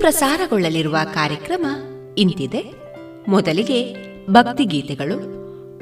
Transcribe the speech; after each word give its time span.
ಪ್ರಸಾರಗೊಳ್ಳಲಿರುವ 0.00 0.96
ಕಾರ್ಯಕ್ರಮ 1.14 1.66
ಇಂತಿದೆ. 2.18 2.62
ಮೊದಲಿಗೆ 3.28 3.78
ಭಕ್ತಿಗೀತೆಗಳು 4.30 5.16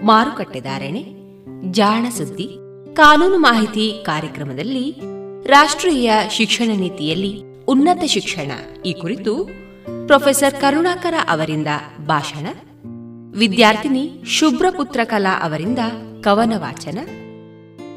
ಮಾರುಕಟ್ಟೆದಾರಣೆ 0.05 1.03
ಜಾಣ 1.71 2.07
ಸುದ್ದಿ, 2.19 2.49
ಕಾನೂನು 2.95 3.39
ಮಾಹಿತಿ 3.39 4.03
ಕಾರ್ಯಕ್ರಮದಲ್ಲಿ 4.05 5.01
ರಾಷ್ಟ್ರೀಯ 5.47 6.13
ಶಿಕ್ಷಣ 6.31 6.71
ನೀತಿಯಲ್ಲಿ 6.77 7.43
ಉನ್ನತ 7.69 8.05
ಶಿಕ್ಷಣ. 8.07 8.51
ಈ 8.83 8.93
ಕುರಿತು 8.93 9.45
ಪ್ರೊಫೆಸರ್ 10.07 10.61
ಕರುಣಾಕರ 10.61 11.15
ಅವರಿಂದ 11.29 11.67
ಭಾಷಣ, 12.07 12.47
ವಿದ್ಯಾರ್ಥಿನಿ 13.39 14.23
ಶುಭ್ರಪುತ್ರಕಲಾ 14.27 15.41
ಅವರಿಂದ 15.43 15.79
ಕವನ 16.21 16.53
ವಾಚನ 16.57 16.99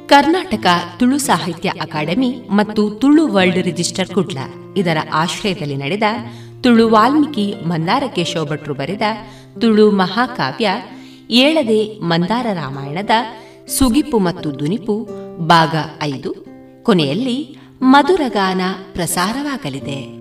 ಕರ್ನಾಟಕ 0.07 0.65
ತುಳು 0.99 1.17
ಸಾಹಿತ್ಯ 1.17 1.69
ಅಕಾಡೆಮಿ 1.69 2.35
ಮತ್ತು 2.49 2.89
ತುಳು 2.89 3.27
ವರ್ಲ್ಡ್ 3.27 3.57
ರಿಜಿಸ್ಟರ್ 3.57 4.07
ಕುಡ್ಲ. 4.07 4.37
ಇದರ 4.77 4.97
ಆಶ್ರಯದಲ್ಲಿ 5.13 5.75
ನಡೆದ 5.75 6.03
ತುಳು 6.63 6.89
ವಾಲ್ಮೀಕಿ 6.89 7.55
ಮಂದಾರ 7.65 8.03
ಕೇಶವ 8.15 8.45
ಭಟ್ರು 8.45 8.73
ಬರೆದ 8.73 9.01
ತುಳು 9.61 9.91
ಮಹಾಕಾವ್ಯ, 9.91 10.69
ಏಳದೆ 11.29 11.99
ಮಂದಾರ 11.99 12.45
ರಾಮಾಯಣದ 12.53 13.09
ಸುಗಿಪು 13.67 14.19
ಮತ್ತು 14.19 14.59
ದುನಿಪು, 14.59 15.09
ಭಾಗ 15.47 15.75
ಐದು, 16.03 16.33
ಕೊನೆಯಲ್ಲಿ 16.83 17.57
ಮಧುರಗಾನ 17.81 18.61
ಪ್ರಸಾರವಾಗಲಿದೆ. 18.93 20.20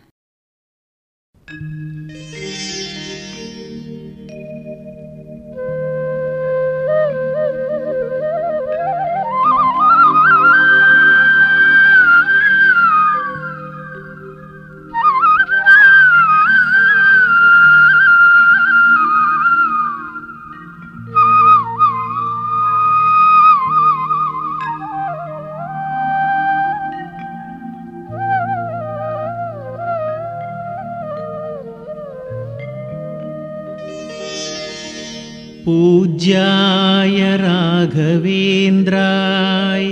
राघवेन्द्राय 37.95 39.87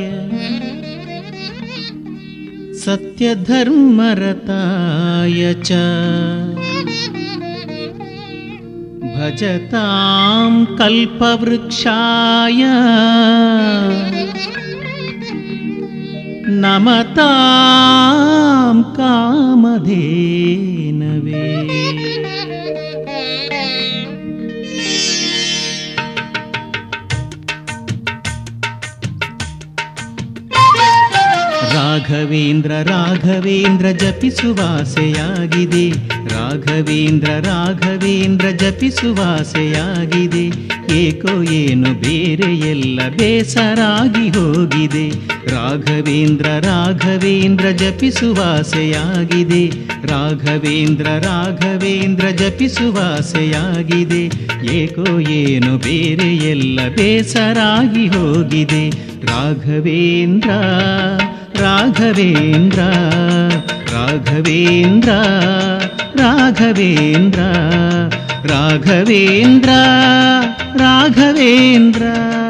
सत्यधर्मरताय 2.83 5.41
च 5.65 5.79
भजतां 9.15 10.51
कल्पवृक्षाय 10.79 12.61
नमतां 16.63 18.75
कामधेनवे 18.99 20.68
ರಾಘವೇಂದ್ರ 32.83 33.91
ಜಪಿಸುವಾಸೆಯಾಗಿದೆ. 33.91 35.91
ರಾಘವೇಂದ್ರ 36.35 37.29
ರಾಘವೇಂದ್ರ 37.29 38.49
ಜಪಿಸುವಾಸೆಯಾಗಿದೆ. 38.49 40.69
ಏಕೋ 40.93 41.43
ಏನು 41.43 41.93
ಬೇರೆ 41.93 42.59
ಎಲ್ಲ 42.59 42.99
ಬೇಸರಾಗಿ 43.17 44.29
ಹೋಗಿದೆ. 44.29 45.29
ರಾಘವೇಂದ್ರ 45.51 46.45
ರಾಘವೇಂದ್ರ 46.45 47.69
ಜಪಿಸುವಾಸೆಯಾಗಿದೆ. 47.69 49.71
ರಾಘವೇಂದ್ರ 50.07 51.03
ರಾಘವೇಂದ್ರ 51.03 52.29
ಜಪಿಸುವಾಸೆಯಾಗಿದೆ. 52.29 54.29
ಏಕೋ 54.73 55.19
ಏನು 55.19 55.77
ಬೇರೆ 55.77 56.35
ಎಲ್ಲ 56.35 56.79
ಬೇಸರಾಗಿ 56.95 58.07
ಹೋಗಿದೆ. 58.07 59.09
ರಾಘವೇಂದ್ರ 59.25 60.49
राघवेन्द्र 61.61 62.81
राघवेन्द्र 63.91 65.11
राघवेन्द्र 66.19 67.41
राघवेन्द्र 68.51 69.71
राघवेन्द्र। 70.81 72.48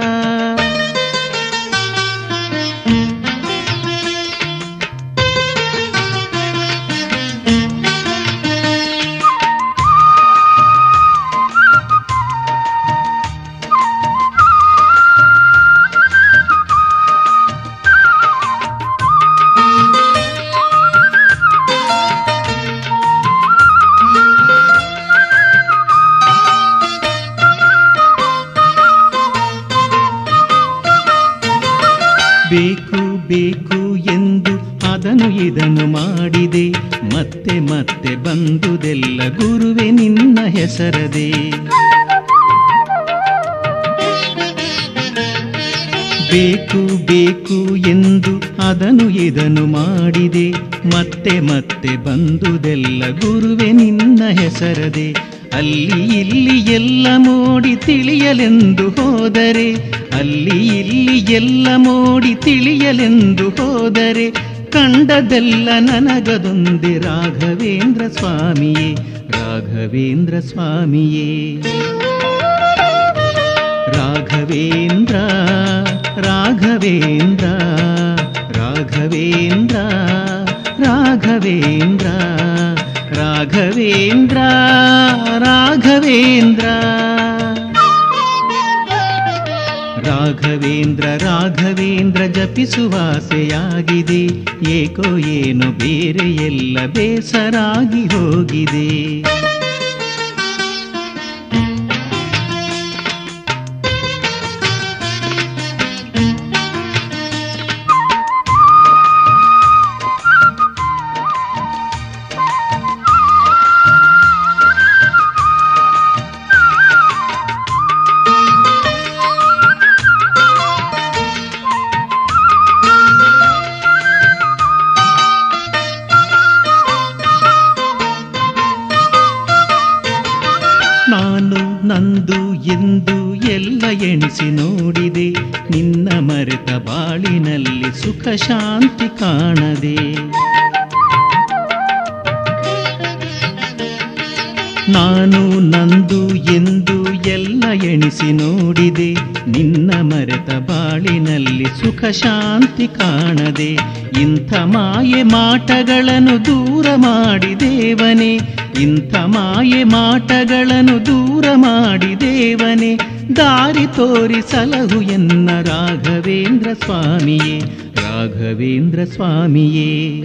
ಮಾಟಗಳನ್ನು 155.69 156.45
ದೂರ 156.45 156.87
ಮಾಡಿ 156.95 157.59
ದೇವನೇ, 157.59 158.39
ಇಂಥ 158.81 159.15
ಮಾಯೆ 159.15 159.83
ಮಾಟಗಳನ್ನು 159.83 161.05
ದೂರ 161.05 161.45
ಮಾಡಿ 161.55 162.21
ದೇವನೇ, 162.21 162.95
ದಾರಿ 163.35 163.85
ತೋರಿ 163.87 164.41
ಸಲಹು 164.51 165.01
ಎನ್ನ 165.01 165.49
ರಾಘವೇಂದ್ರ 165.61 166.69
ಸ್ವಾಮಿಯೇ 166.73 167.59
ರಾಘವೇಂದ್ರ 167.95 169.03
ಸ್ವಾಮಿಯೇ. 169.03 170.18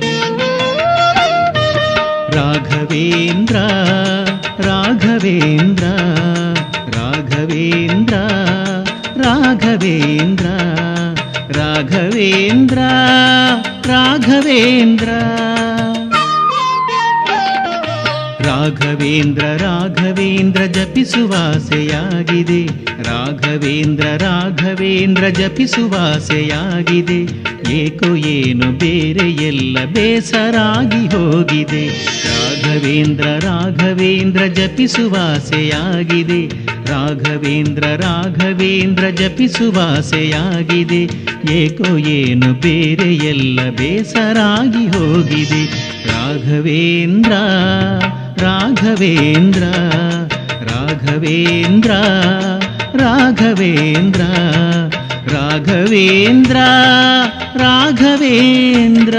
ಮಂತ್ರ 25.25 25.43
ಜಪಿಸುವಾಸೆಯಾಗಿದೆ. 25.43 27.27
ಏಕೋ 27.73 28.15
ಏನು 28.15 28.79
ಬೇರೆ 28.79 29.47
ಎಲ್ಲ 29.47 29.85
ಬೇಸರಾಗಿ 29.85 30.97
ಹೋಗಿದೆ. 30.97 31.89
ರಾಘವೇಂದ್ರ 32.25 33.25
ರಾಘವೇಂದ್ರ 33.25 34.47
ಜಪಿಸುವಾಸೆಯಾಗಿದೆ. 34.47 36.49
ರಾಘವೇಂದ್ರ 36.91 37.83
ರಾಘವೇಂದ್ರ 37.83 39.09
ಜಪಿಸುವಾಸೆಯಾಗಿದೆ. 39.09 41.09
ಏಕೋ 41.53 41.97
ಏನು 41.97 42.61
ಬೇರೆ 42.61 43.17
ಎಲ್ಲ 43.17 43.71
ಬೇಸರಾಗಿ 43.71 44.87
ಹೋಗಿದೆ. 44.87 45.65
ರಾಘವೇಂದ್ರ 46.07 47.33
ರಾಘವೇಂದ್ರ 48.43 49.63
ರಾಘವೇಂದ್ರ 50.71 51.91
ರಾಘವೇಂದ್ರ. 52.97 54.21
राघवेन्द्र 55.33 56.59
राघवेन्द्र। 57.63 59.19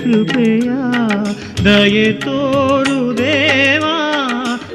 ಕೃಪೆಯ 0.00 0.70
ದಯೆ 1.64 2.12
ತೋರು 2.22 2.98
ದೇವಾ 3.18 3.96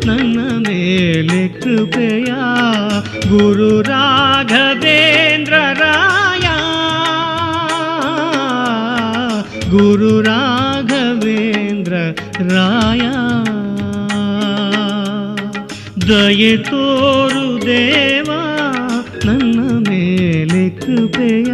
ನನ್ನ 0.05 0.38
ಮೇಲೆ 0.67 1.41
ಕೃಪೆಯ 1.59 2.31
ಗುರು 3.29 3.81
ರಾಘವೇಂದ್ರ 3.81 5.53
ರಾಯ 5.81 6.47
ಗುರು 9.69 10.21
ರಾಘವೇಂದ್ರ 10.21 11.93
ರಾಯ 12.49 13.05
ದಯೆ 16.09 16.57
ತೋರು 16.63 17.45
ದೇವಾ 17.65 18.41
ನನ್ನ 19.25 19.57
ಮೇಲೆ 19.89 20.69
ಕೃಪೆಯ 20.81 21.51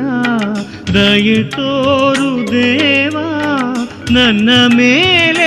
ದಯೆ 0.94 1.44
ತೋರು 1.50 2.32
ದೇವಾ 2.52 3.28
ನನ್ನ 4.14 4.50
ಮೇಲೆ 4.76 5.41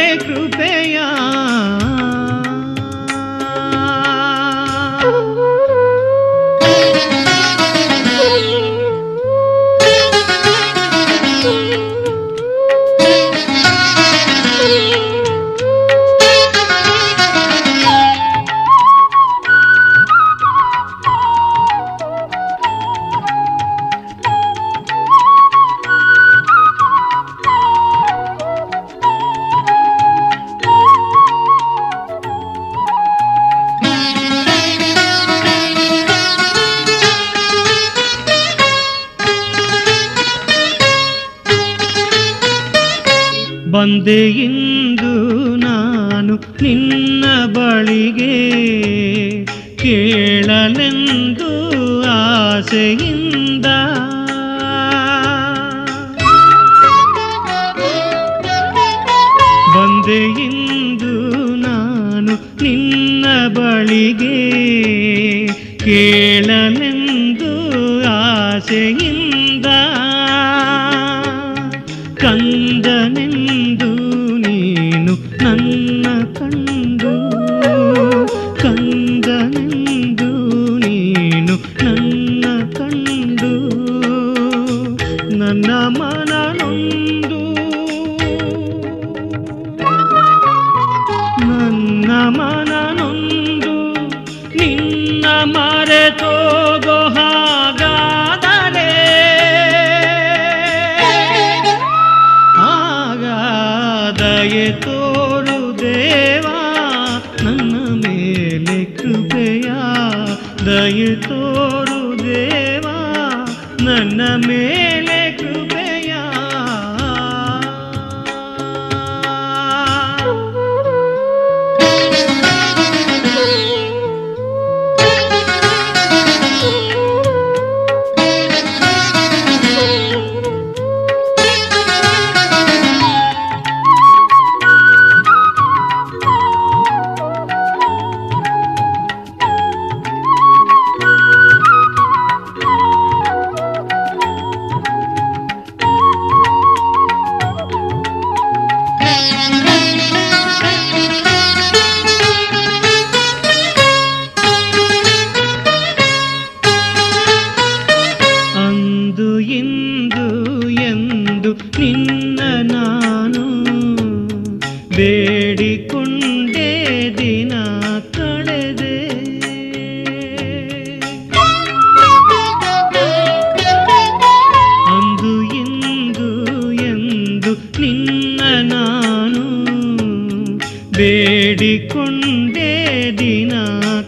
ಬೇಡಿಕೊಂಡೇ 180.96 182.70
ದಿನ 183.18 183.52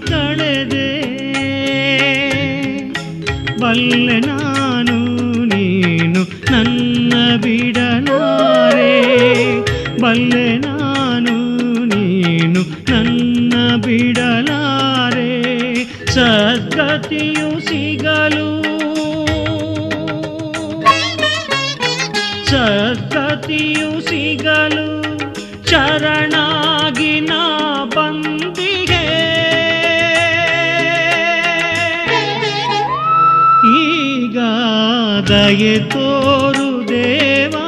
ಕಳೆದೆ 0.04 0.88
ಬಲ್ಲೆ 3.60 4.18
ನಾನು 4.26 4.96
ನೀನು 5.52 6.22
ನನ್ನ 6.50 7.12
ಬಿಡಲಾರೆ 7.44 8.92
ಬಲ್ಲೆ 10.00 10.46
ದಯೆ 35.58 35.76
ತೋರು 35.84 36.64
ದೇವಾ 36.88 37.66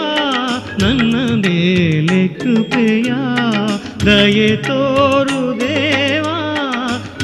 ನನ್ನ 0.80 1.14
ಮೇಲೆ 1.36 2.18
ಕೃಪೆಯ 2.34 3.10
ದಯೆ 4.04 4.50
ತೋರು 4.66 5.38
ದೇವಾ 5.60 6.34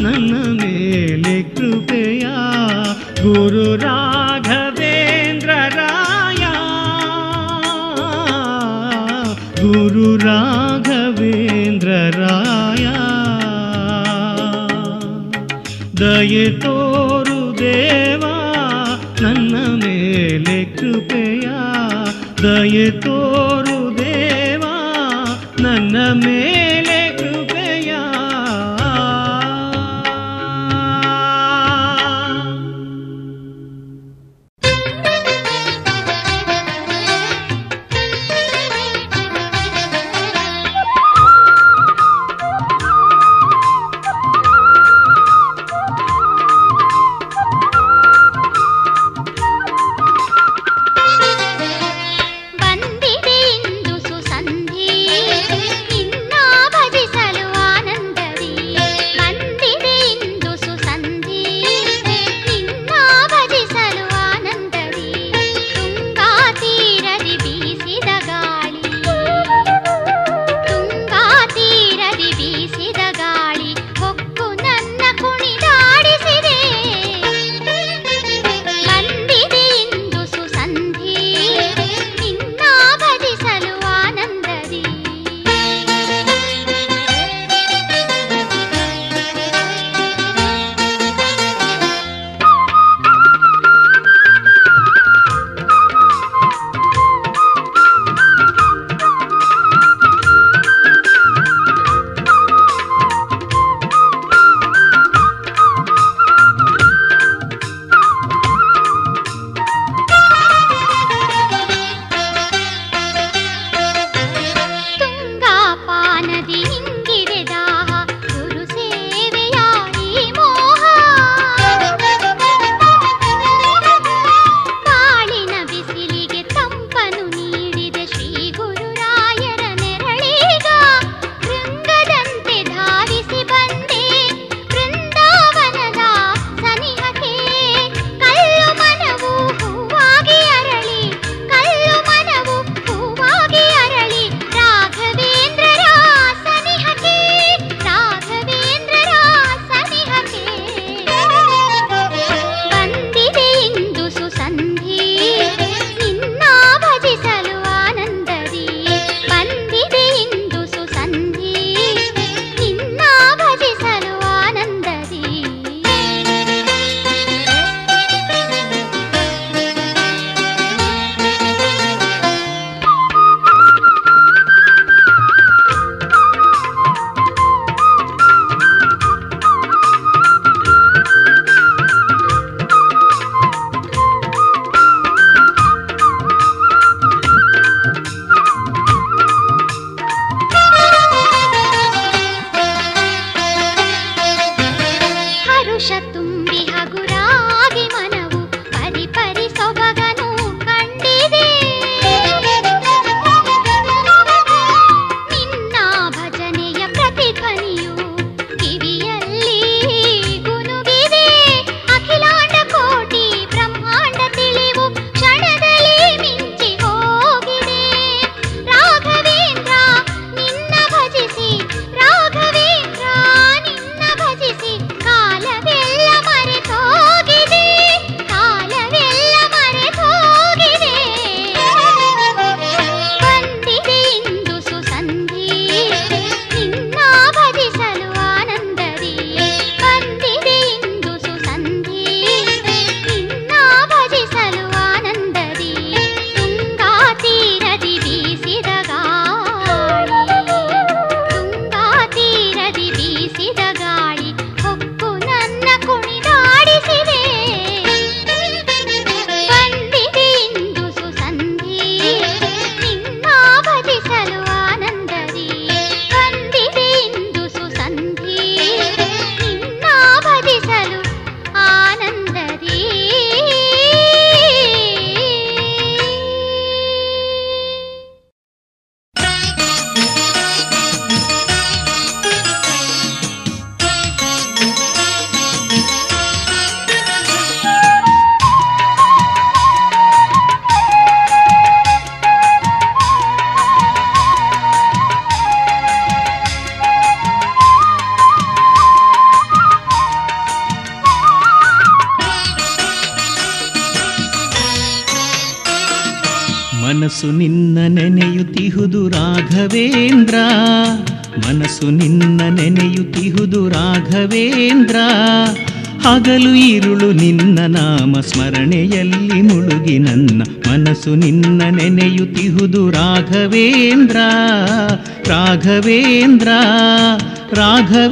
ನನ್ನ 0.00 0.33
ಮೇಲೆ 0.61 1.35
ಕೃಪೆಯ 1.57 2.24
ಗುರು 3.20 3.66
ರಾಘವೇಂದ್ರ 3.77 5.50
ರಾಯ 5.77 6.44
ಗುರು 9.62 10.09
ರಾಘವೇಂದ್ರ 10.27 11.90
ರಾಯ 12.20 12.87
ದಯೆ 16.00 16.46
ತೋರು 16.59 17.40
ದೇವಾ 17.59 18.33
ದಯೆ 22.43 22.91
ತೋರು 23.01 23.97
ದೇವಾ 23.97 24.75
ನನ್ನ 25.59 25.95
ಮೇಲೆ 26.25 26.52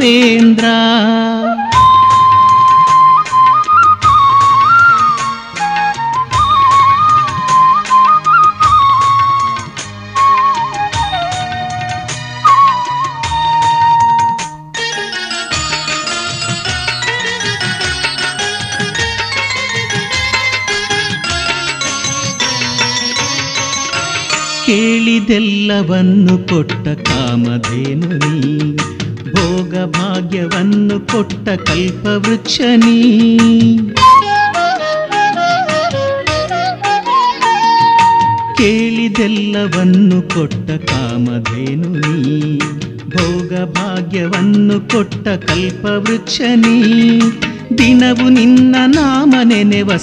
ರಾಘವೇಂದ್ರ 0.03 0.67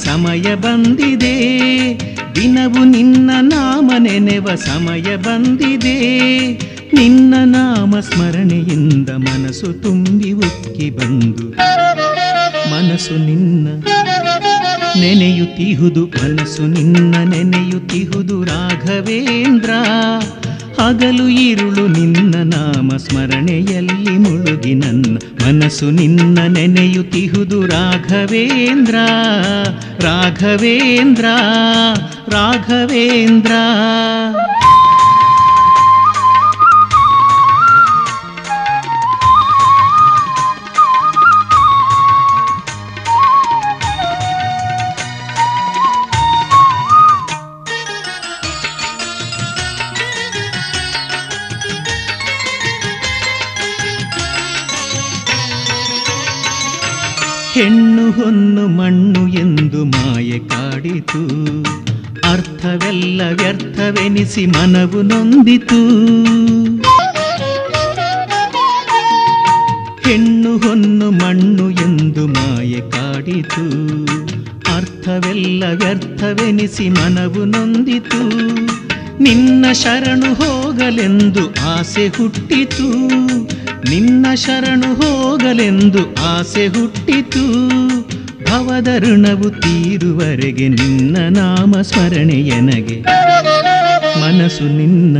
ಸಮಯ 0.09 0.55
ಬಂದಿದೆ 0.55 1.33
ದಿನವು 2.35 2.83
ನಿನ್ನ 2.83 3.31
ನಾಮ 3.41 3.91
ನೆನೆವ 3.99 4.55
ಸಮಯ 4.55 5.15
ಬಂದಿದೆ. 5.15 5.38
ನಿನ್ನ 17.09 17.33
ನೆನೆಯುತ್ತಿಹುದು 17.33 18.43
ರಾಘವೇಂದ್ರ. 18.43 19.69
ಹಗಲು 20.81 21.27
ಇರುಳು 21.27 21.87
ನಿನ್ನ 21.87 22.35
ನಾಮ 22.35 22.97
ಸ್ಮರಣೆಯಲ್ಲಿ 22.97 24.17
ಮುಳುಗಿ 24.17 24.73
ನನ್ನ 24.73 25.17
ಮನಸ್ಸು 25.45 25.91
ನಿನ್ನ 25.91 26.39
ನೆನೆಯುತ್ತಿಹುದು 26.39 27.65
ರಾಘವೇಂದ್ರ. 27.65 28.95
ರಾಘವೇಂದ್ರ 30.01 31.25
ರಾಘವೇಂದ್ರ. 32.29 33.51
ಹೆಣ್ಣು 57.59 58.11
ಹೊನ್ನು 58.11 58.67
ಮಣ್ಣು 58.67 59.27
ಎಂದು 59.27 59.85
ಮಾಯೆ 59.85 60.39
ಕಾಡಿತು. 60.39 61.23
ಅರ್ಥವೆಲ್ಲ 62.31 63.21
ವ್ಯರ್ಥವೆನಿಸಿ 63.33 64.45
ಮನವು 64.45 65.01
ನೊಂದಿತು. 65.01 65.79
ಹೆಣ್ಣು 70.09 70.57
ಹೊನ್ನು 70.57 71.11
ಮಣ್ಣು 71.11 71.69
ಎಂದು 71.69 72.27
ಮಾಯೆ 72.27 72.79
ಕಾಡಿತು. 72.91 73.65
ಅರ್ಥವೆಲ್ಲ 74.75 75.63
ವ್ಯರ್ಥವೆನಿಸಿ 75.73 76.89
ಮನವು 76.89 77.45
ನೊಂದಿತು. 77.45 78.49
ನಿನ್ನ 79.19 79.65
ಶರಣು 79.71 80.33
ಹೋಗಲೆಂದು 80.33 81.55
ಆಸೆ 81.61 82.07
ಹುಟ್ಟಿತು. 82.07 83.07
ನಿನ್ನ 83.89 84.25
ಶರಣು 84.35 84.93
ಹೋಗಲೆಂದು 84.93 86.15
ಆಸೆ 86.25 86.67
ಹುಟ್ಟಿತು. 86.67 87.43
ಭವದ 88.45 88.87
ಋಣವು 88.99 89.49
ತೀರುವರೆಗೆ 89.49 90.67
ನಿನ್ನ 90.67 91.17
ನಾಮ 91.37 91.81
ಸ್ಮರಣೆಯನಗೆ 91.81 93.01
ಮನಸ್ಸು 94.21 94.63
ನಿನ್ನ 94.63 95.17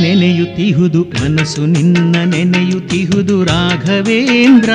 ನೆನೆಯುತ್ತಿಹುದು, 0.00 1.02
ಮನಸ್ಸು 1.02 1.66
ನಿನ್ನ 1.66 2.16
ನೆನೆಯುತ್ತಿಹುದು 2.16 3.44
ರಾಘವೇಂದ್ರ. 3.44 4.70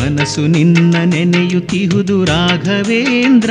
ಮನಸ್ಸು 0.00 0.46
ನಿನ್ನ 0.46 0.94
ನೆನೆಯುತ್ತಿಹುದು 1.04 2.24
ರಾಘವೇಂದ್ರ. 2.24 3.50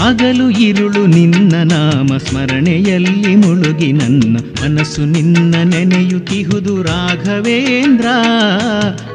ಹಗಲು 0.00 0.50
ಇರುಳು 0.50 1.06
ನಿನ್ನ 1.06 1.54
ನಾಮ 1.72 2.16
ಸ್ಮರಣೆಯಲ್ಲಿ 2.16 3.36
ಮುಳುಗಿ 3.36 3.92
ನನ್ನ 3.92 4.36
ಮನಸ್ಸು 4.62 5.04
ನಿನ್ನ 5.04 5.54
ನೆನೆಯುತ್ತಿಹುದು 5.64 6.82
ರಾಘವೇಂದ್ರ 6.82 8.06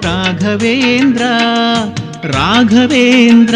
ರಾಘವೇಂದ್ರ 0.04 1.22
ರಾಘವೇಂದ್ರ. 2.24 3.56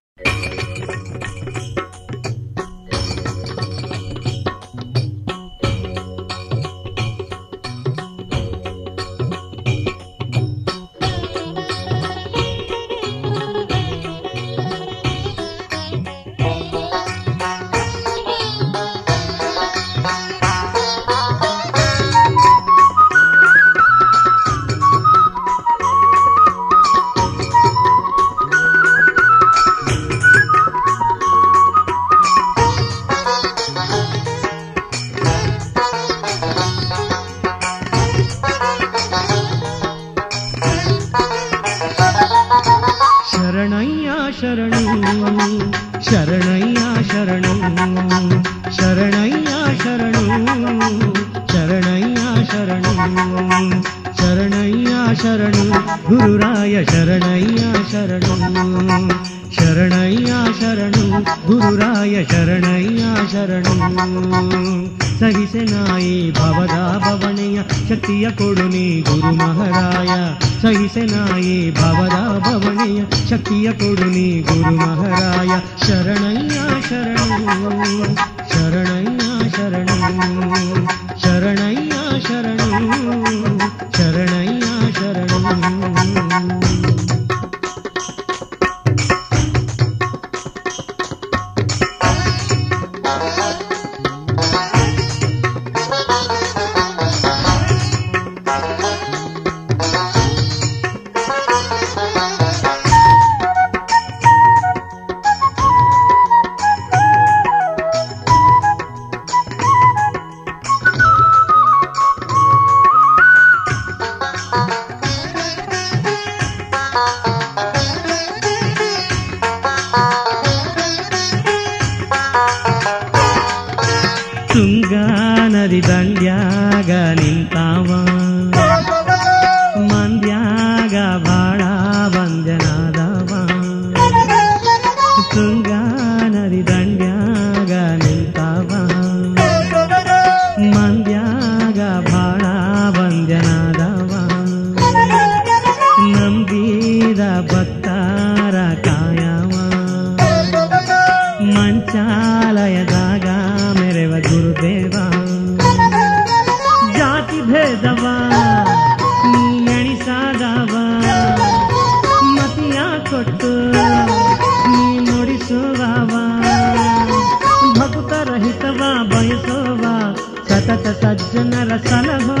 సజ్జన 171.01 171.53
రసలమా 171.69 172.40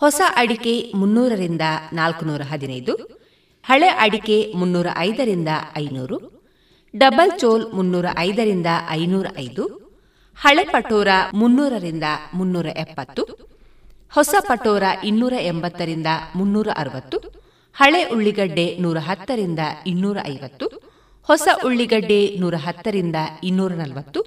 ಹೊಸ 0.00 0.20
ಅಡಿಕೆ 0.36 0.72
ಮುನ್ನೂರರಿಂದ 0.94 1.64
ನಾಲ್ಕುನೂರ 1.92 2.42
ಹದಿನೈದು, 2.50 2.94
ಹಳೆ 3.64 3.88
ಅಡಿಕೆ 3.88 4.52
ಮುನ್ನೂರ 4.54 4.86
ಐದರಿಂದ 4.98 5.48
ಐನೂರು, 5.76 6.16
ಡಬಲ್ 6.94 7.32
ಚೋಲ್ 7.38 7.64
ಮುನ್ನೂರ 7.72 8.06
ಐದರಿಂದ 8.18 8.66
ಐನೂರ 8.90 9.26
ಐದು, 9.36 9.64
ಹಳೆ 10.38 10.64
ಪಟೋರ 10.64 11.08
ಮುನ್ನೂರರಿಂದ 11.34 12.04
ಮುನ್ನೂರ 12.34 12.66
ಎಪ್ಪತ್ತು, 12.76 13.22
ಹೊಸ 14.12 14.34
ಪಟೋರ 14.48 14.82
ಇನ್ನೂರ 15.04 15.34
ಎಂಬತ್ತರಿಂದ 15.40 16.06
ಮುನ್ನೂರ 16.34 16.68
ಅರವತ್ತು, 16.76 17.18
ಹಳೆ 17.76 18.04
ಉಳ್ಳಿಗಡ್ಡೆ 18.04 18.66
ನೂರ 18.80 18.98
ಹತ್ತರಿಂದ 18.98 19.64
ಇನ್ನೂರ 19.86 20.18
ಐವತ್ತು, 20.26 20.68
ಹೊಸ 21.28 21.48
ಉಳ್ಳಿಗಡ್ಡೆ 21.64 22.20
ನೂರ 22.40 22.54
ಹತ್ತರಿಂದ 22.56 23.16
ಇನ್ನೂರ 23.42 23.72
ನಲವತ್ತು, 23.72 24.20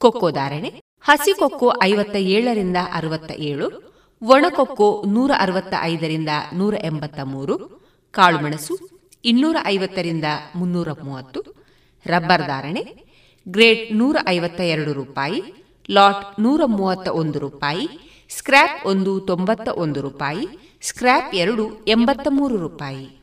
ಕೊಕ್ಕೋ 0.00 0.30
ಧಾರಣೆ, 0.30 0.70
ಹಸಿ 1.00 1.32
ಕೊಕ್ಕೋ 1.32 1.68
ಐವತ್ತ 1.82 2.16
ಏಳರಿಂದ 2.36 2.76
ಅರವತ್ತ 2.92 3.30
ಏಳು 3.50 3.87
ಒಣಕೊಕ್ಕೋ 4.22 5.04
ನೂರ 5.06 5.30
ಅರವತ್ತ 5.38 5.74
ಐದರಿಂದ 5.80 6.28
ನೂರ 6.54 6.74
ಎಂಬತ್ತ 6.84 7.20
ಮೂರು 7.20 7.56
ಕಾಳುಮೆಣಸು 8.10 8.78
ಇನ್ನೂರ 9.24 9.56
ಐವತ್ತರಿಂದ 9.64 10.24
ಮುನ್ನೂರ 10.54 10.88
ಮೂವತ್ತು 10.92 11.40
ರಬ್ಬರ್ 12.06 12.46
ಧಾರಣೆ 12.46 13.08
ಗ್ರೇಡ್ 13.48 13.96
ನೂರ 13.96 14.16
ಐವತ್ತ 14.28 14.60
ಎರಡು 14.60 14.92
ರೂಪಾಯಿ, 14.92 15.42
ಲಾಟ್ 15.90 16.40
ನೂರ 16.40 16.62
ಮೂವತ್ತ 16.66 17.08
ಒಂದು 17.08 17.38
ರೂಪಾಯಿ, 17.38 17.88
ಸ್ಕ್ರ್ಯಾಪ್ 18.36 18.86
ಒಂದು 18.86 19.20
ತೊಂಬತ್ತ 19.20 19.68
ಒಂದು 19.68 20.00
ರೂಪಾಯಿ, 20.00 20.48
ಸ್ಕ್ರ್ಯಾಪ್ 20.82 21.34
ಎರಡು 21.34 21.84
ಎಂಬತ್ತ 21.88 22.28
ಮೂರು 22.30 22.56
ರೂಪಾಯಿ. 22.56 23.22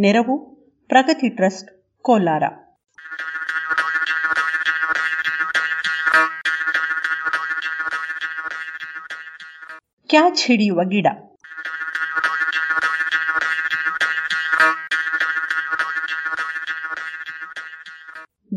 ನೆರವು, 0.00 0.34
ಪ್ರಗತಿ 0.88 1.28
ಟ್ರಸ್ಟ್, 1.28 2.00
ಕೋಲಾರ. 2.02 2.42
ಕ್ಯಾಚ್ 10.08 10.46
ಹಿಡಿಯುವ 10.46 10.80
ಗಿಡ. 10.84 11.06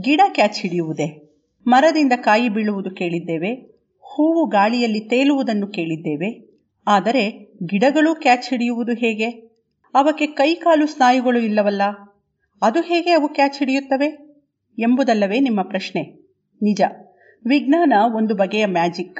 ಗಿಡ 0.01 0.21
ಕ್ಯಾಚ್ 0.27 0.61
ಹಿಡಿಯುವುದೇ? 0.61 1.07
ಮರದಿಂದ 1.67 2.13
ಕಾಯಿ 2.15 2.49
ಬೀಳುವುದು 2.49 2.95
ಕೇಳಿದ್ದೇವೆ, 2.95 3.55
ಹೂವು 3.99 4.49
ಗಾಳಿಯಲ್ಲಿ 4.49 4.99
ತೇಲುವುದನ್ನು 4.99 5.67
ಕೇಳಿದ್ದೇವೆ, 5.67 6.59
ಆದರೆ 6.87 7.29
ಗಿಡಗಳು 7.65 8.15
ಕ್ಯಾಚ್ 8.15 8.49
ಹಿಡಿಯುವುದು 8.49 8.91
ಹೇಗೆ? 8.91 9.52
ಅವಕ್ಕೆ 9.93 10.27
ಕೈಕಾಲು 10.27 10.87
ಸ್ನಾಯುಗಳು 10.87 11.39
ಇಲ್ಲವಲ್ಲ? 11.39 11.81
ಅದು 12.61 12.81
ಹೇಗೆ 12.81 13.11
ಅವು 13.11 13.29
ಕ್ಯಾಚ್ 13.29 13.59
ಹಿಡಿಯುತ್ತವೆ? 13.59 14.05
ಎಂಬುದಲ್ಲವೇ 14.79 15.39
ನಿಮ್ಮ 15.39 15.61
ಪ್ರಶ್ನೆ. 15.61 16.01
ನಿಜ. 16.61 16.81
ವಿಜ್ಞಾನ 17.45 17.93
ಒಂದು 18.15 18.35
ಬಗೆಯ 18.35 18.65
ಮ್ಯಾಜಿಕ್. 18.65 19.19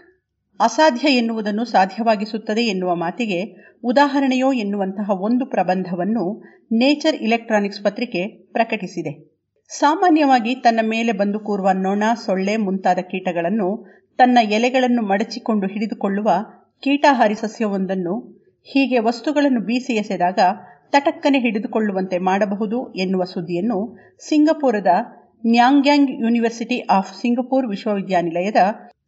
ಅಸಾಧ್ಯ 0.60 1.08
ಎನ್ನುವುದನ್ನು 1.08 1.66
ಸಾಧ್ಯವಾಗಿಸುತ್ತದೆ 1.66 2.62
ಎನ್ನುವ 2.62 2.96
ಮಾತಿಗೆ 2.96 3.72
ಉದಾಹರಣೆಯೋ 3.84 4.54
ಎನ್ನುವಂತಹ 4.54 5.22
ಒಂದು 5.22 5.46
ಪ್ರಬಂಧವನ್ನು 5.46 6.44
ನೇಚರ್ 6.72 7.16
ಇಲೆಕ್ಟ್ರಾನಿಕ್ಸ್ 7.16 7.84
ಪತ್ರಿಕೆ 7.84 8.28
ಪ್ರಕಟಿಸಿದೆ. 8.28 9.34
ಸಾಮಾನ್ಯವಾಗಿ 9.70 10.56
ತನ್ನ 10.56 10.80
ಮೇಲೆ 10.84 11.12
ಬಂದು 11.12 11.40
ಕೂರುವ 11.40 11.70
ನೊಣ, 11.72 12.04
ಸೊಳ್ಳೆ 12.26 12.58
ಮುಂತಾದ 12.58 12.98
ಕೀಟಗಳನ್ನು 12.98 13.88
ತನ್ನ 14.18 14.38
ಎಲೆಗಳನ್ನು 14.42 15.02
ಮಡಚಿಕೊಂಡು 15.02 15.68
ಹಿಡಿದುಕೊಳ್ಳುವ 15.68 16.30
ಕೀಟಾಹಾರಿ 16.80 17.36
ಸಸ್ಯವೊಂದನ್ನು 17.36 18.43
ಹೀಗೆ 18.68 19.00
ವಸ್ತುಗಳನ್ನು 19.00 19.62
ಬೀಸಿ 19.62 19.94
ಎಸೆದಾಗ 19.94 20.40
ತಟಕ್ಕನೆ 20.90 21.40
ಹಿಡಿದುಕೊಳ್ಳುವಂತೆ 21.40 22.18
ಮಾಡಬಹುದು 22.18 22.94
ಎನ್ನುವ 22.94 23.24
ಸುದ್ದಿಯನ್ನು 23.24 23.80
ಸಿಂಗಪುರದ 24.20 24.88
ನ್ಯಾಂಗ್ಯಾಂಗ್ 25.46 26.12
ಯೂನಿವರ್ಸಿಟಿ 26.22 26.80
ಆಫ್ 26.80 27.22
ಸಿಂಗಪುರ್ 27.22 27.70
ವಿಶ್ವವಿದ್ಯಾನಿಲಯದ 27.70 28.58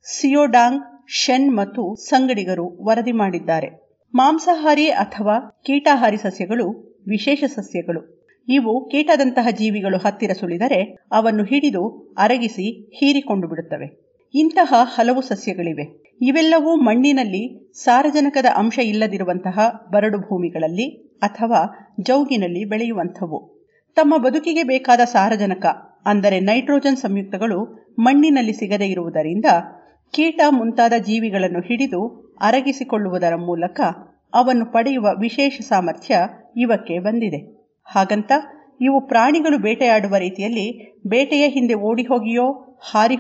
ಸಿಯೋಡಾಂಗ್, 0.04 0.82
ಶೆನ್ 1.08 1.58
ಮತ್ತು 1.58 1.96
ಸಂಗಡಿಗರು 1.96 2.78
ವರದಿ 2.82 3.12
ಮಾಡಿದ್ದಾರೆ. 3.12 3.68
ಮಾಂಸಾಹಾರಿ 4.14 4.90
ಅಥವಾ 4.90 5.36
ಕೀಟಾಹಾರಿ 5.66 6.18
ಸಸ್ಯಗಳು 6.18 6.66
ವಿಶೇಷ 7.08 7.44
ಸಸ್ಯಗಳು. 7.56 8.02
ಇವು 8.48 8.90
ಕೀಟದಂತಹ 8.92 9.48
ಜೀವಿಗಳು 9.50 9.98
ಹತ್ತಿರ 9.98 10.32
ಸುಳಿದರೆ 10.34 10.80
ಅವನ್ನು 11.12 11.44
ಹಿಡಿದು 11.44 12.14
ಅರಗಿಸಿ 12.18 12.90
ಹೀರಿಕೊಂಡು 12.98 13.48
ಬಿಡುತ್ತವೆ. 13.48 13.88
ಇಂತಹ 14.34 14.74
ಹಲವು 14.96 15.22
ಸಸ್ಯಗಳಿವೆ. 15.22 16.05
ಇವೆಲ್ಲವೂ 16.22 16.76
ಮಣ್ಣಿನಲ್ಲಿ 16.76 17.72
ಸಾರಜನಕದ 17.74 18.46
ಅಂಶ 18.56 18.80
ಇಲ್ಲದಿರುವಂತಹ 18.80 19.60
ಬರಡು 19.94 20.18
ಭೂಮಿಗಳಲ್ಲಿ 20.18 21.18
ಅಥವಾ 21.22 21.92
ಜೌಗಿನಲ್ಲಿ 22.00 22.66
ಬೆಳೆಯುವಂಥವು. 22.66 23.70
ತಮ್ಮ 23.96 24.18
ಬದುಕಿಗೆ 24.18 24.64
ಬೇಕಾದ 24.64 25.00
ಸಾರಜನಕ, 25.00 25.66
ಅಂದರೆ 26.06 26.40
ನೈಟ್ರೋಜನ್ 26.40 26.98
ಸಂಯುಕ್ತಗಳು 26.98 27.90
ಮಣ್ಣಿನಲ್ಲಿ 28.00 28.54
ಸಿಗದೇ 28.54 28.86
ಇರುವುದರಿಂದ 28.86 29.46
ಕೀಟ 30.14 30.42
ಮುಂತಾದ 30.50 30.94
ಜೀವಿಗಳನ್ನು 30.98 31.60
ಹಿಡಿದು 31.60 32.32
ಅರಗಿಸಿಕೊಳ್ಳುವುದರ 32.42 33.36
ಮೂಲಕ 33.36 33.82
ಅವನ್ನು 34.34 34.66
ಪಡೆಯುವ 34.66 35.08
ವಿಶೇಷ 35.20 35.62
ಸಾಮರ್ಥ್ಯ 35.62 36.16
ಇವಕ್ಕೆ 36.58 37.00
ಬಂದಿದೆ. 37.00 37.72
ಹಾಗಂತ 37.84 38.32
ಇವು 38.82 39.08
ಪ್ರಾಣಿಗಳು 39.08 39.58
ಬೇಟೆಯಾಡುವ 39.58 40.16
ರೀತಿಯಲ್ಲಿ 40.16 40.98
ಬೇಟೆಯ 41.08 41.48
ಹಿಂದೆ 41.48 41.74
ಓಡಿ 41.74 42.04
ಹೋಗಿಯೋ, 42.04 42.78
ಹಾರಿ 42.92 43.16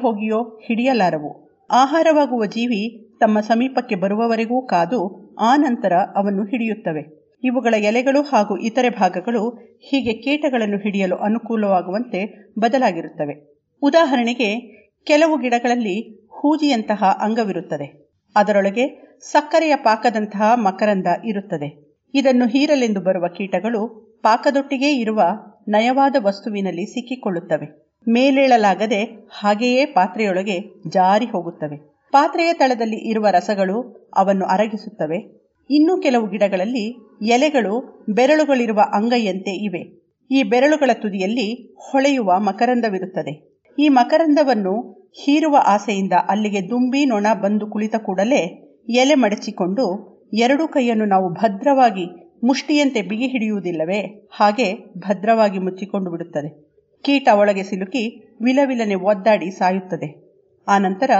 ಹಿಡಿಯಲಾರವು. 0.68 1.45
ಆಹಾರವಾಗುವ 1.72 2.46
ಜೀವಿ 2.46 3.12
ತಮ್ಮ 3.20 3.40
ಸಮೀಪಕ್ಕೆ 3.40 3.96
ಬರುವವರೆಗೂ 3.96 4.66
ಕಾದು 4.66 5.36
ಆ 5.40 5.56
ನಂತರ 5.56 5.94
ಅವನ್ನು 6.16 6.44
ಹಿಡಿಯುತ್ತವೆ. 6.44 7.26
ಇವುಗಳ 7.44 7.74
ಎಲೆಗಳು 7.74 8.22
ಹಾಗೂ 8.22 8.58
ಇತರೆ 8.58 8.90
ಭಾಗಗಳು 8.90 9.50
ಹೀಗೆ 9.82 10.14
ಕೀಟಗಳನ್ನು 10.14 10.78
ಹಿಡಿಯಲು 10.78 11.16
ಅನುಕೂಲವಾಗುವಂತೆ 11.16 12.52
ಬದಲಾಗಿರುತ್ತವೆ. 12.60 13.60
ಉದಾಹರಣೆಗೆ, 13.82 14.60
ಕೆಲವು 15.04 15.38
ಗಿಡಗಳಲ್ಲಿ 15.38 16.28
ಹೂಜಿಯಂತಹ 16.32 17.18
ಅಂಗವಿರುತ್ತದೆ. 17.22 18.10
ಅದರೊಳಗೆ 18.36 19.18
ಸಕ್ಕರೆಯ 19.22 19.76
ಪಾಕದಂತಹ 19.76 20.52
ಮಕರಂದ 20.56 21.08
ಇರುತ್ತದೆ. 21.26 21.98
ಇದನ್ನು 22.14 22.48
ಹೀರಲೆಂದು 22.48 23.02
ಬರುವ 23.02 23.28
ಕೀಟಗಳು 23.28 23.88
ಪಾಕದೊಟ್ಟಿಗೆ 24.24 24.94
ಇರುವ 24.94 25.22
ನಯವಾದ 25.68 26.16
ವಸ್ತುವಿನಲ್ಲಿ 26.20 26.86
ಸಿಕ್ಕಿಕೊಳ್ಳುತ್ತವೆ. 26.86 27.85
ಮೇಲೇಳಲಾಗದೆ 28.08 29.30
ಹಾಗೆಯೇ 29.30 29.86
ಪಾತ್ರೆಯೊಳಗೆ 29.86 30.60
ಜಾರಿ 30.88 31.26
ಹೋಗುತ್ತವೆ. 31.26 31.78
ಪಾತ್ರೆಯ 32.12 32.54
ತಳದಲ್ಲಿ 32.54 32.96
ಇರುವ 32.96 33.28
ರಸಗಳು 33.32 34.10
ಅವನ್ನು 34.18 34.46
ಅರಗಿಸುತ್ತವೆ. 34.46 35.46
ಇನ್ನು 35.72 36.02
ಕೆಲವು 36.02 36.28
ಗಿಡಗಳಲ್ಲಿ 36.28 37.16
ಎಲೆಗಳು 37.26 38.04
ಬೆರಳುಗಳಿರುವ 38.10 38.82
ಅಂಗೈಯಂತೆ 38.94 39.52
ಇವೆ. 39.52 40.06
ಈ 40.32 40.44
ಬೆರಳುಗಳ 40.44 40.90
ತುದಿಯಲ್ಲಿ 40.94 41.78
ಹೊಳೆಯುವ 41.78 42.40
ಮಕರಂದವಿರುತ್ತದೆ. 42.40 43.62
ಈ 43.80 43.90
ಮಕರಂದವನ್ನು 43.90 45.06
ಹೀರುವ 45.24 45.58
ಆಸೆಯಿಂದ 45.66 46.14
ಅಲ್ಲಿಗೆ 46.30 46.70
ದುಂಬಿ 46.70 47.06
ನೊಣ 47.06 47.28
ಬಂದು 47.42 47.68
ಕುಳಿತ 47.68 47.96
ಕೂಡಲೇ 47.96 48.72
ಎಲೆ 48.90 49.16
ಮಡಚಿಕೊಂಡು 49.16 50.16
ಎರಡು 50.34 50.68
ಕೈಯನ್ನು 50.68 51.06
ನಾವು 51.06 51.34
ಭದ್ರವಾಗಿ 51.34 52.06
ಮುಷ್ಟಿಯಂತೆ 52.44 53.02
ಬಿಗಿ 53.02 53.28
ಹಿಡಿಯುವುದಿಲ್ಲವೇ 53.28 54.30
ಹಾಗೆ 54.32 54.74
ಭದ್ರವಾಗಿ 54.98 55.60
ಮುಚ್ಚಿಕೊಂಡು 55.60 56.12
ಬಿಡುತ್ತದೆ. 56.12 56.65
ಕೀಟ 57.06 57.28
ಒಳಗೆ 57.34 57.64
ಸಿಲುಕಿ 57.64 58.36
ವಿಲವಿಲನೆ 58.42 58.96
ಒದ್ದಾಡಿ 58.96 59.52
ಸಾಯುತ್ತದೆ. 59.52 60.38
ಆನಂತರ 60.68 61.12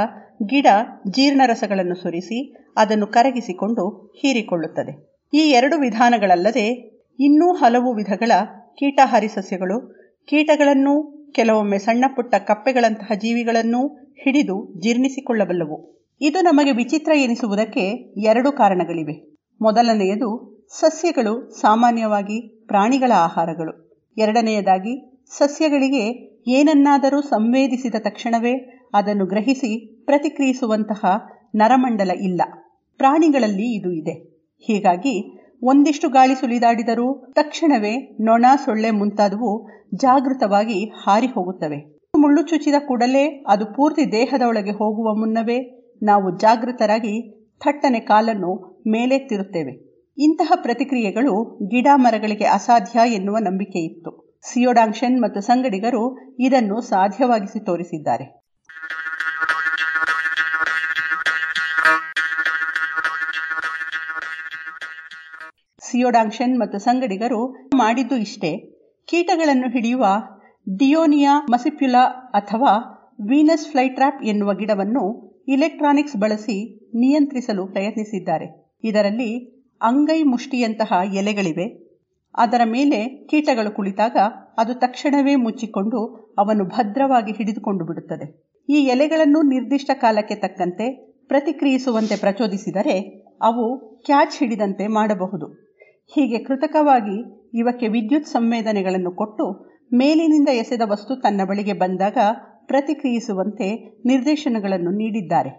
ಗಿಡ 0.46 0.68
ಜೀರ್ಣರಸಗಳನ್ನು 1.10 1.96
ಸುರಿಸಿ 1.96 2.56
ಅದನ್ನು 2.76 3.08
ಕರಗಿಸಿಕೊಂಡು 3.08 4.14
ಹೀರಿಕೊಳ್ಳುತ್ತದೆ. 4.22 5.22
ಈ 5.34 5.38
ಎರಡು 5.38 5.80
ವಿಧಾನಗಳಲ್ಲದೆ 5.80 6.96
ಇನ್ನೂ 7.20 7.54
ಹಲವು 7.54 7.96
ವಿಧಗಳ 7.96 8.32
ಕೀಟಹಾರಿ 8.78 9.28
ಸಸ್ಯಗಳು, 9.28 9.78
ಕೀಟಗಳನ್ನು 10.28 11.16
ಕೆಲವೊಮ್ಮೆ 11.36 11.78
ಸಣ್ಣ 11.78 12.06
ಪುಟ್ಟ 12.16 12.36
ಕಪ್ಪೆಗಳಂತಹ 12.36 13.14
ಜೀವಿಗಳನ್ನು 13.14 13.88
ಹಿಡಿದು 14.24 14.82
ಜೀರ್ಣಿಸಿಕೊಳ್ಳಬಲ್ಲವು. 14.82 15.78
ಇದು 16.22 16.42
ನಮಗೆ 16.42 16.72
ವಿಚಿತ್ರ 16.72 17.12
ಎನಿಸುವುದಕ್ಕೆ 17.16 17.86
ಎರಡು 18.22 18.52
ಕಾರಣಗಳಿವೆ. 18.52 19.38
ಮೊದಲನೆಯದು 19.62 20.30
ಸಸ್ಯಗಳು 20.80 21.50
ಸಾಮಾನ್ಯವಾಗಿ 21.62 22.66
ಪ್ರಾಣಿಗಳ 22.68 23.12
ಆಹಾರಗಳು. 23.16 23.74
ಎರಡನೆಯದಾಗಿ 24.18 25.15
ಸಸ್ಯಗಳಿಗೆ 25.30 26.36
ಏನನ್ನಾದರೂ 26.48 27.22
ಸಂವೇದಿಸಿದ 27.22 27.96
ತಕ್ಷಣವೇ 28.00 28.54
ಅದನ್ನು 28.94 29.26
ಗ್ರಹಿಸಿ 29.26 30.04
ಪ್ರತಿಕ್ರಿಯಿಸುವಂತಹ 30.06 31.06
ನರಮಂಡಲ 31.56 32.12
ಇಲ್ಲ. 32.22 32.42
ಪ್ರಾಣಿಗಳಲ್ಲಿ 32.98 33.76
ಇದು 33.76 33.92
ಇದೆ. 33.92 34.36
ಹೀಗಾಗಿ 34.60 35.42
ಒಂದಿಷ್ಟು 35.64 36.10
ಗಾಳಿ 36.10 36.36
ಸುಳಿದಾಡಿದರೂ 36.36 37.32
ತಕ್ಷಣವೇ 37.36 38.18
ನೊಣ 38.22 38.46
ಸೊಳ್ಳೆ 38.66 38.92
ಮುಂತಾದವು 38.92 39.70
ಜಾಗೃತವಾಗಿ 39.96 40.86
ಹಾರಿ 40.86 41.28
ಹೋಗುತ್ತವೆ. 41.28 42.00
ಮುಳ್ಳು 42.18 42.42
ಚುಚ್ಚಿದ 42.42 42.74
ಕೂಡಲೇ 42.88 43.44
ಅದು 43.48 43.66
ಪೂರ್ತಿ 43.66 44.12
ದೇಹದ 44.12 44.42
ಒಳಗೆ 44.42 44.72
ಹೋಗುವ 44.72 45.16
ಮುನ್ನವೇ 45.16 45.88
ನಾವು 46.04 46.38
ಜಾಗೃತರಾಗಿ 46.38 47.46
ಥಟ್ಟನೆ 47.60 48.00
ಕಾಲನ್ನು 48.00 48.84
ಮೇಲೆತ್ತಿರುತ್ತೇವೆ. 48.88 50.04
ಇಂತಹ 50.18 50.52
ಪ್ರತಿಕ್ರಿಯೆಗಳು 50.56 51.60
ಗಿಡ 51.68 51.88
ಮರಗಳಿಗೆ 51.96 52.44
ಅಸಾಧ್ಯ 52.44 53.14
ಎನ್ನುವ 53.14 53.38
ನಂಬಿಕೆ 53.38 53.80
ಇತ್ತು. 53.80 54.25
ಸಿಯೋಡಾಂಕ್ಷನ್ 54.54 55.22
ಮತ್ತು 55.22 55.42
ಸಂಗಡಿಗರು 55.42 56.36
ಇದನ್ನು 56.40 56.82
ಸಾಧ್ಯವಾಗಿಸಿ 56.82 57.66
ತೋರಿಸಿದ್ದಾರೆ. 57.66 58.46
ಸಿಯೋಡಾಂಕ್ಷನ್ 65.80 66.60
ಮತ್ತು 66.60 66.80
ಸಂಗಡಿಗರು 66.80 67.70
ಮಾಡಿದ್ದು 67.76 68.16
ಇಷ್ಟೇ. 68.16 68.58
ಕೀಟಗಳನ್ನು 69.08 69.70
ಹಿಡಿಯುವ 69.70 70.06
ಡಿಯೋನಿಯಾ 70.78 71.46
ಮಸಿಪ್ಯುಲಾ 71.50 72.04
ಅಥವಾ 72.34 72.92
ವೀನಸ್ 73.22 73.72
ಫ್ಲೈಟ್ರಾಪ್ 73.72 74.24
ಎನ್ನುವ 74.24 74.54
ಗಿಡವನ್ನು 74.54 75.36
ಇಲೆಕ್ಟ್ರಾನಿಕ್ಸ್ 75.48 76.16
ಬಳಸಿ 76.16 76.76
ನಿಯಂತ್ರಿಸಲು 76.96 77.68
ಪ್ರಯತ್ನಿಸಿದ್ದಾರೆ. 77.68 78.78
ಇದರಲ್ಲಿ 78.84 79.56
ಅಂಗೈ 79.82 80.24
ಮುಷ್ಟಿಯಂತಹ 80.24 80.94
ಎಲೆಗಳಿವೆ. 81.14 81.85
ಅದರ 82.36 82.62
ಮೇಲೆ 82.66 83.06
ಕೀಟಗಳು 83.06 83.76
ಕುಳಿತಾಗ 83.76 84.18
ಅದು 84.58 84.74
ತಕ್ಷಣವೇ 84.74 85.36
ಮುಚ್ಚಿಕೊಂಡು 85.36 86.00
ಅವನು 86.38 86.66
ಭದ್ರವಾಗಿ 86.66 87.32
ಹಿಡಿದುಕೊಂಡು 87.32 87.86
ಬಿಡುತ್ತದೆ. 87.86 88.46
ಈ 88.70 88.74
ಎಲೆಗಳನ್ನು 88.74 89.42
ನಿರ್ದಿಷ್ಟ 89.42 89.92
ಕಾಲಕ್ಕೆ 89.94 90.36
ತಕ್ಕಂತೆ 90.36 91.16
ಪ್ರತಿಕ್ರಿಯಿಸುವಂತೆ 91.28 92.16
ಪ್ರಚೋದಿಸಿದರೆ 92.20 93.00
ಅವು 93.42 93.64
ಕ್ಯಾಚ್ 94.06 94.40
ಹಿಡಿದಂತೆ 94.40 94.88
ಮಾಡಬಹುದು. 94.88 95.48
ಹೀಗೆ 96.16 96.44
ಕೃತಕವಾಗಿ 96.44 97.46
ಇವಕ್ಕೆ 97.54 97.88
ವಿದ್ಯುತ್ 97.88 98.28
ಸಂವೇದನೆಗಳನ್ನು 98.28 99.12
ಕೊಟ್ಟು 99.12 99.46
ಮೇಲಿನಿಂದ 99.94 100.50
ಎಸೆದ 100.50 100.82
ವಸ್ತು 100.86 101.16
ತನ್ನ 101.16 101.42
ಬಳಿಗೆ 101.48 101.74
ಬಂದಾಗ 101.74 102.18
ಪ್ರತಿಕ್ರಿಯಿಸುವಂತೆ 102.66 103.68
ನಿರ್ದೇಶನಗಳನ್ನು 104.06 104.92
ನೀಡಿದ್ದಾರೆ. 104.92 105.50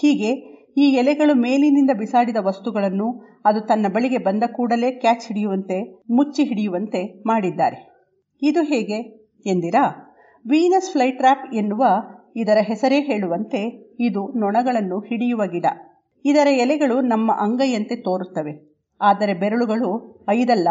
ಹೀಗೆ 0.00 0.57
ಈ 0.76 0.80
ಎಲೆಗಳು 0.80 1.34
ಮೇಲಿನಿಂದ 1.34 1.90
ಬಿಸಾಡಿದ 1.98 2.36
ವಸ್ತುಗಳನ್ನು 2.40 3.24
ಅದು 3.44 3.60
ತನ್ನ 3.60 3.86
ಬಳಿಗೆ 3.88 4.18
ಬಂದ 4.18 4.42
ಕೂಡಲೇ 4.52 4.90
ಕ್ಯಾಚ್ 4.90 5.28
ಹಿಡಿಯುವಂತೆ, 5.28 6.02
ಮುಚ್ಚಿ 6.10 6.44
ಹಿಡಿಯುವಂತೆ 6.44 7.22
ಮಾಡಿದ್ದಾರೆ. 7.26 7.92
ಇದು 8.42 8.62
ಹೇಗೆ 8.62 9.00
ಎಂದಿರಾ? 9.46 10.14
ವೀನಸ್ 10.46 10.92
ಫ್ಲೈಟ್ರ್ಯಾಪ್ 10.92 11.54
ಎನ್ನುವ 11.54 11.84
ಇದರ 12.36 12.58
ಹೆಸರೇ 12.60 13.00
ಹೇಳುವಂತೆ 13.00 13.90
ಇದು 14.00 14.38
ನೊಣಗಳನ್ನು 14.38 14.98
ಹಿಡಿಯುವ 14.98 15.46
ಗಿಡ. 15.46 15.66
ಇದರ 16.24 16.46
ಎಲೆಗಳು 16.46 17.00
ನಮ್ಮ 17.00 17.32
ಅಂಗೈಯಂತೆ 17.32 17.96
ತೋರುತ್ತವೆ. 17.96 18.76
ಆದರೆ 19.00 19.34
ಬೆರಳುಗಳು 19.34 20.20
ಐದಲ್ಲ, 20.30 20.68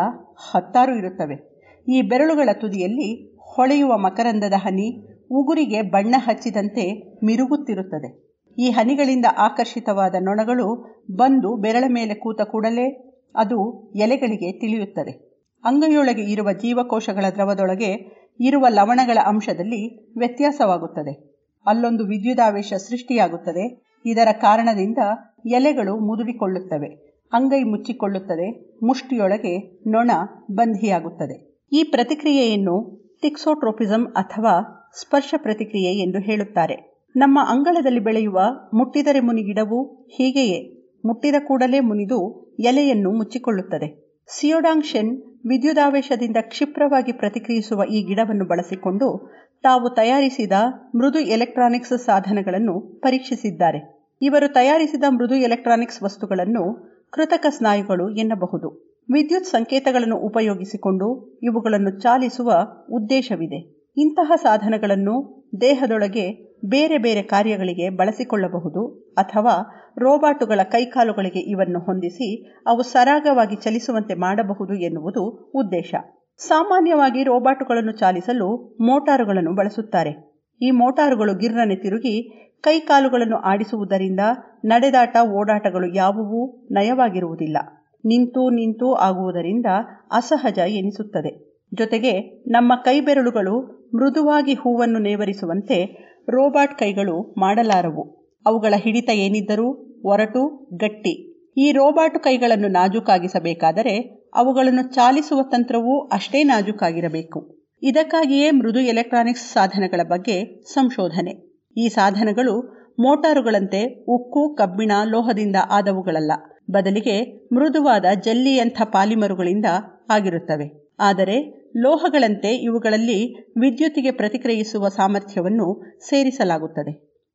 ಹತ್ತಾರು 0.51 0.97
ಇರುತ್ತವೆ. 0.97 1.57
ಈ 1.89 2.01
ಬೆರಳುಗಳ 2.01 2.49
ತುದಿಯಲ್ಲಿ 2.53 3.37
ಹೊಳೆಯುವ 3.39 3.97
ಮಕರಂದದ 3.97 4.53
ಹನಿ 4.57 5.07
ಉಗುರಿಗೆ 5.31 5.81
ಬಣ್ಣ 5.81 6.15
ಹಚ್ಚಿದಂತೆ 6.17 7.11
ಮಿರುಗುತ್ತಿರುತ್ತದೆ. 7.23 8.26
ಈ 8.57 8.69
ಹನಿಗಳಿಂದ 8.69 9.25
ಆಕರ್ಷಿತವಾದ 9.37 10.15
ನೊಣಗಳು 10.19 10.97
ಬಂದು 11.15 11.55
ಬೆರಳ 11.55 11.83
ಮೇಲೆ 11.87 12.13
ಕೂತ 12.13 12.41
ಕೂಡಲೇ 12.41 13.13
ಅದು 13.35 13.91
ಎಲೆಗಳಿಗೆ 13.95 14.51
ತಿಳಿಯುತ್ತದೆ. 14.51 15.27
ಅಂಗೈಯೊಳಗೆ 15.63 16.21
ಇರುವ 16.21 16.51
ಜೀವಕೋಶಗಳ 16.51 17.25
ದ್ರವದೊಳಗೆ 17.35 18.17
ಇರುವ 18.39 18.67
ಲವಣಗಳ 18.69 19.17
ಅಂಶದಲ್ಲಿ 19.25 20.11
ವ್ಯತ್ಯಾಸವಾಗುತ್ತದೆ. 20.17 21.37
ಅಲ್ಲೊಂದು 21.67 22.05
ವಿದ್ಯುದಾವೇಶ 22.05 22.73
ಸೃಷ್ಟಿಯಾಗುತ್ತದೆ. 22.73 23.87
ಇದರ 24.05 24.27
ಕಾರಣದಿಂದ 24.31 24.97
ಎಲೆಗಳು 25.45 25.99
ಮುದುಡಿಕೊಳ್ಳುತ್ತವೆ. 25.99 26.89
ಅಂಗೈ 27.33 27.63
ಮುಚ್ಚಿಕೊಳ್ಳುತ್ತದೆ. 27.63 28.77
ಮುಷ್ಟಿಯೊಳಗೆ 28.83 29.81
ನೊಣ 29.87 30.11
ಬಂಧಿಯಾಗುತ್ತದೆ. 30.51 31.67
ಈ 31.73 31.83
ಪ್ರತಿಕ್ರಿಯೆಯನ್ನು 31.83 33.07
ಟಿಕ್ಸೋಟ್ರೋಪಿಸಮ್ 33.21 34.07
ಅಥವಾ 34.07 34.53
ಸ್ಪರ್ಶ 35.01 35.33
ಪ್ರತಿಕ್ರಿಯೆ 35.37 35.93
ಎಂದು 35.93 36.19
ಹೇಳುತ್ತಾರೆ. 36.19 36.96
ನಮ್ಮ 37.17 37.39
ಅಂಗಳದಲ್ಲಿ 37.47 37.99
ಬೆಳೆಯುವ 37.99 38.39
ಮುಟ್ಟಿದರೆ 38.73 39.19
ಮುನಿ 39.19 39.43
ಗಿಡವು 39.43 40.07
ಹೀಗೆಯೇ, 40.17 40.73
ಮುಟ್ಟಿದ 41.05 41.35
ಕೂಡಲೇ 41.47 41.79
ಮುನಿದು 41.79 42.47
ಎಲೆಯನ್ನು 42.59 43.11
ಮುಚ್ಚಿಕೊಳ್ಳುತ್ತದೆ. 43.11 44.17
ಸಿಯೋಡಾಂಗ್ಶೆನ್ 44.27 45.21
ವಿದ್ಯುದಾವೇಶದಿಂದ 45.49 46.37
ಕ್ಷಿಪ್ರವಾಗಿ 46.41 47.11
ಪ್ರತಿಕ್ರಿಯಿಸುವ 47.11 47.83
ಈ 47.83 48.03
ಗಿಡವನ್ನು 48.03 48.45
ಬಳಸಿಕೊಂಡು 48.45 49.31
ತಾವು 49.63 49.89
ತಯಾರಿಸಿದ 49.89 50.51
ಮೃದು 50.95 51.19
ಎಲೆಕ್ಟ್ರಾನಿಕ್ಸ್ 51.19 51.99
ಸಾಧನಗಳನ್ನು 51.99 52.79
ಪರೀಕ್ಷಿಸಿದ್ದಾರೆ. 52.79 54.09
ಇವರು 54.21 54.53
ತಯಾರಿಸಿದ 54.53 55.03
ಮೃದು 55.09 55.35
ಎಲೆಕ್ಟ್ರಾನಿಕ್ಸ್ 55.35 56.03
ವಸ್ತುಗಳನ್ನು 56.03 56.87
ಕೃತಕ 57.11 57.45
ಸ್ನಾಯುಗಳು 57.49 58.15
ಎನ್ನಬಹುದು. 58.15 58.87
ವಿದ್ಯುತ್ 59.13 59.45
ಸಂಕೇತಗಳನ್ನು 59.45 60.17
ಉಪಯೋಗಿಸಿಕೊಂಡು 60.17 61.39
ಇವುಗಳನ್ನು 61.43 61.99
ಚಾಲಿಸುವ 61.99 62.53
ಉದ್ದೇಶವಿದೆ. 62.91 63.77
ಇಂತಹ 63.97 64.31
ಸಾಧನಗಳನ್ನು 64.35 65.45
ದೇಹದೊಳಗೆ 65.61 66.46
ಬೇರೆ 66.65 66.97
ಬೇರೆ 66.97 67.21
ಕಾರ್ಯಗಳಿಗೆ 67.21 67.89
ಬಳಸಿಕೊಳ್ಳಬಹುದು 67.89 69.13
ಅಥವಾ 69.17 69.73
ರೋಬಾಟುಗಳ 69.97 70.59
ಕೈಕಾಲುಗಳಿಗೆ 70.63 71.39
ಇವನ್ನು 71.39 71.79
ಹೊಂದಿಸಿ 71.79 72.45
ಅವು 72.67 72.81
ಸರಾಗವಾಗಿ 72.81 73.55
ಚಲಿಸುವಂತೆ 73.55 74.13
ಮಾಡಬಹುದು 74.13 74.73
ಎನ್ನುವುದು 74.73 75.51
ಉದ್ದೇಶ. 75.55 75.95
ಸಾಮಾನ್ಯವಾಗಿ 76.37 77.23
ರೋಬಾಟುಗಳನ್ನು 77.23 77.91
ಚಾಲಿಸಲು 77.91 78.77
ಮೋಟಾರುಗಳನ್ನು 78.81 79.55
ಬಳಸುತ್ತಾರೆ. 79.55 80.43
ಈ 80.61 80.71
ಮೋಟಾರುಗಳು 80.71 81.35
ಗಿರ್ರನೆ 81.37 81.75
ತಿರುಗಿ 81.75 82.43
ಕೈಕಾಲುಗಳನ್ನು 82.61 83.37
ಆಡಿಸುವುದರಿಂದ 83.37 84.19
ನಡೆದಾಟ 84.65 85.17
ಓಡಾಟಗಳು 85.23 85.95
ಯಾವುವೂ 85.95 86.67
ನಯವಾಗಿರುವುದಿಲ್ಲ. 86.71 87.57
ನಿಂತು 88.05 88.49
ನಿಂತು 88.49 88.93
ಆಗುವುದರಿಂದ 88.93 89.65
ಅಸಹಜ 90.11 90.57
ಎನಿಸುತ್ತದೆ. 90.57 91.63
ಜೊತೆಗೆ 91.73 92.43
ನಮ್ಮ 92.47 92.73
ಕೈಬೆರಳುಗಳು 92.75 93.77
ಮೃದುವಾಗಿ 93.95 94.53
ಹೂವನ್ನು 94.53 94.99
ನೇವರಿಸುವಂತೆ 94.99 96.07
ರೋಬಾಟ್ 96.29 96.79
ಕೈಗಳು 96.79 97.35
ಮಾಡಲಾರವು. 97.37 98.17
ಅವುಗಳ 98.45 98.73
ಹಿಡಿತ 98.77 99.09
ಏನಿದ್ದರೂ 99.09 99.87
ಒರಟು, 100.05 100.69
ಗಟ್ಟಿ. 100.77 101.37
ಈ 101.57 101.71
ರೋಬಾಟು 101.71 102.19
ಕೈಗಳನ್ನು 102.19 102.67
ನಾಜೂಕಾಗಿಸಬೇಕಾದರೆ 102.67 103.99
ಅವುಗಳನ್ನು 104.35 104.93
ಚಾಲಿಸುವ 104.93 105.41
ತಂತ್ರವೂ 105.41 106.07
ಅಷ್ಟೇ 106.07 106.43
ನಾಜೂಕಾಗಿರಬೇಕು. 106.43 107.57
ಇದಕ್ಕಾಗಿಯೇ 107.83 108.51
ಮೃದು 108.51 108.79
ಎಲೆಕ್ಟ್ರಾನಿಕ್ಸ್ 108.79 109.53
ಸಾಧನಗಳ 109.53 110.01
ಬಗ್ಗೆ 110.03 110.63
ಸಂಶೋಧನೆ. 110.73 111.63
ಈ 111.77 111.87
ಸಾಧನಗಳು 111.87 112.77
ಮೋಟಾರುಗಳಂತೆ 112.99 114.05
ಉಕ್ಕು, 114.05 114.55
ಕಬ್ಬಿಣ, 114.55 114.91
ಲೋಹದಿಂದ 115.05 115.55
ಆದವುಗಳಲ್ಲ. 115.69 116.31
ಬದಲಿಗೆ 116.71 117.47
ಮೃದುವಾದ 117.53 118.05
ಜಲ್ಲಿಯಂಥ 118.23 118.81
ಪಾಲಿಮರುಗಳಿಂದ 118.81 119.65
ಆಗಿರುತ್ತವೆ. 120.09 120.86
ಆದರೆ 120.99 121.67
ಲೋಹಗಳಂತೆ 121.77 122.55
ಇವುಗಳಲ್ಲಿ 122.55 123.35
ವಿದ್ಯುತ್ತಿಗೆ 123.35 124.11
ಪ್ರತಿಕ್ರಿಯಿಸುವ 124.11 124.87
ಸಾಮರ್ಥ್ಯವನ್ನು 124.87 125.99
ಸೇರಿಸಲಾಗುತ್ತದೆ. 125.99 126.93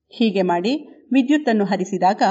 ಹೀಗೆ 0.08 0.42
ಮಾಡಿ 0.42 0.72
ವಿದ್ಯುತ್ತನ್ನು 1.12 1.64
ಹರಿಸಿದಾಗ 1.64 2.22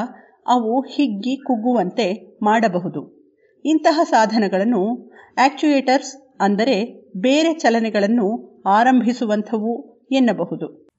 ಅವು 0.48 0.82
ಹಿಗ್ಗಿ 0.82 1.36
ಕುಗ್ಗುವಂತೆ 1.36 2.38
ಮಾಡಬಹುದು. 2.44 3.22
ಇಂತಹ 3.66 4.00
ಸಾಧನಗಳನ್ನು 4.04 5.12
ಆಕ್ಚುಯೇಟರ್ಸ್ 5.38 6.38
ಅಂದರೆ 6.42 6.76
ಬೇರೆ 7.18 7.54
ಚಲನೆಗಳನ್ನು 7.54 8.62
ಆರಂಭಿಸುವಂಥವು 8.68 10.02
ಎನ್ನಬಹುದು. 10.12 10.92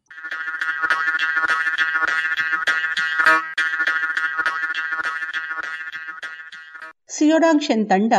ಸಿಯೋಡಾಂಕ್ಷನ್ 7.09 7.89
ತಂಡ 7.89 8.12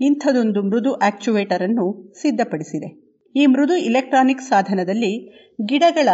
ಇಂಥದೊಂದು 0.00 0.62
ಮೃದು 0.62 0.94
ಆಕ್ಚುವೇಟರ್ 0.94 1.62
ಅನ್ನು 1.62 2.12
ಸಿದ್ಧಪಡಿಸಿದೆ. 2.22 2.88
ಈ 3.34 3.46
ಮೃದು 3.46 3.76
ಇಲೆಕ್ಟ್ರಾನಿಕ್ 3.76 4.40
ಸಾಧನದಲ್ಲಿ 4.40 5.12
ಗಿಡಗಳ 5.64 6.08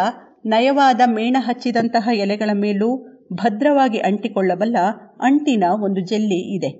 ನಯವಾದ 0.46 1.00
ಮೇಣ 1.06 1.36
ಹಚ್ಚಿದಂತಹ 1.38 2.08
ಎಲೆಗಳ 2.14 2.50
ಮೇಲೂ 2.54 2.88
ಭದ್ರವಾಗಿ 3.32 3.98
ಅಂಟಿಕೊಳ್ಳಬಲ್ಲ 3.98 4.76
ಅಂಟಿನ 5.20 5.64
ಒಂದು 5.82 6.06
ಜೆಲ್ಲಿ 6.06 6.56
ಇದೆ. 6.56 6.70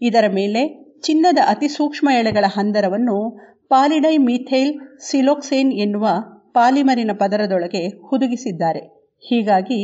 ಇದರ 0.00 0.24
ಮೇಲೆ 0.34 0.62
ಚಿನ್ನದ 1.00 1.38
ಅತಿ 1.46 1.68
ಸೂಕ್ಷ್ಮ 1.68 2.08
ಎಳೆಗಳ 2.12 2.44
ಹಂದರವನ್ನು 2.48 3.16
ಪಾಲಿಡೈ 3.68 4.16
ಮೀಥೈಲ್ 4.16 5.00
ಸಿಲೋಕ್ಸೇನ್ 5.00 5.72
ಎನ್ನುವ 5.72 6.06
ಪಾಲಿಮರಿನ 6.52 7.10
ಪದರದೊಳಗೆ 7.12 7.88
ಹುದುಗಿಸಿದ್ದಾರೆ. 7.88 8.80
ಹೀಗಾಗಿ 9.22 9.80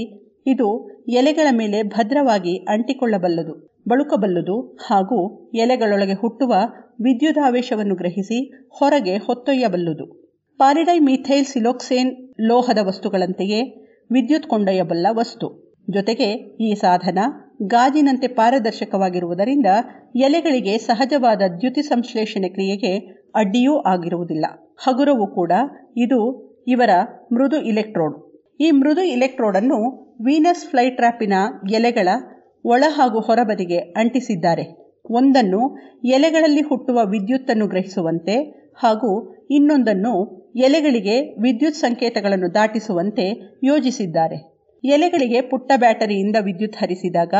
ಇದು 0.46 0.68
ಎಲೆಗಳ 1.08 1.46
ಮೇಲೆ 1.52 1.82
ಭದ್ರವಾಗಿ 1.82 2.56
ಅಂಟಿಕೊಳ್ಳಬಲ್ಲದು. 2.56 3.71
ಬಳುಕಬಲ್ಲದು 3.88 4.78
ಹಾಗೂ 4.86 5.50
ಎಲೆಗಳೊಳಗೆ 5.54 6.12
ಹುಟ್ಟುವ 6.12 6.52
ವಿದ್ಯುದಾವೇಶವನ್ನು 7.00 7.94
ಗ್ರಹಿಸಿ 7.94 8.38
ಹೊರಗೆ 8.78 9.16
ಹೊತ್ತೊಯ್ಯಬಲ್ಲುದು. 9.16 10.06
ಪಾರಿಡೈ 10.58 10.98
ಮೀಥೈಲ್ 10.98 11.44
ಸಿಲೋಕ್ಸೇನ್ 11.44 12.10
ಲೋಹದ 12.40 12.78
ವಸ್ತುಗಳಂತೆಯೇ 12.82 13.60
ವಿದ್ಯುತ್ 14.12 14.46
ಕೊಂಡೊಯ್ಯಬಲ್ಲ 14.46 15.06
ವಸ್ತು. 15.10 15.48
ಜೊತೆಗೆ 15.90 16.28
ಈ 16.60 16.74
ಸಾಧನ 16.74 17.18
ಗಾಜಿನಂತೆ 17.62 18.28
ಪಾರದರ್ಶಕವಾಗಿರುವುದರಿಂದ 18.28 19.66
ಎಲೆಗಳಿಗೆ 20.16 20.78
ಸಹಜವಾದ 20.78 21.42
ದ್ಯುತಿ 21.60 21.82
ಸಂಶ್ಲೇಷಣೆ 21.82 22.48
ಕ್ರಿಯೆಗೆ 22.48 22.92
ಅಡ್ಡಿಯೂ 23.34 23.80
ಆಗಿರುವುದಿಲ್ಲ. 23.80 24.46
ಹಗುರವೂ 24.82 25.26
ಕೂಡ 25.34 25.52
ಇದು 25.96 26.18
ಇವರ 26.68 26.90
ಮೃದು 27.32 27.62
ಇಲೆಕ್ಟ್ರೋಡ್. 27.62 28.16
ಈ 28.60 28.70
ಮೃದು 28.70 29.02
ಇಲೆಕ್ಟ್ರೋಡನ್ನು 29.02 29.78
ವೀನಸ್ 30.24 30.64
ಫ್ಲೈಟ್ರಾಪಿನ 30.70 31.32
ಎಲೆಗಳ 31.70 32.08
ಒಳ 32.64 32.84
ಹಾಗೂ 32.88 33.20
ಹೊರಬದಿಗೆ 33.20 33.78
ಅಂಟಿಸಿದ್ದಾರೆ. 33.78 34.64
ಒಂದನ್ನು 35.10 35.60
ಎಲೆಗಳಲ್ಲಿ 36.04 36.60
ಹುಟ್ಟುವ 36.60 37.00
ವಿದ್ಯುತ್ತನ್ನು 37.04 37.66
ಗ್ರಹಿಸುವಂತೆ 37.66 38.36
ಹಾಗೂ 38.74 39.10
ಇನ್ನೊಂದನ್ನು 39.50 40.12
ಎಲೆಗಳಿಗೆ 40.56 41.20
ವಿದ್ಯುತ್ 41.42 41.74
ಸಂಕೇತಗಳನ್ನು 41.74 42.54
ದಾಟಿಸುವಂತೆ 42.54 43.26
ಯೋಜಿಸಿದ್ದಾರೆ. 43.64 44.36
ಎಲೆಗಳಿಗೆ 44.84 45.40
ಪುಟ್ಟ 45.40 45.72
ಬ್ಯಾಟರಿಯಿಂದ 45.76 46.36
ವಿದ್ಯುತ್ 46.40 46.76
ಹರಿಸಿದಾಗ 46.76 47.34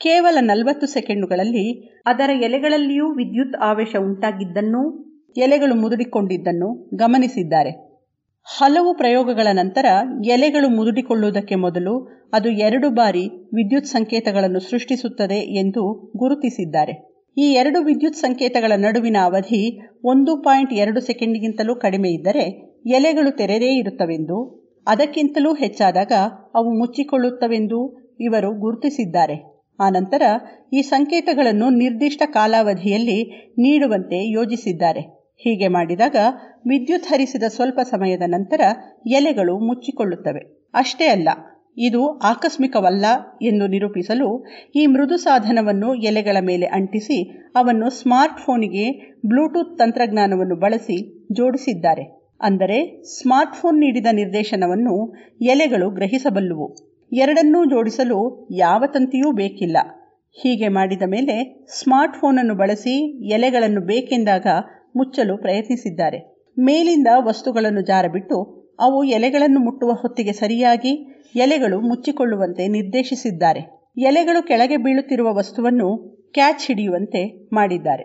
ಕೇವಲ 0.00 0.36
ನಲವತ್ತು 0.40 0.86
ಸೆಕೆಂಡುಗಳಲ್ಲಿ 0.86 1.66
ಅದರ 2.06 2.30
ಎಲೆಗಳಲ್ಲಿಯೂ 2.42 3.06
ವಿದ್ಯುತ್ 3.14 3.56
ಆವೇಶ 3.60 3.96
ಉಂಟಾಗಿದ್ದನ್ನು, 4.00 4.82
ಎಲೆಗಳು 5.36 5.74
ಮುದುಡಿಕೊಂಡಿದ್ದನ್ನು 5.74 6.68
ಗಮನಿಸಿದ್ದಾರೆ. 6.96 7.93
ಹಲವು 8.46 8.94
ಪ್ರಯೋಗಗಳ 8.94 9.48
ನಂತರ 9.52 9.86
ಎಲೆಗಳು 10.24 10.68
ಮುದುಡಿಕೊಳ್ಳುವುದಕ್ಕೆ 10.68 11.54
ಮೊದಲು 11.54 11.94
ಅದು 12.32 12.48
ಎರಡು 12.58 12.90
ಬಾರಿ 12.90 13.22
ವಿದ್ಯುತ್ 13.54 13.86
ಸಂಕೇತಗಳನ್ನು 13.86 14.60
ಸೃಷ್ಟಿಸುತ್ತದೆ 14.60 15.38
ಎಂದು 15.60 15.82
ಗುರುತಿಸಿದ್ದಾರೆ. 16.16 16.94
ಈ 17.36 17.46
ಎರಡು 17.52 17.78
ವಿದ್ಯುತ್ 17.80 18.16
ಸಂಕೇತಗಳ 18.16 18.72
ನಡುವಿನ 18.76 19.16
ಅವಧಿ 19.22 19.62
ಒಂದು 20.04 20.36
ಪಾಯಿಂಟ್ 20.36 20.72
ಎರಡು 20.72 21.00
ಸೆಕೆಂಡ್ಗಿಂತಲೂ 21.00 21.74
ಕಡಿಮೆ 21.74 22.08
ಇದ್ದರೆ 22.08 22.44
ಎಲೆಗಳು 22.88 23.30
ತೆರೆದೇ 23.30 23.70
ಇರುತ್ತವೆಂದು, 23.76 24.38
ಅದಕ್ಕಿಂತಲೂ 24.86 25.54
ಹೆಚ್ಚಾದಾಗ 25.54 26.12
ಅವು 26.54 26.70
ಮುಚ್ಚಿಕೊಳ್ಳುತ್ತವೆಂದು 26.78 27.80
ಇವರು 28.20 28.50
ಗುರುತಿಸಿದ್ದಾರೆ. 28.60 29.36
ಆನಂತರ 29.78 30.22
ಈ 30.72 30.82
ಸಂಕೇತಗಳನ್ನು 30.82 31.70
ನಿರ್ದಿಷ್ಟ 31.78 32.22
ಕಾಲಾವಧಿಯಲ್ಲಿ 32.32 33.18
ನೀಡುವಂತೆ 33.58 34.18
ಯೋಜಿಸಿದ್ದಾರೆ. 34.30 35.02
ಹೀಗೆ 35.44 35.68
ಮಾಡಿದಾಗ 35.68 36.16
ವಿದ್ಯುತ್ 36.66 37.10
ಹರಿಸಿದ 37.10 37.48
ಸ್ವಲ್ಪ 37.48 37.80
ಸಮಯದ 37.90 38.24
ನಂತರ 38.26 38.60
ಎಲೆಗಳು 39.10 39.54
ಮುಚ್ಚಿಕೊಳ್ಳುತ್ತವೆ. 39.68 40.42
ಅಷ್ಟೇ 40.74 41.06
ಅಲ್ಲ, 41.06 41.28
ಇದು 41.76 42.00
ಆಕಸ್ಮಿಕವಲ್ಲ 42.22 43.06
ಎಂದು 43.42 43.64
ನಿರೂಪಿಸಲು 43.66 44.28
ಈ 44.74 44.82
ಮೃದು 44.86 45.16
ಸಾಧನವನ್ನು 45.16 45.88
ಎಲೆಗಳ 45.94 46.36
ಮೇಲೆ 46.40 46.66
ಅಂಟಿಸಿ 46.78 47.18
ಅವನ್ನು 47.54 47.88
ಸ್ಮಾರ್ಟ್ 47.90 48.38
ಫೋನಿಗೆ 48.38 48.84
ಬ್ಲೂಟೂತ್ 49.26 49.78
ತಂತ್ರಜ್ಞಾನವನ್ನು 49.78 50.56
ಬಳಸಿ 50.56 50.98
ಜೋಡಿಸಿದ್ದಾರೆ. 51.32 52.04
ಅಂದರೆ 52.40 52.78
ಸ್ಮಾರ್ಟ್ಫೋನ್ 53.10 53.78
ನೀಡಿದ 53.80 54.08
ನಿರ್ದೇಶನವನ್ನು 54.12 54.94
ಎಲೆಗಳು 55.44 55.86
ಗ್ರಹಿಸಬಲ್ಲುವು. 55.90 56.66
ಎರಡನ್ನೂ 57.12 57.60
ಜೋಡಿಸಲು 57.64 58.18
ಯಾವ 58.56 58.84
ತಂತಿಯೂ 58.86 59.28
ಬೇಕಿಲ್ಲ. 59.32 59.76
ಹೀಗೆ 60.36 60.68
ಮಾಡಿದ 60.68 61.04
ಮೇಲೆ 61.06 61.34
ಸ್ಮಾರ್ಟ್ಫೋನನ್ನು 61.80 62.54
ಬಳಸಿ 62.54 62.94
ಎಲೆಗಳನ್ನು 63.32 63.80
ಬೇಕೆಂದಾಗ 63.80 64.46
ಮುಚ್ಚಲು 64.96 65.36
ಪ್ರಯತ್ನಿಸಿದ್ದಾರೆ. 65.36 66.18
ಮೇಲಿಂದ 66.58 67.08
ವಸ್ತುಗಳನ್ನು 67.20 67.80
ಜಾರಬಿಟ್ಟು 67.80 68.36
ಅವು 68.80 69.04
ಎಲೆಗಳನ್ನು 69.04 69.60
ಮುಟ್ಟುವ 69.60 69.92
ಹೊತ್ತಿಗೆ 69.92 70.32
ಸರಿಯಾಗಿ 70.32 70.92
ಎಲೆಗಳು 71.36 71.80
ಮುಚ್ಚಿಕೊಳ್ಳುವಂತೆ 71.80 72.66
ನಿರ್ದೇಶಿಸಿದ್ದಾರೆ. 72.68 73.62
ಎಲೆಗಳು 73.96 74.46
ಕೆಳಗೆ 74.46 74.76
ಬೀಳುತ್ತಿರುವ 74.76 75.34
ವಸ್ತುವನ್ನು 75.34 75.88
ಕ್ಯಾಚ್ 76.34 76.66
ಹಿಡಿಯುವಂತೆ 76.66 77.48
ಮಾಡಿದ್ದಾರೆ. 77.52 78.04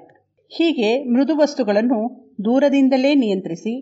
ಹೀಗೆ 0.52 1.04
ಮೃದು 1.04 1.38
ವಸ್ತುಗಳನ್ನು 1.38 2.00
ದೂರದಿಂದಲೇ 2.46 3.16
ನಿಯಂತ್ರಿಸಿ 3.16 3.74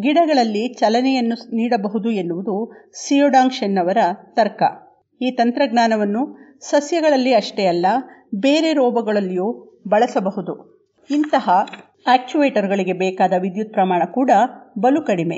ಗಿಡಗಳಲ್ಲಿ 0.00 0.74
ಚಲನೆಯನ್ನು 0.74 1.36
ನೀಡಬಹುದು 1.56 2.10
ಎನ್ನುವುದು 2.10 2.54
ಸಿಯೋಡಾಂಗ್ಶೆನ್ 2.94 3.78
ಅವರ 3.78 3.98
ತರ್ಕ. 4.36 4.62
ಈ 5.20 5.30
ತಂತ್ರಜ್ಞಾನವನ್ನು 5.30 6.22
ಸಸ್ಯಗಳಲ್ಲಿ 6.60 7.34
ಅಷ್ಟೇ 7.34 7.66
ಅಲ್ಲ, 7.66 7.86
ಬೇರೆ 8.34 8.72
ರೋಗಗಳಲ್ಲಿಯೂ 8.72 9.48
ಬಳಸಬಹುದು. 9.88 10.54
ಇಂತಹ 11.10 11.46
ಆಕ್ಚುವೇಟರ್ಗಳಿಗೆ 12.06 12.92
ಬೇಕಾದ 12.92 13.32
ವಿದ್ಯುತ್ 13.40 13.72
ಪ್ರಮಾಣ 13.72 14.02
ಕೂಡ 14.04 14.30
ಬಲು 14.78 15.02
ಕಡಿಮೆ. 15.02 15.36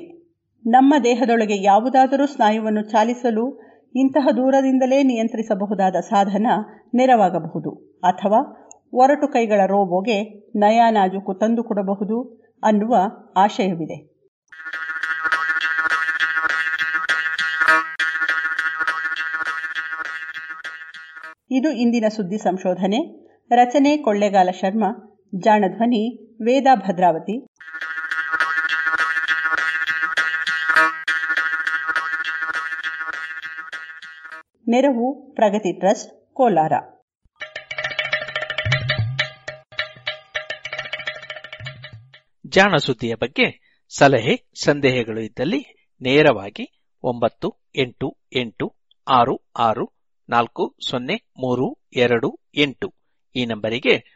ನಮ್ಮ 0.66 0.94
ದೇಹದೊಳಗೆ 1.04 1.62
ಯಾವುದಾದರೂ 1.62 2.26
ಸ್ನಾಯುವನ್ನು 2.26 2.82
ಚಾಲಿಸಲು 2.82 3.60
ಇಂತಹ 3.94 4.28
ದೂರದಿಂದಲೇ 4.36 5.02
ನಿಯಂತ್ರಿಸಬಹುದಾದ 5.02 5.96
ಸಾಧನ 5.96 6.46
ನೆರವಾಗಬಹುದು. 6.94 8.00
ಅಥವಾ 8.04 8.68
ಒರಟು 8.92 9.28
ಕೈಗಳ 9.28 9.60
ರೋಬೋಗೆ 9.66 10.48
ನಯಾನಾಜುಕು 10.56 11.34
ತಂದುಕೊಡಬಹುದು 11.34 12.46
ಅನ್ನುವ 12.64 12.96
ಆಶಯವಿದೆ. 13.36 14.16
ಇದು 21.50 21.70
ಇಂದಿನ 21.70 22.04
ಸುದ್ದಿ 22.16 22.38
ಸಂಶೋಧನೆ. 22.38 23.26
ರಚನೆ 23.50 23.96
ಕೊಳ್ಳೆಗಾಲ 23.96 24.48
ಶರ್ಮಾ 24.50 25.12
ಜಾಣಧ್ವನಿ 25.34 26.24
ವೇದಾ 26.44 26.74
ಭದ್ರಾವತಿ. 26.74 27.46
ನೆರವು 34.68 35.34
ಪ್ರಗತಿ 35.34 35.78
ಟ್ರಸ್ಟ್, 35.78 36.34
ಕೋಲಾರ. 36.34 36.72
ಜಾಣ 42.46 42.76
ಸುದ್ದಿಯ 42.76 43.14
ಬಗ್ಗೆ 43.14 43.78
ಸಲಹೆ, 43.98 44.50
ಸಂದೇಹಗಳು 44.64 45.20
ಇದ್ದಲ್ಲಿ 45.20 45.90
ನೇರವಾಗಿ 46.00 46.90
ಒಂಬತ್ತು 47.02 47.54
ಎಂಟು 47.76 48.18
ಎಂಟು 48.36 48.76
ಆರು 49.08 49.50
ಆರು 49.56 49.92
ನಾಲ್ಕು 50.28 50.76
ಸೊನ್ನೆ 50.90 51.14
ಮೂರು 51.14 51.88
ಎರಡು 51.96 52.40
ಎಂಟು 52.54 52.94
ಈ 53.36 53.46
ನಂಬರಿಗೆ 53.46 54.15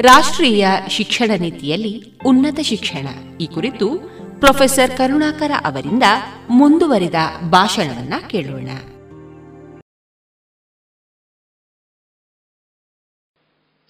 ರಾಷ್ಟ್ರೀಯ 0.00 0.66
ಶಿಕ್ಷಣ 0.88 1.30
ನೀತಿಯಲ್ಲಿ 1.40 2.02
ಉನ್ನತ 2.26 2.60
ಶಿಕ್ಷಣ. 2.60 3.06
ಈ 3.38 3.46
ಕುರಿತು 3.46 3.98
ಪ್ರೊಫೆಸರ್ 4.40 4.98
ಕರುಣಾಕರ 4.98 5.50
ಅವರಿಂದ 5.64 6.02
ಮುಂದುವರಿದ 6.50 7.14
ಭಾಷಣವನ್ನ 7.50 8.14
ಕೇಳೋಣ. 8.30 8.66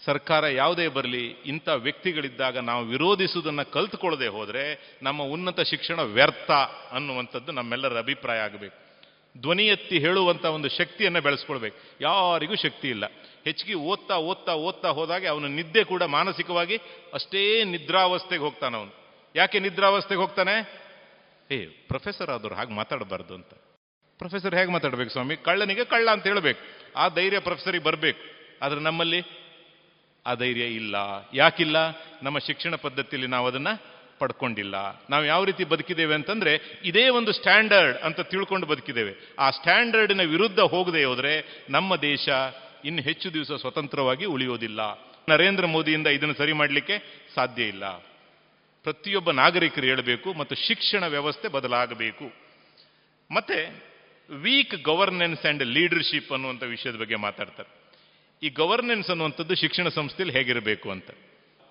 ಸರ್ಕಾರ 0.05 0.47
ಯಾವುದೇ 0.47 0.89
ಬರಲಿ, 0.89 1.27
ಇಂಥ 1.27 1.69
ವ್ಯಕ್ತಿಗಳಿದ್ದಾಗ 1.69 2.59
ನಾವು 2.59 2.85
ವಿರೋಧಿಸುವುದನ್ನು 2.85 3.73
ಕಲ್ತುಕೊಳ್ಳದೆ 3.73 4.27
ಹೋದರೆ 4.27 4.99
ನಮ್ಮ 5.03 5.23
ಉನ್ನತ 5.23 5.61
ಶಿಕ್ಷಣ 5.61 6.01
ವ್ಯರ್ಥ 6.01 6.51
ಅನ್ನುವಂಥದ್ದು 6.93 7.53
ನಮ್ಮೆಲ್ಲರ 7.53 7.99
ಅಭಿಪ್ರಾಯ 7.99 8.39
ಆಗಬೇಕು. 8.39 8.83
ಧ್ವನಿ 9.41 9.63
ಎತ್ತಿ 9.63 9.99
ಹೇಳುವಂಥ 9.99 10.45
ಒಂದು 10.45 10.69
ಶಕ್ತಿಯನ್ನು 10.69 11.21
ಬೆಳೆಸ್ಕೊಳ್ಬೇಕು. 11.21 11.77
ಯಾರಿಗೂ 12.01 12.55
ಶಕ್ತಿ 12.55 12.89
ಇಲ್ಲ. 12.89 13.05
ಹೆಚ್ಚಿಗೆ 13.45 13.75
ಓದ್ತಾ 13.75 14.17
ಓದ್ತಾ 14.17 14.55
ಓದ್ತಾ 14.55 14.89
ಹೋದಾಗೆ 14.89 15.27
ಅವನು 15.27 15.49
ನಿದ್ದೆ 15.49 15.85
ಕೂಡ 15.85 16.03
ಮಾನಸಿಕವಾಗಿ 16.03 16.81
ಅಷ್ಟೇ 17.15 17.65
ನಿದ್ರಾವಸ್ಥೆಗೆ 17.65 18.43
ಹೋಗ್ತಾನೆ 18.43 18.77
ಅವನು. 18.77 19.03
ಯಾಕೆ 19.37 19.59
ನಿದ್ರಾವಸ್ಥೆಗೆ 19.59 20.21
ಹೋಗ್ತಾನೆ? 20.21 20.83
ಏ 21.51 21.65
ಪ್ರೊಫೆಸರ್ 21.65 22.31
ಆದವ್ರು 22.31 22.55
ಹಾಗೆ 22.55 22.73
ಮಾತಾಡಬಾರ್ದು 22.73 23.35
ಅಂತ. 23.35 23.49
ಪ್ರೊಫೆಸರ್ 24.19 24.55
ಹೇಗೆ 24.55 24.71
ಮಾತಾಡ್ಬೇಕು 24.71 25.11
ಸ್ವಾಮಿ? 25.11 25.37
ಕಳ್ಳನಿಗೆ 25.37 25.85
ಕಳ್ಳ 25.85 26.11
ಅಂತ 26.11 26.27
ಹೇಳಬೇಕು. 26.27 26.61
ಆ 26.97 27.09
ಧೈರ್ಯ 27.09 27.39
ಪ್ರೊಫೆಸರಿಗೆ 27.39 27.85
ಬರಬೇಕು. 27.85 28.21
ಆದರೆ 28.63 28.81
ನಮ್ಮಲ್ಲಿ 28.81 29.23
ಆ 30.27 30.35
ಧೈರ್ಯ 30.35 30.65
ಇಲ್ಲ. 30.65 30.97
ಯಾಕಿಲ್ಲ? 31.35 31.77
ನಮ್ಮ 32.23 32.39
ಶಿಕ್ಷಣ 32.39 32.75
ಪದ್ಧತಿಯಲ್ಲಿ 32.75 33.31
ನಾವು 33.31 33.47
ಅದನ್ನ 33.47 33.69
ಪಡ್ಕೊಂಡಿಲ್ಲ. 34.19 34.75
ನಾವು 35.11 35.25
ಯಾವ 35.25 35.45
ರೀತಿ 35.45 35.65
ಬದುಕಿದ್ದೇವೆ 35.65 36.15
ಅಂತಂದ್ರೆ 36.15 36.81
ಇದೇ 36.85 37.09
ಒಂದು 37.09 37.33
ಸ್ಟ್ಯಾಂಡರ್ಡ್ 37.33 37.99
ಅಂತ 37.99 38.21
ತಿಳ್ಕೊಂಡು 38.21 38.67
ಬದುಕಿದ್ದೇವೆ. 38.67 39.35
ಆ 39.39 39.51
ಸ್ಟ್ಯಾಂಡರ್ಡಿನ 39.51 40.21
ವಿರುದ್ಧ 40.21 40.61
ಹೋಗದೆ 40.61 41.05
ಹೋದರೆ 41.05 41.67
ನಮ್ಮ 41.71 41.97
ದೇಶ 41.97 42.29
ಇನ್ನು 42.85 43.03
ಹೆಚ್ಚು 43.03 43.35
ದಿವಸ 43.35 43.53
ಸ್ವತಂತ್ರವಾಗಿ 43.53 44.25
ಉಳಿಯೋದಿಲ್ಲ. 44.25 44.81
ನರೇಂದ್ರ 45.29 45.67
ಮೋದಿಯಿಂದ 45.67 46.07
ಇದನ್ನು 46.07 46.35
ಸರಿ 46.35 46.53
ಮಾಡಲಿಕ್ಕೆ 46.53 47.27
ಸಾಧ್ಯ 47.35 47.63
ಇಲ್ಲ. 47.63 47.89
ಪ್ರತಿಯೊಬ್ಬ 48.83 49.31
ನಾಗರಿಕರು 49.31 49.85
ಹೇಳಬೇಕು 49.85 50.33
ಮತ್ತು 50.33 50.55
ಶಿಕ್ಷಣ 50.55 51.07
ವ್ಯವಸ್ಥೆ 51.07 51.49
ಬದಲಾಗಬೇಕು. 51.49 52.33
ಮತ್ತೆ 53.31 53.93
ವೀಕ್ 54.31 54.75
ಗವರ್ನೆನ್ಸ್ 54.83 55.45
ಆ್ಯಂಡ್ 55.45 55.63
ಲೀಡರ್ಶಿಪ್ 55.63 56.33
ಅನ್ನುವಂಥ 56.33 56.63
ವಿಷಯದ 56.63 56.95
ಬಗ್ಗೆ 56.95 57.15
ಮಾತಾಡ್ತಾರೆ. 57.15 57.83
ಈ 58.43 58.51
ಗವರ್ನೆನ್ಸ್ 58.51 59.11
ಅನ್ನುವಂಥದ್ದು 59.11 59.55
ಶಿಕ್ಷಣ 59.55 59.89
ಸಂಸ್ಥೆಯಲ್ಲಿ 59.89 60.37
ಹೇಗಿರಬೇಕು 60.37 60.91
ಅಂತ. 60.91 61.11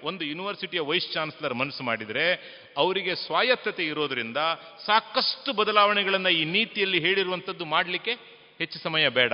ಒಂದು 0.04 0.26
ಯೂನಿವರ್ಸಿಟಿಯ 0.26 0.80
ವೈಸ್ 0.80 1.14
ಚಾನ್ಸಲರ್ 1.14 1.54
ಮನಸ್ಸು 1.54 1.84
ಮಾಡಿದರೆ 1.84 2.34
ಅವರಿಗೆ 2.78 3.16
ಸ್ವಾಯತ್ತತೆ 3.16 3.86
ಇರೋದರಿಂದ 3.86 4.38
ಸಾಕಷ್ಟು 4.86 5.54
ಬದಲಾವಣೆಗಳನ್ನು 5.54 6.30
ಈ 6.30 6.46
ನೀತಿಯಲ್ಲಿ 6.46 7.00
ಹೇಳಿರುವಂಥದ್ದು 7.00 7.66
ಮಾಡಲಿಕ್ಕೆ 7.66 8.12
ಹೆಚ್ಚು 8.60 8.80
ಸಮಯ 8.80 9.10
ಬೇಡ. 9.10 9.34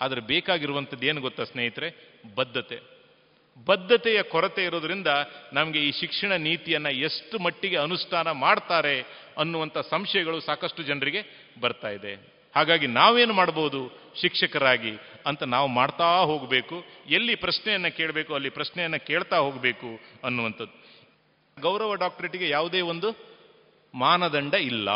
ಆದರೆ 0.00 0.20
ಬೇಕಾಗಿರುವಂಥದ್ದು 0.20 1.06
ಏನು 1.06 1.20
ಗೊತ್ತಾ 1.20 1.44
ಸ್ನೇಹಿತರೆ? 1.44 2.18
ಬದ್ಧತೆ. 2.34 2.98
ಬದ್ಧತೆಯ 3.66 4.22
ಕೊರತೆ 4.22 4.64
ಇರೋದ್ರಿಂದ 4.64 5.06
ನಮಗೆ 5.52 5.78
ಈ 5.78 5.92
ಶಿಕ್ಷಣ 5.92 6.32
ನೀತಿಯನ್ನು 6.32 6.90
ಎಷ್ಟು 6.90 7.38
ಮಟ್ಟಿಗೆ 7.38 7.76
ಅನುಷ್ಠಾನ 7.76 8.30
ಮಾಡ್ತಾರೆ 8.30 9.00
ಅನ್ನುವಂಥ 9.38 9.78
ಸಂಶಯಗಳು 9.78 10.40
ಸಾಕಷ್ಟು 10.40 10.82
ಜನರಿಗೆ 10.82 11.50
ಬರ್ತಾ 11.60 11.88
ಇದೆ. 11.88 12.38
ಹಾಗಾಗಿ 12.56 12.86
ನಾವೇನು 12.86 13.32
ಮಾಡ್ಬೋದು? 13.32 13.98
ಶಿಕ್ಷಕರಾಗಿ 14.20 14.92
ಅಂತ 15.26 15.42
ನಾವು 15.42 15.68
ಮಾಡ್ತಾ 15.68 16.04
ಹೋಗಬೇಕು. 16.04 16.84
ಎಲ್ಲಿ 17.08 17.34
ಪ್ರಶ್ನೆಯನ್ನು 17.34 17.96
ಕೇಳಬೇಕು, 17.96 18.34
ಅಲ್ಲಿ 18.34 18.50
ಪ್ರಶ್ನೆಯನ್ನು 18.50 19.06
ಕೇಳ್ತಾ 19.06 19.36
ಹೋಗಬೇಕು 19.36 20.00
ಅನ್ನುವಂಥದ್ದು. 20.24 20.88
ಗೌರವ 21.60 21.94
ಡಾಕ್ಟರೇಟ್ಗೆ 21.94 22.48
ಯಾವುದೇ 22.48 22.80
ಒಂದು 22.80 23.38
ಮಾನದಂಡ 23.94 24.54
ಇಲ್ಲ. 24.54 24.88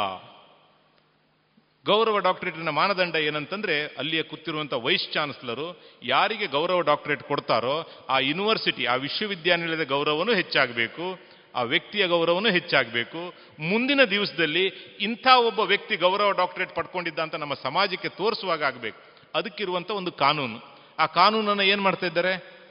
ಗೌರವ 1.86 2.18
ಡಾಕ್ಟರೇಟಿನ 2.18 2.68
ಮಾನದಂಡ 2.68 3.14
ಏನಂತಂದ್ರೆ 3.16 3.86
ಅಲ್ಲಿಯ 3.86 4.22
ಕೂತಿರುವಂಥ 4.22 4.72
ವೈಸ್ 4.72 5.12
ಚಾನ್ಸಲರು 5.12 5.80
ಯಾರಿಗೆ 6.02 6.46
ಗೌರವ 6.46 6.80
ಡಾಕ್ಟರೇಟ್ 6.80 7.22
ಕೊಡ್ತಾರೋ 7.22 7.90
ಆ 8.08 8.18
ಯೂನಿವರ್ಸಿಟಿ, 8.18 8.84
ಆ 8.84 8.94
ವಿಶ್ವವಿದ್ಯಾನಿಲಯದ 8.94 9.88
ಗೌರವನೂ 9.88 10.34
ಹೆಚ್ಚಾಗಬೇಕು, 10.34 11.18
ಆ 11.54 11.62
ವ್ಯಕ್ತಿಯ 11.62 12.06
ಗೌರವನೂ 12.06 12.50
ಹೆಚ್ಚಾಗಬೇಕು. 12.50 13.34
ಮುಂದಿನ 13.58 14.04
ದಿವಸದಲ್ಲಿ 14.04 14.66
ಇಂಥ 15.00 15.26
ಒಬ್ಬ 15.26 15.60
ವ್ಯಕ್ತಿ 15.60 15.96
ಗೌರವ 15.96 16.30
ಡಾಕ್ಟರೇಟ್ 16.30 16.74
ಪಡ್ಕೊಂಡಿದ್ದ 16.74 17.18
ಅಂತ 17.18 17.34
ನಮ್ಮ 17.34 17.54
ಸಮಾಜಕ್ಕೆ 17.54 18.08
ತೋರಿಸುವಾಗ 18.08 18.64
ಆಗಬೇಕು. 18.64 18.98
ಅದಕ್ಕಿರುವಂಥ 19.34 19.90
ಒಂದು 19.90 20.12
ಕಾನೂನು. 20.12 20.76
ಆ 20.98 21.06
ಕಾನೂನನ್ನು 21.06 21.62
ಏನು 21.62 21.82
ಮಾಡ್ತಾ 21.82 22.06
ಇದ್ದಾರೆ? 22.06 22.62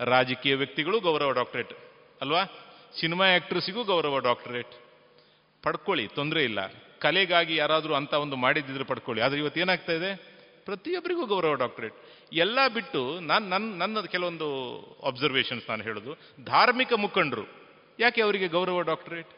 ರಾಜಕೀಯ 0.00 0.54
ವ್ಯಕ್ತಿಗಳು 0.54 1.00
ಗೌರವ 1.00 1.30
ಡಾಕ್ಟರೇಟ್. 1.30 1.72
ಅಲ್ವಾ? 2.20 2.44
ಸಿನಿಮಾ 3.00 3.26
ಆಕ್ಟ್ರಸಿಗೂ 3.34 3.84
ಗೌರವ 3.84 4.18
ಡಾಕ್ಟರೇಟ್. 4.18 4.83
ಪಡ್ಕೊಳ್ಳಿ, 5.64 6.04
ತೊಂದರೆ 6.08 6.42
ಇಲ್ಲ. 6.44 6.60
ಕಲೆಗಾಗಿ 6.98 7.54
ಯಾರಾದರೂ 7.56 7.94
ಅಂತ 7.94 8.12
ಒಂದು 8.24 8.36
ಮಾಡಿದ್ದಿದ್ರೆ 8.36 8.84
ಪಡ್ಕೊಳ್ಳಿ. 8.84 9.20
ಆದರೆ 9.24 9.38
ಇವತ್ತು 9.40 9.60
ಏನಾಗ್ತಾ 9.60 9.92
ಇದೆ? 9.92 10.10
ಪ್ರತಿಯೊಬ್ಬರಿಗೂ 10.64 11.24
ಗೌರವ 11.26 11.54
ಡಾಕ್ಟರೇಟ್. 11.54 11.96
ಎಲ್ಲ 12.32 12.58
ಬಿಟ್ಟು 12.68 13.00
ನಾನು 13.20 13.44
ನನ್ನ 13.48 13.66
ನನ್ನ 13.78 14.00
ಕೆಲವೊಂದು 14.10 14.48
ಅಬ್ಸರ್ವೇಷನ್ಸ್ 15.06 15.70
ನಾನು 15.70 15.82
ಹೇಳೋದು. 15.82 16.12
ಧಾರ್ಮಿಕ 16.44 16.92
ಮುಖಂಡರು, 16.96 17.44
ಯಾಕೆ 18.00 18.20
ಅವರಿಗೆ 18.22 18.48
ಗೌರವ 18.48 18.80
ಡಾಕ್ಟರೇಟ್? 18.80 19.30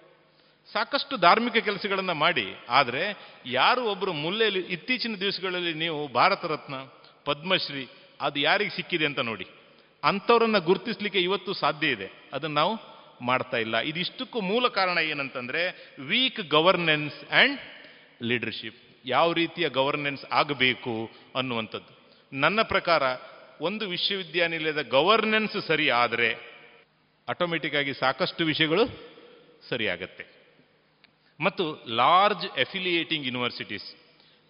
ಸಾಕಷ್ಟು 0.72 1.14
ಧಾರ್ಮಿಕ 1.16 1.56
ಕೆಲಸಗಳನ್ನು 1.64 2.14
ಮಾಡಿ. 2.14 2.46
ಆದರೆ 2.68 3.02
ಯಾರು 3.46 3.82
ಒಬ್ಬರು 3.84 4.12
ಮುಲ್ಲೆಯಲ್ಲಿ, 4.12 4.62
ಇತ್ತೀಚಿನ 4.74 5.14
ದಿವಸಗಳಲ್ಲಿ 5.20 5.74
ನೀವು 5.74 5.98
ಭಾರತ 6.12 6.44
ರತ್ನ 6.44 6.76
ಪದ್ಮಶ್ರೀ, 7.24 7.84
ಅದು 8.20 8.38
ಯಾರಿಗೆ 8.40 8.72
ಸಿಕ್ಕಿದೆ 8.76 9.06
ಅಂತ 9.06 9.20
ನೋಡಿ. 9.20 9.46
ಅಂಥವ್ರನ್ನ 10.04 10.58
ಗುರುತಿಸ್ಲಿಕ್ಕೆ 10.58 11.20
ಇವತ್ತು 11.20 11.52
ಸಾಧ್ಯ 11.54 11.86
ಇದೆ. 11.88 12.08
ಅದನ್ನು 12.32 12.56
ನಾವು 12.56 12.74
ಮಾಡ್ತಾ 13.20 13.56
ಇಲ್ಲ. 13.56 13.78
ಇದಿಷ್ಟಕ್ಕೂ 13.78 14.40
ಮೂಲ 14.40 14.68
ಕಾರಣ 14.68 14.98
ಏನಂತಂದ್ರೆ 14.98 15.92
ವೀಕ್ 15.98 16.40
ಗವರ್ನೆನ್ಸ್ 16.50 17.32
ಆ್ಯಂಡ್ 17.32 17.60
ಲೀಡರ್ಶಿಪ್ 18.22 18.76
ಯಾವ 19.04 19.32
ರೀತಿಯ 19.32 19.68
ಗವರ್ನೆನ್ಸ್ 19.68 20.24
ಆಗಬೇಕು 20.32 21.10
ಅನ್ನುವಂಥದ್ದು. 21.36 22.18
ನನ್ನ 22.32 22.62
ಪ್ರಕಾರ, 22.62 23.02
ಒಂದು 23.60 23.88
ವಿಶ್ವವಿದ್ಯಾನಿಲಯದ 23.88 24.82
ಗವರ್ನೆನ್ಸ್ 24.82 25.66
ಸರಿ 25.66 25.90
ಆದರೆ 25.90 26.56
ಆಟೋಮೆಟಿಕ್ 27.28 27.74
ಆಗಿ 27.74 27.94
ಸಾಕಷ್ಟು 27.94 28.44
ವಿಷಯಗಳು 28.44 28.86
ಸರಿಯಾಗತ್ತೆ. 29.68 30.26
ಮತ್ತು 31.40 31.84
ಲಾರ್ಜ್ 31.88 32.58
ಎಫಿಲಿಯೇಟಿಂಗ್ 32.58 33.26
ಯೂನಿವರ್ಸಿಟೀಸ್ 33.26 33.96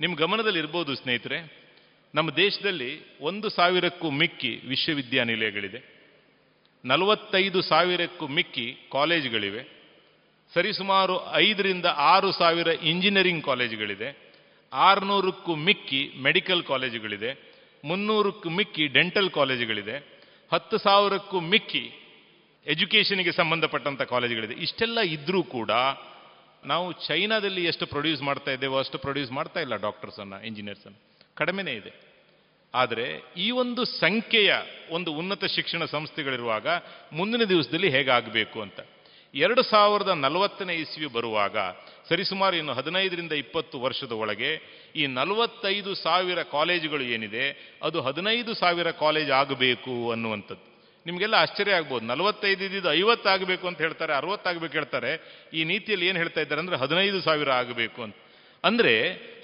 ನಿಮ್ಮ 0.00 0.16
ಗಮನದಲ್ಲಿ 0.16 0.58
ಇರ್ಬೋದು 0.58 0.94
ಸ್ನೇಹಿತರೆ, 0.94 1.66
ನಮ್ಮ 2.14 2.30
ದೇಶದಲ್ಲಿ 2.30 3.18
ಒಂದು 3.20 3.48
ಸಾವಿರಕ್ಕೂ 3.48 4.10
ಮಿಕ್ಕಿ 4.10 4.60
ವಿಶ್ವವಿದ್ಯಾನಿಲಯಗಳಿದೆ. 4.68 5.95
ನಲವತ್ತೈದು 6.86 7.62
ಸಾವಿರಕ್ಕೂ 7.62 8.26
ಮಿಕ್ಕಿ 8.26 8.76
ಕಾಲೇಜ್ಗಳಿವೆ. 8.92 9.76
ಸರಿಸುಮಾರು 10.54 11.34
ಐದರಿಂದ 11.34 11.86
ಆರು 11.86 12.32
ಸಾವಿರ 12.32 12.66
ಇಂಜಿನಿಯರಿಂಗ್ 12.66 13.44
ಕಾಲೇಜ್ಗಳಿದೆ. 13.44 14.26
ಆರುನೂರಕ್ಕೂ 14.72 15.54
ಮಿಕ್ಕಿ 15.54 16.12
ಮೆಡಿಕಲ್ 16.22 16.62
ಕಾಲೇಜುಗಳಿದೆ. 16.62 17.56
ಮುನ್ನೂರಕ್ಕೂ 17.84 18.48
ಮಿಕ್ಕಿ 18.48 18.86
ಡೆಂಟಲ್ 18.86 19.30
ಕಾಲೇಜುಗಳಿದೆ. 19.30 20.16
ಹತ್ತು 20.52 20.78
ಸಾವಿರಕ್ಕೂ 20.78 21.40
ಮಿಕ್ಕಿ 21.40 21.90
ಎಜುಕೇಷನ್ಗೆ 22.66 23.32
ಸಂಬಂಧಪಟ್ಟಂಥ 23.32 24.02
ಕಾಲೇಜುಗಳಿದೆ. 24.02 24.54
ಇಷ್ಟೆಲ್ಲ 24.54 25.00
ಇದ್ದರೂ 25.00 25.42
ಕೂಡ 25.42 25.70
ನಾವು 26.64 26.92
ಚೈನಾದಲ್ಲಿ 26.92 27.64
ಎಷ್ಟು 27.64 27.86
ಪ್ರೊಡ್ಯೂಸ್ 27.86 28.22
ಮಾಡ್ತಾ 28.22 28.50
ಇದ್ದೇವೋ 28.50 28.78
ಅಷ್ಟು 28.78 28.98
ಪ್ರೊಡ್ಯೂಸ್ 28.98 29.32
ಮಾಡ್ತಾ 29.32 29.60
ಇಲ್ಲ 29.60 29.76
ಡಾಕ್ಟರ್ಸನ್ನು, 29.76 30.46
ಇಂಜಿನಿಯರ್ಸನ್ನು. 30.46 31.16
ಕಡಿಮೆನೇ 31.34 31.72
ಇದೆ. 31.72 32.05
ಆದರೆ 32.80 33.06
ಈ 33.44 33.48
ಒಂದು 33.62 33.82
ಸಂಖ್ಯೆಯ 34.02 34.52
ಒಂದು 34.96 35.10
ಉನ್ನತ 35.20 35.44
ಶಿಕ್ಷಣ 35.56 35.82
ಸಂಸ್ಥೆಗಳಿರುವಾಗ 35.94 36.66
ಮುಂದಿನ 37.18 37.42
ದಿವಸದಲ್ಲಿ 37.52 37.90
ಹೇಗಾಗಬೇಕು 37.96 38.58
ಅಂತ. 38.66 38.78
ಎರಡು 39.34 39.62
ಸಾವಿರದ 39.70 40.12
ನಲವತ್ತನೇ 40.24 40.74
ಇಸ್ವಿ 40.82 41.08
ಬರುವಾಗ 41.16 41.56
ಸರಿಸುಮಾರು 42.08 42.56
ಇನ್ನು 42.60 42.74
ಹದಿನೈದರಿಂದ 42.78 43.34
ಇಪ್ಪತ್ತು 43.44 43.76
ವರ್ಷದ 43.84 44.12
ಒಳಗೆ 44.22 44.50
ಈ 45.00 45.02
ನಲವತ್ತೈದು 45.18 45.92
ಸಾವಿರ 46.04 46.40
ಕಾಲೇಜುಗಳು 46.56 47.04
ಏನಿದೆ, 47.16 47.44
ಅದು 47.86 47.98
ಹದಿನೈದು 48.06 48.52
ಸಾವಿರ 48.62 48.90
ಕಾಲೇಜ್ 49.04 49.30
ಆಗಬೇಕು 49.40 49.94
ಅನ್ನುವಂಥದ್ದು. 50.14 50.64
ನಿಮಗೆಲ್ಲ 51.06 51.36
ಆಶ್ಚರ್ಯ 51.44 51.78
ಆಗ್ಬೋದು. 51.78 52.04
ನಲವತ್ತೈದು 52.12 52.62
ಇದ್ದಿದ್ದು 52.66 52.90
ಐವತ್ತಾಗಬೇಕು 53.00 53.64
ಅಂತ 53.70 53.78
ಹೇಳ್ತಾರೆ 53.86 54.12
ಅರವತ್ತಾಗಬೇಕು 54.20 54.74
ಹೇಳ್ತಾರೆ. 54.78 55.12
ಈ 55.58 55.60
ನೀತಿಯಲ್ಲಿ 55.72 56.06
ಏನು 56.10 56.18
ಹೇಳ್ತಾ 56.22 56.40
ಇದ್ದಾರೆ 56.44 56.60
ಅಂದರೆ 56.64 56.78
ಹದಿನೈದು 56.84 57.20
ಸಾವಿರ 57.28 57.50
ಆಗಬೇಕು 57.60 58.00
ಅಂತ. 58.06 58.16
ಅಂದರೆ 58.64 58.94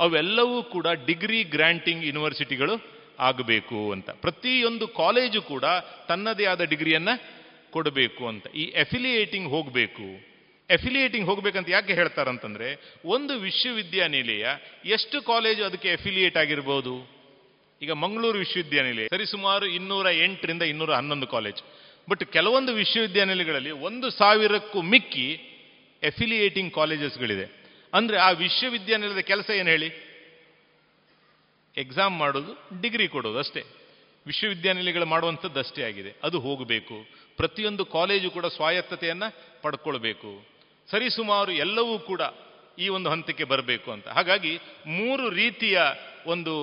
ಅವೆಲ್ಲವೂ 0.06 0.56
ಕೂಡ 0.74 0.86
ಡಿಗ್ರಿ 1.10 1.40
ಗ್ರ್ಯಾಂಟಿಂಗ್ 1.54 2.04
ಯೂನಿವರ್ಸಿಟಿಗಳು 2.04 2.74
ಆಗಬೇಕು 3.20 3.92
ಅಂತ. 3.92 4.10
ಪ್ರತಿಯೊಂದು 4.10 4.88
ಕಾಲೇಜು 4.88 5.42
ಕೂಡ 5.42 5.64
ತನ್ನದೇ 6.08 6.44
ಆದ 6.44 6.60
ಡಿಗ್ರಿಯನ್ನ 6.60 7.08
ಕೊಡಬೇಕು 7.70 8.28
ಅಂತ. 8.28 8.46
ಈ 8.54 8.62
ಎಫಿಲಿಯೇಟಿಂಗ್ 8.62 9.48
ಹೋಗಬೇಕು. 9.48 10.32
ಎಫಿಲಿಯೇಟಿಂಗ್ 10.70 11.28
ಹೋಗ್ಬೇಕಂತ 11.28 11.70
ಯಾಕೆ 11.70 11.94
ಹೇಳ್ತಾರಂತಂದ್ರೆ, 11.94 12.98
ಒಂದು 13.04 13.34
ವಿಶ್ವವಿದ್ಯಾನಿಲಯ 13.34 14.46
ಎಷ್ಟು 14.84 15.22
ಕಾಲೇಜು 15.22 15.64
ಅದಕ್ಕೆ 15.64 15.88
ಎಫಿಲಿಯೇಟ್ 15.88 16.36
ಆಗಿರ್ಬೋದು? 16.36 17.22
ಈಗ 17.82 17.92
ಮಂಗಳೂರು 17.92 18.38
ವಿಶ್ವವಿದ್ಯಾನಿಲಯ, 18.38 19.06
ಸರಿಸುಮಾರು 19.08 19.66
ಇನ್ನೂರ 19.66 20.06
ಎಂಟರಿಂದ 20.06 20.62
ಇನ್ನೂರ 20.62 20.94
ಹನ್ನೊಂದು 20.94 21.26
ಕಾಲೇಜ್. 21.26 21.62
ಬಟ್ 22.10 22.24
ಕೆಲವೊಂದು 22.24 22.72
ವಿಶ್ವವಿದ್ಯಾನಿಲಯಗಳಲ್ಲಿ 22.72 23.70
ಒಂದು 23.70 24.10
ಸಾವಿರಕ್ಕೂ 24.10 24.82
ಮಿಕ್ಕಿ 24.82 25.32
ಎಫಿಲಿಯೇಟಿಂಗ್ 26.02 26.74
ಕಾಲೇಜಸ್ಗಳಿದೆ 26.74 27.62
ಅಂದ್ರೆ 27.94 28.18
ಆ 28.18 28.30
ವಿಶ್ವವಿದ್ಯಾನಿಲಯದ 28.30 29.18
ಕೆಲಸ 29.18 29.50
ಏನು 29.50 29.70
ಹೇಳಿ? 29.70 30.11
ಎಕ್ಸಾಮ್ 31.76 32.18
ಮಾಡೋದು, 32.18 32.80
ಡಿಗ್ರಿ 32.80 33.08
ಕೊಡೋದು 33.08 33.38
ಅಷ್ಟೇ. 33.38 33.64
ವಿಶ್ವವಿದ್ಯಾನಿಲಯಗಳು 34.26 35.06
ಮಾಡುವಂಥದ್ದು 35.06 35.58
ಅಷ್ಟೇ 35.58 35.82
ಆಗಿದೆ. 35.82 36.14
ಅದು 36.22 36.40
ಹೋಗಬೇಕು. 36.40 36.94
ಪ್ರತಿಯೊಂದು 37.36 37.84
ಕಾಲೇಜು 37.84 38.30
ಕೂಡ 38.30 38.46
ಸ್ವಾಯತ್ತತೆಯನ್ನು 38.46 39.60
ಪಡ್ಕೊಳ್ಬೇಕು. 39.62 40.46
ಸರಿಸುಮಾರು 40.90 41.52
ಎಲ್ಲವೂ 41.52 41.98
ಕೂಡ 41.98 42.20
ಈ 42.78 42.88
ಒಂದು 42.88 43.10
ಹಂತಕ್ಕೆ 43.10 43.44
ಬರಬೇಕು 43.44 43.92
ಅಂತ. 43.92 44.08
ಹಾಗಾಗಿ 44.08 44.58
ಮೂರು 44.86 45.30
ರೀತಿಯ 45.30 45.80
ಒಂದು 46.26 46.54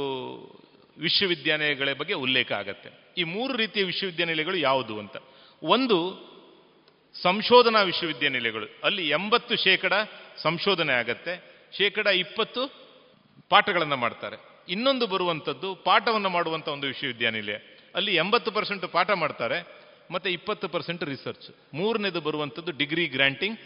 ವಿಶ್ವವಿದ್ಯಾನಿಲಯಗಳ 0.97 1.93
ಬಗ್ಗೆ 1.93 2.13
ಉಲ್ಲೇಖ 2.13 2.51
ಆಗತ್ತೆ. 2.51 2.89
ಈ 3.17 3.23
ಮೂರು 3.23 3.57
ರೀತಿಯ 3.57 3.83
ವಿಶ್ವವಿದ್ಯಾನಿಲಯಗಳು 3.83 4.55
ಯಾವುದು 4.55 4.99
ಅಂತ. 4.99 5.17
ಒಂದು, 5.63 6.29
ಸಂಶೋಧನಾ 7.21 7.81
ವಿಶ್ವವಿದ್ಯಾನಿಲಯಗಳು. 7.81 8.65
ಅಲ್ಲಿ 8.83 9.09
ಎಂಬತ್ತು 9.09 9.55
ಶೇಕಡ 9.55 9.93
ಸಂಶೋಧನೆ 10.37 10.93
ಆಗತ್ತೆ. 10.93 11.43
ಶೇಕಡ 11.77 12.07
ಇಪ್ಪತ್ತು 12.07 12.89
ಪಾಠಗಳನ್ನು 13.49 13.95
ಮಾಡ್ತಾರೆ. 13.97 14.48
ಇನ್ನೊಂದು 14.73 15.05
ಬರುವಂಥದ್ದು 15.07 15.69
ಪಾಠವನ್ನು 15.87 16.29
ಮಾಡುವಂಥ 16.29 16.67
ಒಂದು 16.67 16.87
ವಿಶ್ವವಿದ್ಯಾನಿಲಯ. 16.87 17.57
ಅಲ್ಲಿ 17.95 18.13
ಎಂಬತ್ತು 18.15 18.49
ಪರ್ಸೆಂಟ್ 18.51 18.85
ಪಾಠ 18.91 19.09
ಮಾಡ್ತಾರೆ, 19.23 19.59
ಮತ್ತು 20.11 20.27
ಇಪ್ಪತ್ತು 20.29 20.67
ಪರ್ಸೆಂಟ್ 20.69 21.03
ರಿಸರ್ಚ್ 21.03 21.47
ಮೂರನೇದು 21.73 22.21
ಬರುವಂಥದ್ದು 22.21 22.71
ಡಿಗ್ರಿ 22.81 23.05
ಗ್ರ್ಯಾಂಟಿಂಗ್ 23.07 23.59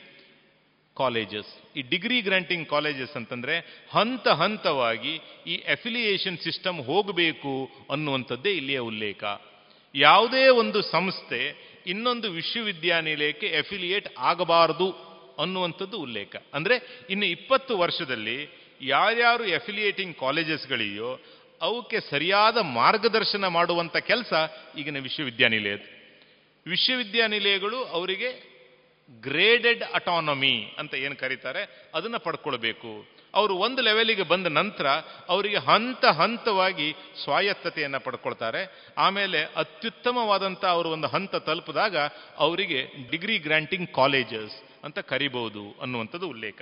ಕಾಲೇಜಸ್ 0.97 1.51
ಈ 1.78 1.82
ಡಿಗ್ರಿ 1.91 2.18
ಗ್ರ್ಯಾಂಟಿಂಗ್ 2.22 2.66
ಕಾಲೇಜಸ್ 2.70 3.14
ಅಂತಂದರೆ 3.18 3.54
ಹಂತ 3.91 4.28
ಹಂತವಾಗಿ 4.41 5.14
ಈ 5.47 5.56
ಅಫಿಲಿಯೇಷನ್ 5.76 6.38
ಸಿಸ್ಟಮ್ 6.38 6.80
ಹೋಗಬೇಕು 6.89 7.54
ಅನ್ನುವಂಥದ್ದೇ 7.91 8.51
ಇಲ್ಲಿಯ 8.60 8.80
ಉಲ್ಲೇಖ. 8.91 9.24
ಯಾವುದೇ 9.95 10.43
ಒಂದು 10.62 10.82
ಸಂಸ್ಥೆ 10.91 11.41
ಇನ್ನೊಂದು 11.88 12.28
ವಿಶ್ವವಿದ್ಯಾನಿಲಯಕ್ಕೆ 12.32 13.47
ಅಫಿಲಿಯೇಟ್ 13.62 14.08
ಆಗಬಾರದು 14.32 14.89
ಅನ್ನುವಂಥದ್ದು 15.43 15.97
ಉಲ್ಲೇಖ. 15.97 16.36
ಅಂದರೆ 16.54 16.76
ಇನ್ನು 17.10 17.26
ಇಪ್ಪತ್ತು 17.26 17.74
ವರ್ಷದಲ್ಲಿ 17.78 18.38
ಯಾರ್ಯಾರು 18.88 19.46
ಎಫಿಲಿಯೇಟಿಂಗ್ 19.46 20.18
ಕಾಲೇಜಸ್ಗಳಿದೆಯೋ 20.18 21.20
ಅವಕ್ಕೆ 21.62 22.00
ಸರಿಯಾದ 22.00 22.58
ಮಾರ್ಗದರ್ಶನ 22.58 23.48
ಮಾಡುವಂಥ 23.48 23.98
ಕೆಲಸ 23.98 24.34
ಈಗಿನ 24.78 24.98
ವಿಶ್ವವಿದ್ಯಾನಿಲಯದ 24.98 25.80
ವಿಶ್ವವಿದ್ಯಾನಿಲಯಗಳು 26.68 27.84
ಅವರಿಗೆ 27.84 28.54
ಗ್ರೇಡೆಡ್ 29.22 29.84
ಅಟಾನಮಿ 29.94 30.76
ಅಂತ 30.80 30.96
ಏನು 30.96 31.16
ಕರೀತಾರೆ? 31.16 31.92
ಅದನ್ನು 31.96 32.20
ಪಡ್ಕೊಳ್ಬೇಕು. 32.20 33.06
ಅವರು 33.34 33.56
ಒಂದು 33.56 33.82
ಲೆವೆಲಿಗೆ 33.82 34.24
ಬಂದ 34.24 34.48
ನಂತರ 34.48 34.88
ಅವರಿಗೆ 35.30 35.58
ಹಂತ 35.58 36.06
ಹಂತವಾಗಿ 36.06 36.96
ಸ್ವಾಯತ್ತತೆಯನ್ನು 37.24 38.00
ಪಡ್ಕೊಳ್ತಾರೆ. 38.00 38.94
ಆಮೇಲೆ 38.98 39.44
ಅತ್ಯುತ್ತಮವಾದಂಥ 39.44 40.66
ಅವರು 40.66 40.90
ಒಂದು 40.90 41.08
ಹಂತ 41.08 41.36
ತಲುಪಿದಾಗ 41.36 41.98
ಅವರಿಗೆ 42.38 43.12
ಡಿಗ್ರಿ 43.12 43.38
ಗ್ರಾಂಟಿಂಗ್ 43.38 43.94
ಕಾಲೇಜಸ್ 43.94 44.86
ಅಂತ 44.86 45.00
ಕರಿಬಹುದು 45.00 45.76
ಅನ್ನುವಂಥದ್ದು 45.82 46.30
ಉಲ್ಲೇಖ. 46.30 46.62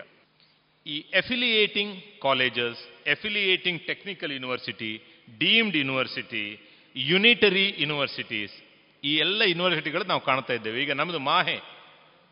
ಈ 0.86 1.06
affiliating 1.14 2.22
colleges 2.22 3.08
affiliating 3.08 3.82
technical 3.82 4.32
university 4.32 5.02
deemed 5.38 5.78
university 5.78 6.68
unitary 6.96 7.76
universities 7.78 8.52
ಈ 9.04 9.16
ಎಲ್ಲ 9.16 9.42
ಯೂನಿವರ್ಸಿಟಿಗಳು 9.42 10.04
ನಾವು 10.04 10.22
ಕಾಣ್ತಾ 10.22 10.54
ಇದ್ದೇವೆ. 10.54 10.82
ಈಗ 10.84 10.92
ನಮ್ಮದು 10.92 11.20
ಮಾಹೆ 11.20 11.58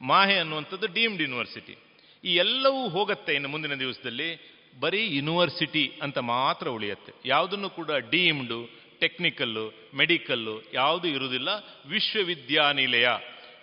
ಮಾಹೆ 0.01 0.35
ಅನ್ನುವಂಥದ್ದು 0.37 0.87
ಡೀಮ್ಡ್ 0.87 1.21
ಯೂನಿವರ್ಸಿಟಿ 1.21 1.75
ಈ 2.23 2.35
ಎಲ್ಲವೂ 2.35 2.89
ಹೋಗುತ್ತೆ 2.89 3.33
ಇನ್ನು 3.33 3.49
ಮುಂದಿನ 3.49 3.73
ದಿವಸದಲ್ಲಿ. 3.73 4.59
ಬರೀ 4.79 5.15
ಯೂನಿವರ್ಸಿಟಿ 5.17 5.91
ಅಂತ 6.01 6.17
ಮಾತ್ರ 6.17 6.67
ಉಳಿಯುತ್ತೆ. 6.67 7.11
ಯಾವುದನ್ನು 7.25 7.69
ಕೂಡ 7.69 7.91
ಡೀಮ್ಡು 7.91 8.69
ಟೆಕ್ನಿಕಲ್ಲು 8.99 9.73
ಮೆಡಿಕಲ್ಲು 9.95 10.63
ಯಾವುದು 10.73 11.07
ಇರುವುದಿಲ್ಲ. 11.07 11.49
ವಿಶ್ವವಿದ್ಯಾನಿಲಯ. 11.89 13.07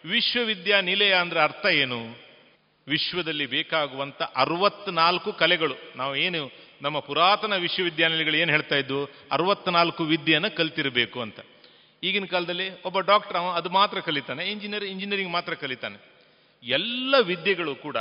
ವಿಶ್ವವಿದ್ಯಾನಿಲಯ 0.05 1.13
ಅಂದ್ರೆ 1.13 1.41
ಅರ್ಥ 1.41 1.67
ಏನು? 1.67 2.26
ವಿಶ್ವದಲ್ಲಿ 2.89 3.47
ಬೇಕಾಗುವಂಥ 3.47 4.23
ಅರವತ್ನಾಲ್ಕು 4.23 5.33
ಕಲೆಗಳು. 5.33 5.75
ನಾವು 5.97 6.17
ಏನು 6.17 6.51
ನಮ್ಮ 6.83 6.99
ಪುರಾತನ 6.99 7.57
ವಿಶ್ವವಿದ್ಯಾನಿಲಯಗಳು 7.57 8.37
ಏನು 8.37 8.51
ಹೇಳ್ತಾ 8.51 8.77
ಇದ್ವು? 8.77 9.11
ಅರವತ್ನಾಲ್ಕು 9.33 10.05
ವಿದ್ಯೆಯನ್ನು 10.05 10.57
ಕಲ್ತಿರಬೇಕು 10.57 11.21
ಅಂತ. 11.21 11.41
ಈಗಿನ 12.03 12.25
ಕಾಲದಲ್ಲಿ 12.25 12.83
ಒಬ್ಬ 12.83 12.99
ಡಾಕ್ಟರ್ 13.01 13.37
ಅವ 13.37 13.51
ಅದು 13.51 13.71
ಮಾತ್ರ 13.71 14.01
ಕಲಿತಾನೆ, 14.01 14.51
ಇಂಜಿನಿಯರ್ 14.51 14.85
ಇಂಜಿನಿಯರಿಂಗ್ 14.85 15.33
ಮಾತ್ರ 15.33 15.55
ಕಲಿತಾನೆ. 15.55 15.99
ಎಲ್ಲ 16.65 17.15
ವಿದ್ಯೆಗಳು 17.21 17.75
ಕೂಡ, 17.75 17.97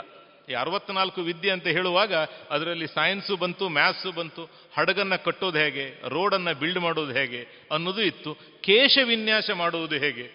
ಈ 0.49 0.53
ಅರವತ್ನಾಲ್ಕು 0.53 1.21
ವಿದ್ಯೆ 1.21 1.51
ಅಂತ 1.51 1.67
ಹೇಳುವಾಗ 1.67 2.13
ಅದರಲ್ಲಿ 2.49 2.87
ಸೈನ್ಸು 2.87 3.35
ಬಂತು 3.35 3.69
ಮ್ಯಾಥ್ಸು 3.69 4.11
ಬಂತು, 4.11 4.43
ಹಡಗನ್ನು 4.77 5.23
ಕಟ್ಟೋದು 5.23 5.57
ಹೇಗೆ, 5.57 6.09
ರೋಡನ್ನು 6.09 6.59
ಬಿಲ್ಡ್ 6.59 6.79
ಮಾಡೋದು 6.79 7.13
ಹೇಗೆ 7.13 7.67
ಅನ್ನೋದು 7.71 8.01
ಇತ್ತು. 8.01 8.33
ಕೇಶ 8.61 8.97
ವಿನ್ಯಾಸ 9.03 9.49
ಮಾಡುವುದು 9.51 9.95
ಹೇಗೆ? 9.95 10.27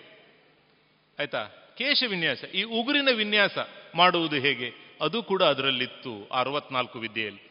ಆಯ್ತಾ? 1.18 1.59
ಕೇಶ 1.80 2.02
ವಿನ್ಯಾಸ, 2.06 2.44
ಈ 2.54 2.62
ಉಗುರಿನ 2.62 3.08
ವಿನ್ಯಾಸ 3.12 3.58
ಮಾಡುವುದು 3.94 4.36
ಹೇಗೆ? 4.36 4.98
ಅದು 5.00 5.22
ಕೂಡ 5.22 5.42
ಅದರಲ್ಲಿತ್ತು, 5.42 6.28
ಅರವತ್ನಾಲ್ಕು 6.32 6.98
ವಿದ್ಯೆಯಲ್ಲಿ. 6.98 7.50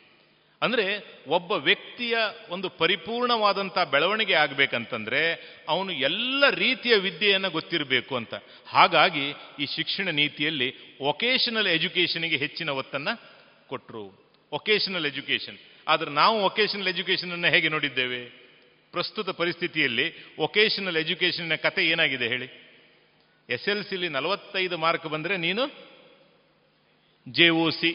ಅಂದ್ರೆ 0.61 0.85
ಒಬ್ಬ 1.27 1.51
ವ್ಯಕ್ತಿಯ 1.51 2.17
ಒಂದು 2.49 2.69
ಪರಿಪೂರ್ಣವಾದಂಥ 2.69 3.77
ಬೆಳವಣಿಗೆ 3.91 4.33
ಆಗ್ಬೇಕಂತಂದ್ರೆ 4.33 5.21
ಅವನು 5.69 5.91
ಎಲ್ಲ 5.91 6.49
ರೀತಿಯ 6.49 6.95
ವಿದ್ಯೆಯನ್ನು 6.95 7.49
ಗೊತ್ತಿರಬೇಕು 7.49 8.15
ಅಂತ. 8.15 8.33
ಹಾಗಾಗಿ 8.67 9.29
ಈ 9.59 9.65
ಶಿಕ್ಷಣ 9.65 10.09
ನೀತಿಯಲ್ಲಿ 10.09 10.97
ವೊಕೇಶನಲ್ 11.03 11.67
ಎಜುಕೇಷನ್ಗೆ 11.67 12.37
ಹೆಚ್ಚಿನ 12.37 12.69
ಒತ್ತನ್ನು 12.69 13.13
ಕೊಟ್ಟರು 13.67 14.05
ವೊಕೇಶನಲ್ 14.53 15.05
ಎಜುಕೇಷನ್ 15.05 15.57
ಆದರೆ 15.87 16.09
ನಾವು 16.09 16.43
ವೊಕೇಶನಲ್ 16.43 16.87
ಎಜುಕೇಷನನ್ನು 16.87 17.47
ಹೇಗೆ 17.47 17.69
ನೋಡಿದ್ದೇವೆ? 17.69 18.25
ಪ್ರಸ್ತುತ 18.91 19.29
ಪರಿಸ್ಥಿತಿಯಲ್ಲಿ 19.29 20.25
ವೊಕೇಶನಲ್ 20.39 20.97
ಎಜುಕೇಷನ್ನ 20.97 21.55
ಕತೆ 21.55 21.85
ಏನಾಗಿದೆ 21.85 22.27
ಹೇಳಿ? 22.27 22.68
ಎಸ್ 23.49 23.69
ಎಲ್ 23.69 23.83
ಸಿಲಿ 23.83 24.09
ನಲವತ್ತೈದು 24.09 24.77
ಮಾರ್ಕ್ 24.77 25.07
ಬಂದರೆ 25.07 25.37
ನೀನು 25.37 25.71
J 27.27 27.49
O 27.49 27.69
C 27.69 27.91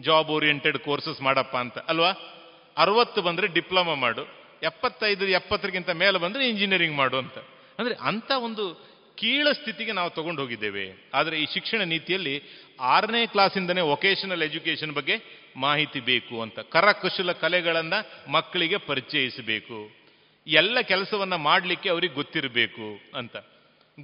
job 0.00 0.28
oriented 0.28 0.78
courses 0.78 1.20
ಮಾಡಪ್ಪ 1.20 1.56
ಅಂತ. 1.56 1.78
ಅಲ್ವಾ? 1.78 2.10
ಅರವತ್ತು 2.76 3.22
ಬಂದರೆ 3.22 3.46
ಡಿಪ್ಲೊಮಾ 3.46 3.94
ಮಾಡು. 3.94 4.22
ಎಪ್ಪತ್ತೈದು 4.62 5.28
ಎಪ್ಪತ್ತರಿಗಿಂತ 5.28 5.90
ಮೇಲೆ 5.90 6.18
ಬಂದರೆ 6.18 6.48
ಇಂಜಿನಿಯರಿಂಗ್ 6.48 6.96
ಮಾಡು 6.96 7.16
ಅಂತ. 7.16 7.38
ಅಂದರೆ 7.78 7.94
ಅಂಥ 7.94 8.30
ಒಂದು 8.30 8.96
ಕೀಳ 9.14 9.52
ಸ್ಥಿತಿಗೆ 9.52 9.92
ನಾವು 9.92 10.10
ತಗೊಂಡು 10.10 10.42
ಹೋಗಿದ್ದೇವೆ. 10.42 11.10
ಆದರೆ 11.14 11.42
ಈ 11.42 11.46
ಶಿಕ್ಷಣ 11.54 11.80
ನೀತಿಯಲ್ಲಿ 11.80 12.42
ಆರನೇ 12.80 13.26
ಕ್ಲಾಸಿಂದನೇ 13.26 13.80
ವೊಕೇಶನಲ್ 13.80 14.42
ಎಜುಕೇಷನ್ 14.42 14.92
ಬಗ್ಗೆ 14.92 15.46
ಮಾಹಿತಿ 15.56 16.00
ಬೇಕು 16.00 16.42
ಅಂತ. 16.42 16.58
ಕರಕುಶಲ 16.60 17.32
ಕಲೆಗಳನ್ನು 17.32 18.30
ಮಕ್ಕಳಿಗೆ 18.30 18.76
ಪರಿಚಯಿಸಬೇಕು. 18.76 19.90
ಎಲ್ಲ 20.46 20.80
ಕೆಲಸವನ್ನು 20.80 21.38
ಮಾಡಲಿಕ್ಕೆ 21.38 21.88
ಅವ್ರಿಗೆ 21.88 22.14
ಗೊತ್ತಿರಬೇಕು 22.14 23.18
ಅಂತ. 23.18 23.36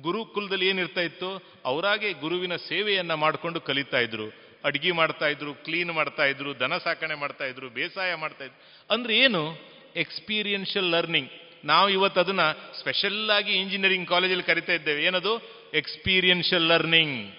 ಗುರುಕುಲದಲ್ಲಿ 0.00 0.68
ಏನಿರ್ತಾ 0.68 1.00
ಇತ್ತು? 1.00 1.42
ಅವರಾಗೆ 1.64 2.12
ಗುರುವಿನ 2.12 2.56
ಸೇವೆಯನ್ನು 2.56 3.16
ಮಾಡಿಕೊಂಡು 3.16 3.60
ಕಲಿತಾ 3.60 3.98
ಇದ್ರು. 3.98 4.32
ಅಡ್ಗೆ 4.64 4.92
ಮಾಡ್ತಾ 4.92 5.26
ಇದ್ರು 5.26 5.54
ಕ್ಲೀನ್ 5.54 5.92
ಮಾಡ್ತಾ 5.92 6.24
ಇದ್ರು, 6.24 6.60
ದನ 6.60 6.78
ಸಾಕಣೆ 6.78 7.14
ಮಾಡ್ತಾ 7.14 7.44
ಇದ್ರು, 7.44 7.70
ಬೇಸಾಯ 7.70 8.14
ಮಾಡ್ತಾ 8.14 8.44
ಇದ್ರು. 8.44 8.94
ಅಂದ್ರೆ 8.94 9.18
ಏನು? 9.18 9.58
ಎಕ್ಸ್ಪೀರಿಯನ್ಷಿಯಲ್ 9.96 10.90
ಲರ್ನಿಂಗ್ 10.90 11.30
ನಾವು 11.64 11.88
ಇವತ್ತು 11.88 12.20
ಅದನ್ನ 12.20 12.52
ಸ್ಪೆಷಲ್ 12.52 13.30
ಆಗಿ 13.30 13.52
ಇಂಜಿನಿಯರಿಂಗ್ 13.52 14.08
ಕಾಲೇಜಲ್ಲಿ 14.08 14.42
ಕರಿತಾ 14.42 14.72
ಇದ್ದೇವೆ. 14.72 15.04
ಏನದು? 15.04 15.38
ಎಕ್ಸ್ಪೀರಿಯನ್ಷಿಯಲ್ 15.74 16.62
ಲರ್ನಿಂಗ್ 16.62 17.32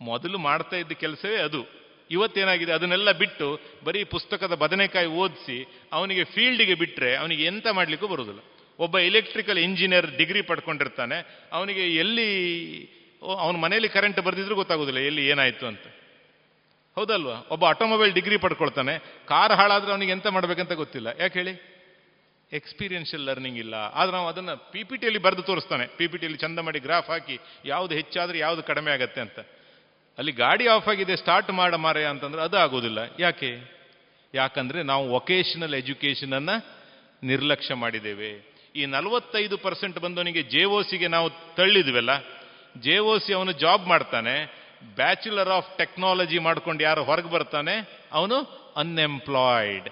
ಮೊದಲು 0.00 0.38
ಮಾಡ್ತಾ 0.38 0.76
ಇದ್ದ 0.76 0.92
ಕೆಲಸವೇ 0.92 1.36
ಅದು. 1.36 1.66
ಇವತ್ತೇನಾಗಿದೆ 2.10 2.72
ಅದನ್ನೆಲ್ಲ 2.72 3.12
ಬಿಟ್ಟು 3.12 3.60
ಬರೀ 3.84 4.04
ಪುಸ್ತಕದ 4.04 4.54
ಬದನೆಕಾಯಿ 4.54 5.06
ಓದಿಸಿ, 5.06 5.80
ಅವನಿಗೆ 5.92 6.24
ಫೀಲ್ಡಿಗೆ 6.24 6.74
ಬಿಟ್ಟರೆ 6.74 7.16
ಅವನಿಗೆ 7.16 7.44
ಎಂತ 7.44 7.66
ಮಾಡಲಿಕ್ಕೂ 7.72 8.06
ಬರುವುದಿಲ್ಲ 8.06 8.40
ಒಬ್ಬ 8.78 8.98
ಎಲೆಕ್ಟ್ರಿಕಲ್ 8.98 9.58
ಇಂಜಿನಿಯರ್ 9.58 10.16
ಡಿಗ್ರಿ 10.16 10.42
ಪಡ್ಕೊಂಡಿರ್ತಾನೆ. 10.42 11.48
ಅವನಿಗೆ 11.52 11.94
ಎಲ್ಲಿ 11.94 12.28
ಅವನ 13.22 13.56
ಮನೆಯಲ್ಲಿ 13.56 13.88
ಕರೆಂಟ್ 13.88 14.20
ಬರ್ದಿದ್ರು 14.20 14.54
ಗೊತ್ತಾಗೋದಿಲ್ಲ, 14.54 14.98
ಎಲ್ಲಿ 14.98 15.28
ಏನಾಯಿತು 15.28 15.66
ಅಂತ. 15.66 15.80
ಹೌದಲ್ವಾ? 16.94 17.46
ಒಬ್ಬ 17.50 17.64
ಆಟೋಮೊಬೈಲ್ 17.64 18.12
ಡಿಗ್ರಿ 18.12 18.36
ಪಡ್ಕೊಳ್ತಾನೆ. 18.36 18.98
ಕಾರ್ 19.26 19.52
ಹಾಳಾದ್ರೆ 19.52 19.90
ಅವನಿಗೆ 19.90 20.12
ಎಂತ 20.12 20.26
ಮಾಡ್ಬೇಕಂತ 20.26 20.72
ಗೊತ್ತಿಲ್ಲ. 20.72 21.06
ಯಾಕೆ 21.20 21.38
ಹೇಳಿ? 21.38 21.78
ಎಕ್ಸ್ಪೀರಿಯನ್ಷಿಯಲ್ 22.52 23.24
ಲರ್ನಿಂಗ್ 23.24 23.58
ಇಲ್ಲ. 23.58 23.74
ಆದ್ರೆ 23.74 24.16
ನಾವು 24.16 24.28
ಅದನ್ನು 24.28 24.72
ಪಿ 24.72 24.84
ಪಿ 24.84 24.96
ಟಿಯಲ್ಲಿ 24.96 25.22
ಬರೆದು 25.22 25.42
ತೋರಿಸ್ತಾನೆ. 25.42 25.86
ಪಿ 25.86 26.06
ಪಿ 26.06 26.18
ಟಿಯಲ್ಲಿ 26.18 26.38
ಚಂದ 26.38 26.58
ಮಾಡಿ 26.58 26.78
ಗ್ರಾಫ್ 26.78 27.08
ಹಾಕಿ, 27.08 27.38
ಯಾವುದು 27.64 27.94
ಹೆಚ್ಚಾದ್ರೆ 27.94 28.38
ಯಾವುದು 28.38 28.62
ಕಡಿಮೆ 28.62 28.90
ಆಗತ್ತೆ 28.90 29.20
ಅಂತ. 29.20 29.38
ಅಲ್ಲಿ 30.18 30.32
ಗಾಡಿ 30.32 30.66
ಆಫ್ 30.66 30.88
ಆಗಿದೆ 30.88 31.16
ಸ್ಟಾರ್ಟ್ 31.16 31.50
ಮಾಡ 31.50 31.74
ಮಾರೆ 31.74 32.04
ಅಂತಂದ್ರೆ 32.04 32.42
ಅದು 32.42 32.56
ಆಗೋದಿಲ್ಲ. 32.56 32.98
ಯಾಕೆ? 33.20 33.78
ಯಾಕಂದ್ರೆ 34.34 34.82
ನಾವು 34.82 35.08
ವೊಕೇಶನಲ್ 35.08 35.74
ಎಜುಕೇಶನ್ 35.74 36.32
ಅನ್ನ 36.32 36.50
ನಿರ್ಲಕ್ಷ್ಯ 37.22 37.74
ಮಾಡಿದ್ದೇವೆ. 37.74 38.47
ಈ 38.74 38.86
ನಲವತ್ತೈದು 38.86 39.56
ಪರ್ಸೆಂಟ್ 39.58 39.98
ಬಂದವನಿಗೆ 39.98 40.42
ಜೆ 40.42 40.64
ಓ 40.64 40.82
ಸಿಗೆ 40.82 41.08
ನಾವು 41.08 41.28
ತಳ್ಳಿದ್ವಲ್ಲ, 41.56 42.10
ಜೆ 42.84 42.98
ಓ 42.98 43.18
ಸಿ 43.18 43.32
ಅವನು 43.32 43.52
ಜಾಬ್ 43.52 43.86
ಮಾಡ್ತಾನೆ, 43.86 44.34
ಬ್ಯಾಚುಲರ್ 44.96 45.48
ಆಫ್ 45.48 45.78
ಟೆಕ್ನಾಲಜಿ 45.78 46.38
ಮಾಡ್ಕೊಂಡು 46.38 46.82
ಯಾರು 46.82 47.02
ಹೊರಗೆ 47.04 47.28
ಬರ್ತಾನೆ, 47.28 47.74
ಅವನು 48.12 48.36
ಅನ್ಎಂಪ್ಲಾಯ್ಡ್. 48.76 49.88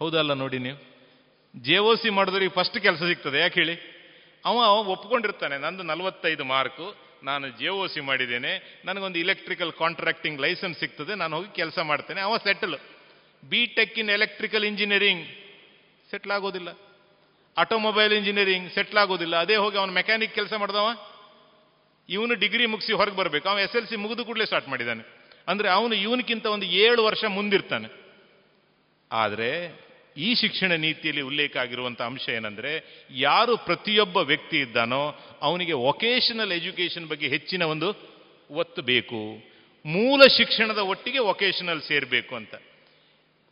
ಹೌದಲ್ಲ 0.00 0.32
ನೋಡಿ 0.32 0.58
ನೀವು? 0.58 0.78
ಜೆ 1.54 1.78
ಓ 1.78 1.94
ಸಿ 1.94 2.10
ಮಾಡಿದ್ರಿಗೆ 2.10 2.54
ಫಸ್ಟ್ 2.54 2.78
ಕೆಲಸ 2.78 3.02
ಸಿಗ್ತದೆ, 3.02 3.38
ಯಾಕೆ 3.40 3.60
ಹೇಳಿ? 3.60 3.76
ಅವ 4.44 4.56
ಒಪ್ಕೊಂಡಿರ್ತಾನೆ, 4.94 5.58
ನಂದು 5.58 5.82
ನಲವತ್ತೈದು 5.82 6.44
ಮಾರ್ಕು, 6.44 6.86
ನಾನು 7.24 7.48
ಜೆ 7.48 7.68
ಓ 7.68 7.86
ಸಿ 7.86 8.00
ಮಾಡಿದ್ದೇನೆ, 8.00 8.82
ನನಗೊಂದು 8.84 9.18
ಇಲೆಕ್ಟ್ರಿಕಲ್ 9.18 9.72
ಕಾಂಟ್ರಾಕ್ಟಿಂಗ್ 9.72 10.40
ಲೈಸೆನ್ಸ್ 10.40 10.80
ಸಿಗ್ತದೆ, 10.80 11.14
ನಾನು 11.14 11.36
ಹೋಗಿ 11.36 11.52
ಕೆಲಸ 11.56 11.78
ಮಾಡ್ತೇನೆ. 11.78 12.20
ಅವ 12.20 12.36
settle 12.36 12.74
B 13.42 13.66
tech 13.66 13.98
in 13.98 14.08
electrical 14.08 14.64
engineering 14.64 15.24
settle 16.10 16.32
ಆಗೋದಿಲ್ಲ. 16.32 16.70
ಆಟೋಮೊಬೈಲ್ 17.56 18.12
ಇಂಜಿನಿಯರಿಂಗ್ 18.12 18.68
ಸೆಟ್ಲ್ 18.74 18.98
ಆಗೋದಿಲ್ಲ. 19.02 19.34
ಅದೇ 19.44 19.56
ಹೋಗಿ 19.56 19.76
ಅವನು 19.78 19.92
ಮೆಕ್ಯಾನಿಕ್ 19.92 20.34
ಕೆಲಸ 20.34 20.52
ಮಾಡ್ದವ, 20.62 20.88
ಇವನು 22.08 22.34
ಡಿಗ್ರಿ 22.34 22.66
ಮುಗಿಸಿ 22.66 22.92
ಹೊರಗೆ 22.92 23.16
ಬರಬೇಕು. 23.16 23.46
ಅವನು 23.48 23.60
ಎಸ್ 23.60 23.76
ಎಲ್ 23.76 23.86
ಸಿ 23.86 23.96
ಮುಗಿದು 23.96 24.22
ಕೂಡಲೇ 24.24 24.46
ಸ್ಟಾರ್ಟ್ 24.46 24.68
ಮಾಡಿದ್ದಾನೆ 24.68 25.04
ಅಂದರೆ 25.48 25.68
ಅವನು 25.68 25.94
ಇವನಕ್ಕಿಂತ 25.94 26.46
ಒಂದು 26.46 26.66
ಏಳು 26.84 27.00
ವರ್ಷ 27.04 27.24
ಮುಂದಿರ್ತಾನೆ. 27.28 27.88
ಆದರೆ 29.10 29.50
ಈ 30.16 30.28
ಶಿಕ್ಷಣ 30.34 30.72
ನೀತಿಯಲ್ಲಿ 30.72 31.22
ಉಲ್ಲೇಖ 31.22 31.56
ಆಗಿರುವಂಥ 31.56 32.00
ಅಂಶ 32.00 32.28
ಏನಂದರೆ, 32.28 32.72
ಯಾರು 33.10 33.56
ಪ್ರತಿಯೊಬ್ಬ 33.56 34.16
ವ್ಯಕ್ತಿ 34.16 34.58
ಇದ್ದಾನೋ 34.58 35.02
ಅವನಿಗೆ 35.42 35.72
ವೊಕೇಶನಲ್ 35.72 36.52
ಎಜುಕೇಶನ್ 36.52 37.06
ಬಗ್ಗೆ 37.06 37.28
ಹೆಚ್ಚಿನ 37.28 37.62
ಒಂದು 37.62 37.88
ಒತ್ತು 38.50 38.82
ಬೇಕು. 38.82 39.20
ಮೂಲ 39.84 40.22
ಶಿಕ್ಷಣದ 40.36 40.78
ಒಟ್ಟಿಗೆ 40.78 41.18
ವೊಕೇಶನಲ್ 41.18 41.82
ಸೇರಬೇಕು 41.82 42.32
ಅಂತ. 42.36 42.54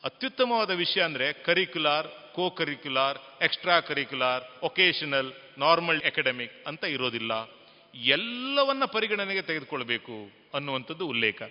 ಅತ್ಯುತ್ತಮವಾದ 0.04 0.70
ವಿಷಯ 0.70 1.00
ಅಂದರೆ 1.00 1.32
curricular 1.32 2.06
co 2.34 2.50
curricular 2.50 3.18
extra 3.42 3.80
curricular 3.80 4.44
vocational 4.62 5.32
normal 5.58 6.02
academic 6.02 6.66
ಅಂತ 6.66 6.84
ಇರೋದಿಲ್ಲ. 6.84 7.32
ಎಲ್ಲವನ್ನ 7.94 8.84
ಪರಿಗಣನೆಗೆ 8.84 9.42
ತೆಗೆದುಕೊಳ್ಬೇಕು 9.42 10.30
ಅನ್ನುವಂಥದ್ದು 10.54 11.06
ಉಲ್ಲೇಖ. 11.06 11.42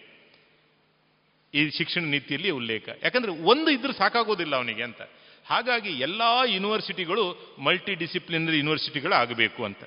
ಈ 1.53 1.69
ಶಿಕ್ಷಣ 1.69 2.01
ನೀತಿಯಲ್ಲಿ 2.01 2.49
ಉಲ್ಲೇಖ. 2.49 2.89
ಯಾಕಂದ್ರೆ 3.03 3.31
ಒಂದು 3.31 3.71
ಇದ್ರೂ 3.71 3.93
ಸಾಕಾಗೋದಿಲ್ಲ 3.93 4.55
ಅವನಿಗೆ 4.55 4.83
ಅಂತ. 4.83 5.01
ಹಾಗಾಗಿ 5.45 5.89
ಎಲ್ಲ 5.99 6.21
ಯೂನಿವರ್ಸಿಟಿಗಳು 6.47 7.55
ಮಲ್ಟಿ 7.59 7.95
ಡಿಸಿಪ್ಲಿನರಿ 7.95 8.57
ಯೂನಿವರ್ಸಿಟಿಗಳು 8.57 9.13
ಆಗಬೇಕು 9.13 9.65
ಅಂತ. 9.65 9.83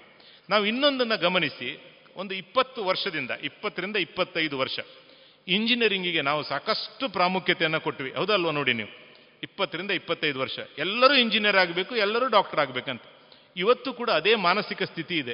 ನಾವು 0.51 0.67
ಇನ್ನೊಂದನ್ನು 0.67 1.19
ಗಮನಿಸಿ, 1.19 1.81
ಒಂದು 2.17 2.35
ಇಪ್ಪತ್ತು 2.35 2.85
ವರ್ಷದಿಂದ, 2.85 3.31
ಇಪ್ಪತ್ತರಿಂದ 3.43 3.97
ಇಪ್ಪತ್ತೈದು 3.97 4.59
ವರ್ಷ. 4.59 4.79
ಇಂಜಿನಿಯರಿಂಗಿಗೆ 5.49 6.23
ನಾವು 6.23 6.43
ಸಾಕಷ್ಟು 6.43 7.09
ಪ್ರಾಮುಖ್ಯತೆಯನ್ನು 7.09 7.81
ಕೊಟ್ವಿ. 7.81 8.13
ಹೌದಲ್ವಾ 8.13 8.51
ನೋಡಿ 8.51 8.73
ನೀವು? 8.73 9.05
ಇಪ್ಪತ್ತರಿಂದ 9.43 9.91
ಇಪ್ಪತ್ತೈದು 9.91 10.41
ವರ್ಷ. 10.41 10.59
ಎಲ್ಲರೂ 10.79 11.15
ಇಂಜಿನಿಯರ್ 11.15 11.57
ಆಗಬೇಕು, 11.57 11.97
ಎಲ್ಲರೂ 11.97 12.27
ಡಾಕ್ಟರ್ 12.27 12.61
ಆಗಬೇಕಂತ. 12.61 13.03
ಇವತ್ತು 13.57 13.93
ಕೂಡ 13.93 14.11
ಅದೇ 14.11 14.35
ಮಾನಸಿಕ 14.35 14.83
ಸ್ಥಿತಿ 14.83 15.17
ಇದೆ. 15.17 15.33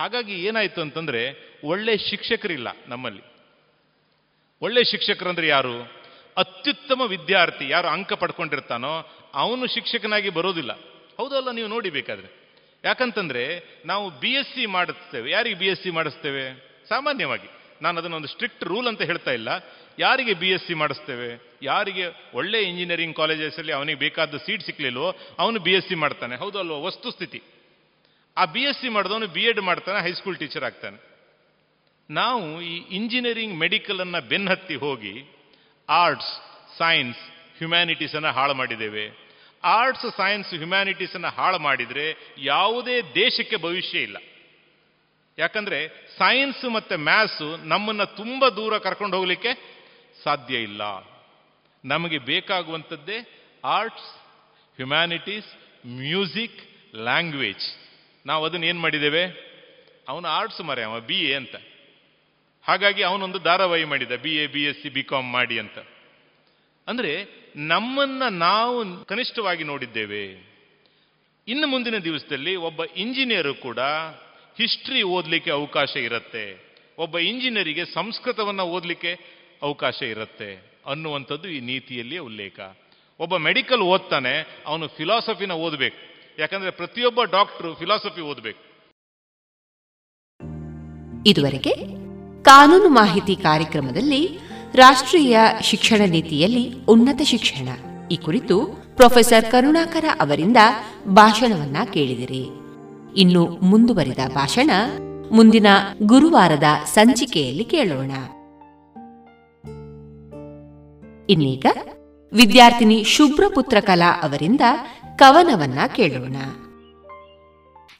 ಹಾಗಾಗಿ 0.00 0.44
ಏನಾಯ್ತು 0.44 0.80
ಅಂತಂದ್ರೆ, 0.80 1.52
ಒಳ್ಳೆ 1.64 1.96
ಶಿಕ್ಷಕರಿಲ್ಲ 1.96 2.68
ನಮ್ಮಲ್ಲಿ. 2.86 3.22
ಒಳ್ಳೆ 4.62 4.84
ಶಿಕ್ಷಕರಂದ್ರೆ 4.84 5.48
ಯಾರು? 5.48 5.82
ಅತ್ಯುತ್ತಮ 6.36 7.00
ವಿದ್ಯಾರ್ಥಿ. 7.00 7.68
ಯಾರು 7.68 7.88
ಅಂಕ 7.88 8.12
ಪಡ್ಕೊಂಡಿರ್ತಾನೋ, 8.12 9.14
ಅವನು 9.34 9.66
ಶಿಕ್ಷಕನಾಗಿ 9.66 10.28
ಬರೋದಿಲ್ಲ. 10.28 10.72
ಹೌದಲ್ಲ 11.16 11.50
ನೀವು 11.50 11.68
ನೋಡಿಬೇಕಾದ್ರೆ 11.68 12.58
ಯಾಕಂತಂದ್ರೆ, 12.84 13.64
ನಾವು 13.86 14.10
ಬಿ 14.10 14.30
ಎಸ್ 14.30 14.54
ಸಿ 14.54 14.66
ಮಾಡಿಸ್ತೇವೆ. 14.66 15.30
ಯಾರಿಗೆ 15.30 15.58
ಬಿ 15.58 15.66
ಎಸ್ 15.66 15.82
ಸಿ 15.82 15.90
ಮಾಡಿಸ್ತೇವೆ? 15.90 16.72
ಸಾಮಾನ್ಯವಾಗಿ. 16.88 17.61
ನಾನು 17.82 17.98
ಅದನ್ನೊಂದು 17.98 18.28
ಸ್ಟ್ರಿಕ್ಟ್ 18.28 18.64
ರೂಲ್ 18.64 18.88
ಅಂತ 18.88 19.02
ಹೇಳ್ತಾ 19.02 19.30
ಇಲ್ಲ. 19.30 19.48
ಯಾರಿಗೆ 19.98 20.34
ಬಿ 20.34 20.48
ಎಸ್ 20.48 20.66
ಸಿ 20.66 20.74
ಮಾಡಿಸ್ತೇವೆ? 20.74 21.58
ಯಾರಿಗೆ 21.62 22.04
ಒಳ್ಳೆ 22.34 22.62
ಇಂಜಿನಿಯರಿಂಗ್ 22.62 23.16
ಕಾಲೇಜಸಲ್ಲಿ 23.16 23.72
ಅವನಿಗೆ 23.72 23.98
ಬೇಕಾದ 23.98 24.36
ಸೀಟ್ 24.36 24.62
ಸಿಕ್ಕಲಿಲ್ವೋ 24.62 25.14
ಅವನು 25.38 25.60
ಬಿ 25.60 25.70
ಎಸ್ 25.70 25.88
ಸಿ 25.88 25.94
ಮಾಡ್ತಾನೆ. 25.94 26.36
ಹೌದು 26.36 26.58
ಅಲ್ವೋ? 26.58 26.82
ವಸ್ತುಸ್ಥಿತಿ 26.82 27.42
ಆ 28.36 28.44
ಬಿ 28.44 28.60
ಎಸ್ 28.60 28.80
ಸಿ 28.80 28.88
ಮಾಡಿದವನು 28.88 29.26
ಬಿ 29.26 29.40
ಎಡ್ 29.40 29.60
ಮಾಡ್ತಾನೆ 29.60 30.02
ಹೈಸ್ಕೂಲ್ 30.02 30.36
ಟೀಚರ್ 30.36 30.64
ಆಗ್ತಾನೆ. 30.64 31.12
ನಾವು 32.10 32.62
ಈ 32.62 32.76
ಇಂಜಿನಿಯರಿಂಗ್ 32.90 33.58
ಮೆಡಿಕಲ್ 33.58 34.00
ಅನ್ನ 34.00 34.18
ಬೆನ್ನತ್ತಿ 34.18 34.74
ಹೋಗಿ 34.74 35.32
ಆರ್ಟ್ಸ್ 35.88 36.32
ಸೈನ್ಸ್ 36.78 37.18
ಹ್ಯುಮ್ಯಾನಿಟೀಸನ್ನು 37.58 38.28
ಹಾಳು 38.28 38.54
ಮಾಡಿದ್ದೇವೆ. 38.54 39.22
ಆರ್ಟ್ಸ್ 39.64 40.16
ಸೈನ್ಸ್ 40.16 40.48
ಹ್ಯುಮ್ಯಾನಿಟೀಸ್ 40.48 41.14
ಅನ್ನ 41.14 41.26
ಹಾಳು 41.26 41.58
ಮಾಡಿದ್ರೆ 41.58 42.16
ಯಾವುದೇ 42.38 43.02
ದೇಶಕ್ಕೆ 43.02 43.56
ಭವಿಷ್ಯ 43.56 43.98
ಇಲ್ಲ. 43.98 44.16
ಯಾಕಂದ್ರೆ 45.38 45.88
ಸೈನ್ಸ್ 46.18 46.70
ಮತ್ತೆ 46.70 46.96
ಮ್ಯಾಥ್ಸ್ 46.96 47.58
ನಮ್ಮನ್ನ 47.64 48.04
ತುಂಬಾ 48.04 48.48
ದೂರ 48.48 48.78
ಕರ್ಕೊಂಡು 48.78 49.16
ಹೋಗ್ಲಿಕ್ಕೆ 49.16 49.82
ಸಾಧ್ಯ 50.24 50.56
ಇಲ್ಲ. 50.56 50.82
ನಮಗೆ 51.84 52.18
ಬೇಕಾಗುವಂಥದ್ದೇ 52.18 53.48
ಆರ್ಟ್ಸ್, 53.64 54.16
ಹ್ಯುಮ್ಯಾನಿಟೀಸ್, 54.74 55.46
ಮ್ಯೂಸಿಕ್, 55.86 56.60
ಲ್ಯಾಂಗ್ವೇಜ್. 56.94 57.92
ನಾವು 58.26 58.44
ಅದನ್ನ 58.44 58.64
ಏನು 58.64 58.80
ಮಾಡಿದ್ದೇವೆ? 58.80 59.52
ಅವನು 60.08 60.28
ಆರ್ಟ್ಸ್ 60.28 60.60
ಮರೆ 60.60 60.82
ಅವ 60.82 61.00
ಬಿ 61.00 61.20
ಎ 61.20 61.34
ಅಂತ. 61.34 61.56
ಹಾಗಾಗಿ 62.62 63.02
ಅವನೊಂದು 63.02 63.38
ಧಾರಾವಾಹಿ 63.38 63.84
ಮಾಡಿದ 63.84 64.12
B 64.12 64.36
A 64.36 64.46
B 64.46 64.64
S 64.64 64.82
C 64.82 64.88
B 64.88 65.02
com 65.02 65.32
ಮಾಡಿ 65.32 65.58
ಅಂತ. 65.58 65.78
ಅಂದ್ರೆ 66.88 67.26
ನಮ್ಮನ್ನ 67.56 68.22
ನಾವು 68.30 69.04
ಕನಿಷ್ಠವಾಗಿ 69.04 69.64
ನೋಡಿದ್ದೇವೆ. 69.64 70.52
ಇನ್ನು 71.48 71.66
ಮುಂದಿನ 71.66 71.98
ದಿವಸದಲ್ಲಿ 71.98 72.56
ಒಬ್ಬ 72.56 72.84
ಇಂಜಿನಿಯರು 72.84 73.54
ಕೂಡ 73.54 73.78
ಹಿಸ್ಟ್ರಿ 74.58 75.02
ಓದಲಿಕ್ಕೆ 75.02 75.50
ಅವಕಾಶ 75.50 75.96
ಇರುತ್ತೆ. 75.96 76.72
ಒಬ್ಬ 76.98 77.18
ಇಂಜಿನಿಯರಿಗೆ 77.18 77.84
ಸಂಸ್ಕೃತವನ್ನು 77.84 78.62
ಓದಲಿಕ್ಕೆ 78.62 79.18
ಅವಕಾಶ 79.62 80.02
ಇರುತ್ತೆ 80.02 80.80
ಅನ್ನುವಂಥದ್ದು 80.86 81.48
ಈ 81.48 81.60
ನೀತಿಯಲ್ಲಿ 81.60 82.18
ಉಲ್ಲೇಖ. 82.18 82.60
ಒಬ್ಬ 83.20 83.36
ಮೆಡಿಕಲ್ 83.36 83.80
ಓದ್ತಾನೆ, 83.80 84.62
ಅವನು 84.66 84.88
ಫಿಲಾಸಫಿನ 84.88 85.52
ಓದಬೇಕು. 85.52 85.96
ಯಾಕಂದ್ರೆ 86.40 86.70
ಪ್ರತಿಯೊಬ್ಬ 86.70 87.22
ಡಾಕ್ಟರ್ 87.22 87.76
ಫಿಲಾಸಫಿ 87.78 88.20
ಓದಬೇಕು. 88.20 88.72
ಇದುವರೆಗೆ 91.26 91.74
ಕಾನೂನು 92.42 92.88
ಮಾಹಿತಿ 92.88 93.36
ಕಾರ್ಯಕ್ರಮದಲ್ಲಿ 93.36 94.28
ರಾಷ್ಟ್ರೀಯ 94.74 95.38
ಶಿಕ್ಷಣ 95.62 96.00
ನೀತಿಯಲ್ಲಿ 96.06 96.84
ಉನ್ನತ 96.88 97.20
ಶಿಕ್ಷಣ. 97.24 97.68
ಈ 98.08 98.16
ಕುರಿತು 98.16 98.66
ಪ್ರೊಫೆಸರ್ 98.96 99.50
ಕರುಣಾಕರ 99.50 100.04
ಅವರಿಂದ 100.20 100.56
ಭಾಷಣವನ್ನ 101.08 101.76
ಕೇಳಿದಿರಿ. 101.92 102.61
ಇನ್ನು 103.16 103.46
ಮುಂದುವರಿದ 103.46 104.18
ಭಾಷಣ 104.28 104.70
ಮುಂದಿನ 105.32 105.66
ಗುರುವಾರದ 106.02 106.84
ಸಂಚಿಕೆಯಲ್ಲಿ 106.84 107.64
ಕೇಳೋಣ. 107.64 108.10
ಇನ್ನೀಗ 111.30 111.66
ವಿದ್ಯಾರ್ಥಿನಿ 112.32 113.04
ಶುಭ್ರಪುತ್ರ 113.04 113.80
ಕಲಾ 113.80 114.20
ಅವರಿಂದ 114.22 114.60
ಕವನವನ್ನ 115.16 115.78
ಕೇಳೋಣ. 115.96 116.36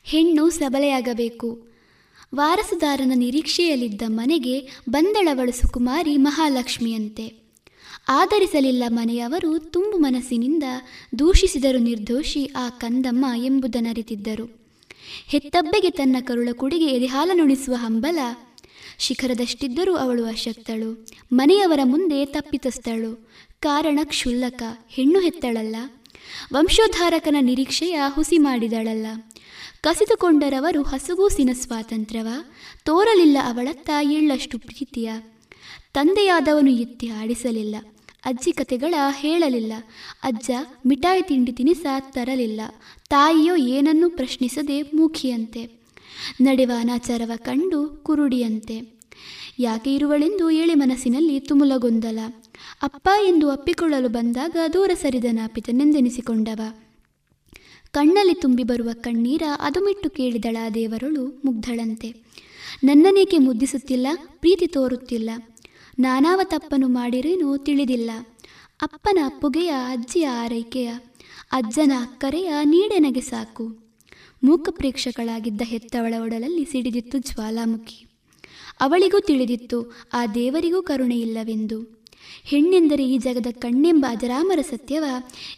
ಹೆಣ್ಣು 0.05 0.51
ಸಬಲೆಯಾಗಬೇಕು. 0.51 1.69
ವಾರಸುದಾರನ 2.35 3.13
ನಿರೀಕ್ಷೆಯಲ್ಲಿದ್ದ 3.15 4.03
ಮನೆಗೆ 4.09 4.83
ಬಂದಳವಳು 4.91 5.53
ಸುಕುಮಾರಿ 5.53 6.17
ಮಹಾಲಕ್ಷ್ಮಿಯಂತೆ. 6.17 7.43
ಆಧರಿಸಲಿಲ್ಲ 8.09 8.85
ಮನೆಯವರು 8.89 9.59
ತುಂಬು 9.59 9.99
ಮನಸ್ಸಿನಿಂದ 9.99 10.65
ದೂಷಿಸಿದರು 11.19 11.79
ನಿರ್ದೋಷಿ 11.79 12.51
ಆ 12.57 12.69
ಕಂದಮ್ಮ 12.69 13.27
ಎಂಬುದನ್ನರಿತಿದ್ದರು 13.37 14.62
ಹೆತ್ತಬ್ಬೆಗೆ 15.27 15.91
ತನ್ನ 15.91 16.17
ಕರುಳ 16.21 16.49
ಕುಡಿಗೆ 16.53 16.87
ಎದೆಹಾಲನುಣಿಸುವ 16.87 17.75
ಹಂಬಲ. 17.75 18.19
ಶಿಖರದಷ್ಟಿದ್ದರೂ 18.99 19.95
ಅವಳು 19.95 20.25
ಅಶಕ್ತಳು. 20.25 21.07
ಮನೆಯವರ 21.33 21.81
ಮುಂದೆ 21.85 22.25
ತಪ್ಪಿತಸ್ಥಳು. 22.25 23.31
ಕಾರಣ 23.61 23.99
ಕ್ಷುಲ್ಲಕ, 24.05 24.63
ಹೆಣ್ಣು 24.89 25.21
ಹೆತ್ತಳಲ್ಲ. 25.21 25.77
ವಂಶೋದ್ಧಾರಕನ 26.55 27.37
ನಿರೀಕ್ಷೆಯ 27.41 28.01
ಹುಸಿ 28.09 28.39
ಮಾಡಿದಳಲ್ಲ. 28.39 29.07
ಕಸಿದುಕೊಂಡರವರು 29.81 30.83
ಹಸುಗೂಸಿನ 30.83 31.51
ಸ್ವಾತಂತ್ರ್ಯವ, 31.53 32.29
ತೋರಲಿಲ್ಲ 32.85 33.39
ಅವಳತ್ತ 33.45 33.91
ಎಳ್ಳಷ್ಟು 34.03 34.59
ಪ್ರೀತಿಯ. 34.59 35.13
ತಂದೆಯಾದವನು 35.95 36.71
ಎತ್ತಿ 36.71 37.09
ಆಡಿಸಲಿಲ್ಲ. 37.09 37.77
ಅಜ್ಜಿ 38.25 38.53
ಕತೆಗಳ 38.53 38.95
ಹೇಳಲಿಲ್ಲ. 39.11 39.73
ಅಜ್ಜ 40.23 40.51
ಮಿಠಾಯಿ 40.87 41.23
ತಿಂಡಿ 41.23 41.53
ತಿನಿಸ 41.53 41.87
ತರಲಿಲ್ಲ. 42.01 42.61
ತಾಯಿಯೋ 43.09 43.57
ಏನನ್ನೂ 43.57 44.11
ಪ್ರಶ್ನಿಸದೆ 44.11 44.83
ಮೂಖಿಯಂತೆ. 44.83 45.71
ನಡೆವ 46.41 46.71
ಅನಾಚಾರವ 46.79 47.31
ಕಂಡು 47.37 47.89
ಕುರುಡಿಯಂತೆ. 47.89 48.93
ಯಾಕೆ 49.59 49.95
ಇರುವಳೆಂದು 49.95 50.51
ಏಳಿ 50.51 50.75
ಮನಸ್ಸಿನಲ್ಲಿ 50.75 51.41
ತುಮುಲಗೊಂದಲ. 51.41 52.19
ಅಪ್ಪ 52.83 53.09
ಎಂದು 53.27 53.51
ಅಪ್ಪಿಕೊಳ್ಳಲು 53.51 54.09
ಬಂದಾಗ 54.09 54.57
ದೂರ 54.73 54.91
ಸರಿದ 54.95 55.25
ನಾಪಿತನೆಂದೆನಿಸಿಕೊಂಡವ 55.31 56.61
ಕಣ್ಣಲ್ಲಿ 57.91 58.35
ತುಂಬಿ 58.35 58.63
ಬರುವ 58.63 58.89
ಕಣ್ಣೀರ 58.93 59.43
ಅದುಮಿಟ್ಟು 59.61 60.11
ಕೇಳಿದಳ 60.11 60.57
ದೇವರಳು 60.75 61.43
ಮುಗ್ಧಳಂತೆ. 61.45 62.15
ನನ್ನನೇಕೆ 62.85 63.39
ಮುದ್ದಿಸುತ್ತಿಲ್ಲ, 63.39 64.07
ಪ್ರೀತಿ 64.41 64.67
ತೋರುತ್ತಿಲ್ಲ. 64.67 65.31
ನಾನಾವ 66.03 66.41
ತಪ್ಪನು 66.45 66.89
ಮಾಡಿರೇನೋ 66.89 67.57
ತಿಳಿದಿಲ್ಲ. 67.57 68.11
ಅಪ್ಪನ 68.83 69.19
ಅಪ್ಪುಗೆಯ 69.25 69.69
ಅಜ್ಜಿಯ 69.69 70.29
ಆರೈಕೆಯ, 70.29 70.91
ಅಜ್ಜನ 71.53 71.93
ಅಕ್ಕರೆಯ 72.01 72.51
ನೀಡೆನಗೆ 72.65 73.21
ಸಾಕು. 73.21 73.65
ಮೂಕ 74.45 74.69
ಪ್ರೇಕ್ಷಕಳಾಗಿದ್ದ 74.71 75.63
ಹೆತ್ತವಳ 75.65 76.15
ಒಡಲಲ್ಲಿ 76.23 76.65
ಸಿಡಿದಿತ್ತು 76.65 77.19
ಜ್ವಾಲಾಮುಖಿ. 77.19 77.99
ಅವಳಿಗೂ 78.81 79.21
ತಿಳಿದಿತ್ತು, 79.21 79.79
ಆ 80.13 80.27
ದೇವರಿಗೂ 80.27 80.83
ಕರುಣೆ 80.83 81.19
ಇಲ್ಲವೆಂದು. 81.19 81.79
ಹೆಣ್ಣೆಂದರೆ 82.45 83.05
ಈ 83.09 83.19
ಜಗದ 83.19 83.47
ಕಣ್ಣೆಂಬ 83.53 84.07
ಅಜರಾಮರ 84.09 84.61
ಸತ್ಯವ, 84.61 85.05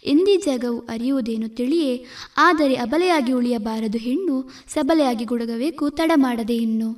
ಎಂದೀ 0.05 0.37
ಜಗವು 0.37 0.79
ಅರಿಯುವುದೇನು 0.81 1.49
ತಿಳಿಯೇ, 1.49 2.05
ಆದರೆ 2.37 2.75
ಅಬಲೆಯಾಗಿ 2.75 3.33
ಉಳಿಯಬಾರದು 3.33 3.99
ಹೆಣ್ಣು, 3.99 4.37
ಸಬಲೆಯಾಗಿ 4.69 5.25
ಗುಡಗಬೇಕು 5.25 5.91
ತಡ 5.91 6.13
ಮಾಡದೆ 6.15 6.57
ಇನ್ನು. 6.57 6.91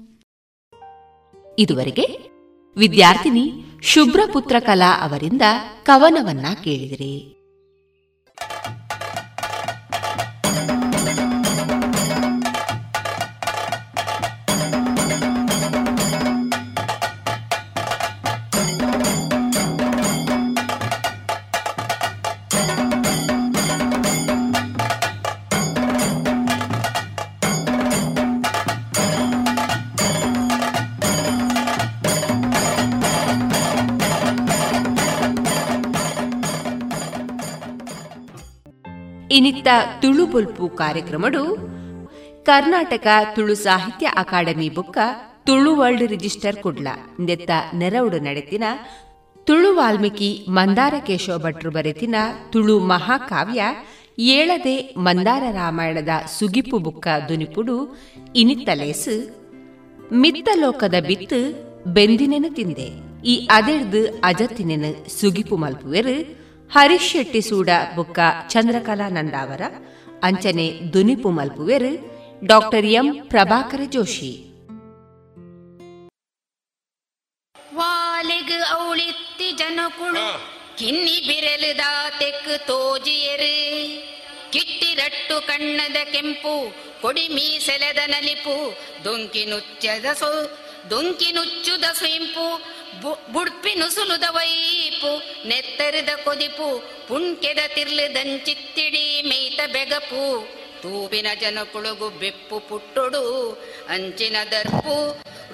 ಇದುವರೆಗೆ 1.58 2.35
ವಿದ್ಯಾರ್ಥಿನಿ 2.76 3.64
ಶುಭ್ರಪುತ್ರ 3.82 4.56
ಕಲಾ 4.58 4.90
ಅವರಿಂದ 5.02 5.42
ಕವನವನ್ನ 5.82 6.46
ಕೇಳಿದಿರಿ. 6.64 7.35
ಇನಿತ್ತ 39.36 39.68
ತುಳು 40.02 40.26
ಬುಲ್ಪು 40.26 40.68
ಕಾರ್ಯಕ್ರಮಡು 40.68 41.40
ಕರ್ನಾಟಕ 42.44 43.06
ತುಳು 43.36 43.54
ಸಾಹಿತ್ಯ 43.54 44.06
ಅಕಾಡೆಮಿ 44.06 44.68
ಬುಕ್ಕ 44.68 44.98
ತುಳು 45.46 45.76
ವರ್ಲ್ಡ್ 45.76 46.02
ರಿಜಿಸ್ಟರ್ 46.02 46.56
ಕುಡ್ಲ. 46.56 46.88
ನೆತ್ತ 47.20 47.50
ನೆರವುಡು 47.74 48.18
ನಡೆತಿನ 48.18 48.64
ತುಳು 49.44 49.74
ವಾಲ್ಮೀಕಿ 49.74 50.46
ಮಂದಾರ 50.48 50.94
ಕೇಶವ 51.06 51.38
ಭಟ್ರು 51.38 51.70
ಬರೆತಿನ 51.70 52.14
ತುಳು 52.52 52.78
ಮಹಾಕಾವ್ಯ 52.78 53.62
ಏಳದೆ 54.18 54.94
ಮಂದಾರ 54.96 55.42
ರಾಮಾಯಣದ 55.50 56.08
ಸುಗಿಪು 56.38 56.78
ಬುಕ್ಕ 56.78 57.08
ದುನಿಪುಡು 57.28 57.76
ಇನಿತ್ತಲೇಸು 58.36 59.16
ಮಿತ್ತಲೋಕದ 60.12 60.94
ಬಿತ್ತು 61.08 61.40
ಬೆಂದಿನೆನು 61.92 62.54
ತಿಂದೆ. 62.54 62.88
ಈ 63.24 63.48
ಅದೆಡ್ದು 63.52 64.20
ಅಜತ್ತಿನೆನು 64.24 65.20
ಸುಗಿಪು 65.20 65.56
ಮಲ್ಪುವೆರು. 65.56 66.45
ಹರೀಶ್ 66.70 67.10
ಶೆಟ್ಟಿ 67.10 67.40
ಸೂಡ 67.40 67.68
ಬುಕ್ಕ 67.94 68.18
ಚಂದ್ರಕಲಾ 68.48 69.08
ನಂದಾವರ 69.08 69.62
ಅಂಚನೆ 70.22 70.92
ದುನಿಪು 70.92 71.30
ಮಲ್ಪುವೆರು 71.30 71.92
ಡಾಕ್ಟರ್ 72.46 72.84
ಎಂ 72.84 73.26
ಪ್ರಭಾಕರ 73.28 73.80
ಜೋಶಿ. 73.88 74.32
ವಾಲೆಗ್ 77.74 78.62
ಅವಳಿತ್ತಿ 78.70 79.52
ಜನಕುಳು 79.52 80.26
ಕಿನ್ನಿ 80.78 81.16
ಬಿರಲುದ 81.28 81.80
ತೆಕ್ 82.18 82.66
ತೋಜಿಯರು. 82.66 83.54
ಕಿಟ್ಟಿರಟ್ಟು 84.52 85.46
ಕಣ್ಣದ 85.46 85.96
ಕೆಂಪು 86.12 86.72
ಕೊಡಿ 87.02 87.28
ಮೀಸೆಲೆದ 87.28 87.98
ನಲಿಪು 88.06 88.56
ದೊಂಕಿ 89.04 89.44
ನುಚ್ಚದ 89.46 90.06
ಸೊ 90.14 90.30
ದೊಂಕಿ 90.90 91.32
ನುಚ್ಚುದ 91.32 91.84
ಸೊಂಪು 91.84 92.46
ಬುಡ್ಪಿ 93.32 93.74
ನುಸುಲುದ 93.74 94.24
ವೈಪು 94.96 95.12
ನೆತ್ತರಿದ 95.48 96.10
ಕೊದಿಪು 96.24 96.68
ಪುಂಕೆದ 97.08 97.60
ತಿರ್ಲುದಂಚಿತ್ತಿಡಿ 97.74 99.04
ಮೇಯ್ತ 99.28 99.60
ಬೆಗಪು. 99.74 100.22
ತೂಬಿನ 100.82 101.28
ಜನಕುಳುಗು 101.40 102.08
ಬೆಪ್ಪು 102.20 102.56
ಪುಟ್ಟೊಡು, 102.68 103.22
ಅಂಚಿನ 103.88 104.36
ದರ್ಪು, 104.52 104.96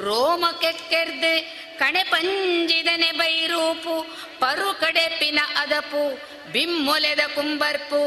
ರೋಮ 0.07 0.45
ಕೆಕ್ಕೆರ್ದೆ 0.61 1.35
ಕಣೆ 1.79 2.03
ಪಂಜಿದನೆ 2.03 3.11
ಬೈರೂಪು 3.19 3.97
ಪರು 4.39 4.69
ಕಡೆಪಿನ 4.81 5.41
ಅದಪು, 5.63 6.05
ಬಿಮ್ಮೊಲೆದ 6.53 7.23
ಕುಂಬರ್ಪು, 7.35 8.03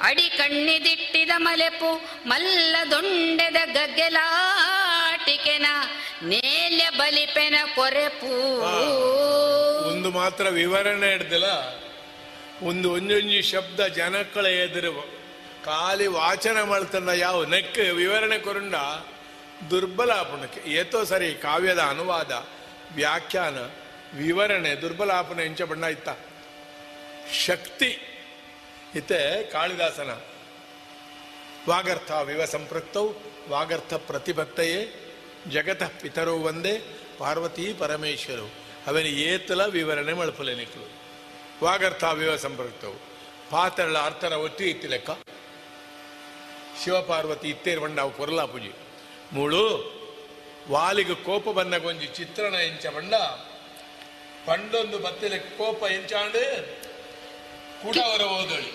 ಅಡಿ 0.00 0.28
ಕಣ್ಣಿದಿಟ್ಟಿದ 0.38 1.32
ಮಲೆಪು 1.36 1.90
ಮಲ್ಲ 2.26 2.76
ದೊಂಡೆದ 2.90 3.60
ಗಗ್ಗೆಲಾಟಿಕೆನ, 3.76 5.66
ನೇಲ್ಯ 6.22 6.84
ಬಲಿಪೆನ 6.98 7.56
ಕೊರೆಪು. 7.74 8.34
ಒಂದು 9.98 10.10
ಮಾತ್ರ 10.10 10.48
ವಿವರಣೆ 10.48 11.10
ಹಿಡ್ದಿಲ್ಲ. 11.10 11.44
ಒಂದು 12.62 12.92
ಒಂದೊಂದು 12.92 13.42
ಶಬ್ದ 13.42 13.86
ಜನಕ್ಕಳ 13.86 14.46
ಎದುರು 14.46 15.02
ಖಾಲಿ 15.64 16.06
ವಾಚನ 16.06 16.62
ಮಾಡ್ತಂಡ 16.62 17.08
ಯಾವ 17.08 17.44
ನೆಕ್ 17.44 17.78
ವಿವರಣೆ 17.78 18.38
ಕೊರಂಡ 18.38 18.74
ದುರ್ಬಲ 19.70 20.10
ಆಪಣಕ್ಕೆ. 20.10 20.70
ಏತೋ 20.70 21.04
ಸರಿ 21.04 21.34
ಕಾವ್ಯದ 21.34 21.78
ಅನುವಾದ, 21.78 22.46
ವ್ಯಾಖ್ಯಾನ, 22.94 23.58
ವಿವರಣೆ 24.16 24.74
ದುರ್ಬಲಾಪನ 24.74 25.40
ಎಂಚ 25.40 25.62
ಬಣ್ಣ 25.62 25.84
ಇತ್ತ. 25.84 26.08
ಶಕ್ತಿ 27.32 27.98
ಇತ್ತೆ 28.94 29.50
ಕಾಳಿದಾಸನ. 29.50 30.20
ವಾಗರ್ಥ 31.68 32.12
ವಿವ 32.12 32.44
ಸಂಪೃಕ್ತವು 32.44 33.14
ವಾಗರ್ಥ 33.48 33.94
ಪ್ರತಿಭಕ್ತೆಯೇ, 33.94 34.94
ಜಗತಃ 35.50 35.90
ಪಿತರೋ 36.00 36.32
ಒಂದೇ 36.32 36.98
ಪಾರ್ವತಿ 37.18 37.72
ಪರಮೇಶ್ವರು. 37.72 38.57
ಅವನ 38.88 39.06
ಏತಲ 39.06 39.66
ವಿವರಣೆ 39.66 40.12
ಮಳಪಲೆ 40.12 40.54
ನಿಕ್ಲು. 40.54 40.86
ವಾಗರ್ಥ 41.64 42.04
ವಿವ 42.04 42.36
ಅರ್ಥರ 42.36 43.00
ಪಾತ್ರಳ 43.50 43.98
ಅರ್ಥನ 43.98 44.32
ಒತ್ತಿ 44.32 44.64
ಇತ್ತಿ 44.64 44.88
ಲೆಕ್ಕ. 44.88 45.10
ಶಿವಪಾರ್ವತಿ 46.84 47.48
ಇತ್ತೇರು 47.48 47.80
ಬಂಡ 47.80 48.00
ಅವು 48.00 48.10
ಕೊರಲಾ 48.10 48.44
ಪೂಜೆ. 48.44 48.72
ಮೂಳು 49.32 49.64
ವಾಲಿಗೆ 50.70 51.14
ಕೋಪ 51.14 51.48
ಬಂದ 51.48 51.74
ಗೊಂಜಿ 51.74 52.06
ಚಿತ್ರಣ 52.06 52.54
ಎಂಚ 52.54 52.86
ಬಂಡ 52.86 53.14
ಪಂಡೊಂದು 54.46 54.98
ಬತ್ತಿಲೆ 54.98 55.38
ಕೋಪ 55.38 55.82
ಎಂಚಾಂಡು 55.82 56.42
ಕುಡವರ 57.82 58.20
ಓದಳಿ. 58.20 58.70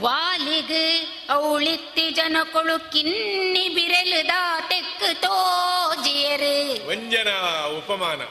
ವಾಲಿಗ್ 0.00 1.30
ಅವಳಿತ್ತಿ 1.30 2.10
ಜನಕೊಳು 2.10 2.92
ಕಿನ್ನಿ 2.92 3.68
ಬಿರಲು 3.68 4.28
ದಾ 4.28 4.60
ತೆಕ್ಕು 4.60 5.20
ತೋಜಿಯರು. 5.20 6.86
ವಂಜನ 6.88 7.30
ಉಪಮಾನ. 7.78 8.22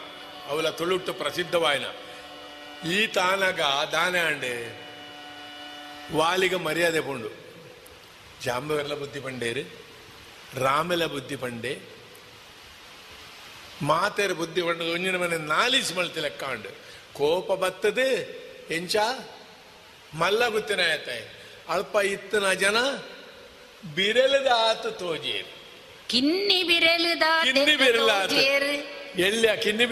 ಅವಳ 0.48 0.70
ತುಳುಟ್ಟು 0.70 1.14
ಪ್ರಸಿದ್ಧವಾಯಿನ 1.14 1.86
ಈ 2.92 3.08
ತಾನಗ 3.08 3.62
ದಾನೆ 3.92 4.20
ಅಂಡೆ 4.20 4.54
ವಾಲಿಗ 6.14 6.56
ಮರ್ಯಾದೆ 6.56 7.02
ಪುಂಡು. 7.02 7.30
ಜಾಂಬವೆಲ್ಲ 8.44 8.94
ಬುದ್ಧಿ 8.94 9.20
ಪಂಡೇರು 9.20 9.64
ರಾಮೆಲ 10.60 11.06
ಬುದ್ಧಿ 11.06 11.36
ಪಂಡೆ. 11.36 11.80
ಮಾತೆರ 13.82 14.34
ಬುದ್ಧಿ 14.34 14.62
ಪಂಡ 14.62 14.82
ಒಂಜಿನ 14.82 15.18
ಮನೆ 15.18 15.38
ನಾಲಿಸಿ 15.38 15.94
ಮಳ್ತಿ 15.94 16.20
ಲೆಕ್ಕಾಂಡು 16.20 16.70
ಕೋಪ 17.14 17.52
ಬತ್ತದೆ 17.52 18.10
ಎಂಚ? 18.72 18.96
ಮಲ್ಲ 20.14 20.48
ಗುತ್ತಿನ 20.48 20.80
ಆಯ್ತಾಯ್. 20.80 21.26
ಅಲ್ಪ 21.70 21.96
ಇತ್ತನ 21.96 22.54
ಜನ 22.54 22.78
ಬಿರಲದ 23.96 24.48
ಆತು 24.56 24.92
ತೋಜೇರು. 24.92 25.52
ಕಿನ್ನಿ 26.08 26.64
ಬಿರಲದ 26.64 27.24
ಕಿನ್ನಿ 27.44 27.76
ಬಿರಲಾತು. 27.76 28.36
ಎಲ್ಲಿಯ 29.18 29.56
ಕಿನ್ನಿ 29.56 29.84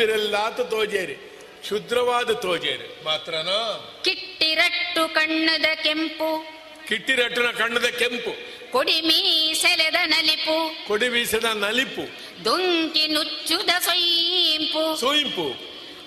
ಅಂತ 0.45 0.62
ತೋಜೇರಿ. 0.62 1.30
ಶುದ್ರವಾದ 1.70 2.32
ತೋಜೇರಿ. 2.32 3.04
ಮಾತ್ರನೋ? 3.04 3.91
ಕಿಟ್ಟಿರಟ್ಟು 4.04 5.14
ಕಣ್ಣದ 5.14 5.66
ಕೆಂಪು. 5.84 6.45
ಕಿಟ್ಟಿರಟ್ಟನ 6.88 7.52
ಕಣ್ಣದ 7.58 7.86
ಕೆಂಪು. 7.86 8.54
ಕೊಡಿ 8.72 9.02
ಮೀಸೆಲೆದ 9.02 9.95
ನಲಿಪು. 10.06 10.88
ಕೊಡಿ 10.88 11.10
ಬೀಸದ 11.10 11.44
ನಲಿಪು. 11.44 12.02
ದೊಂಕಿ 12.45 13.08
ನುಚ್ಚುದ 13.08 13.70
ಸೊಯಿಂಪು. 13.80 15.00
ಸೊಯಿಂಪು. 15.00 15.56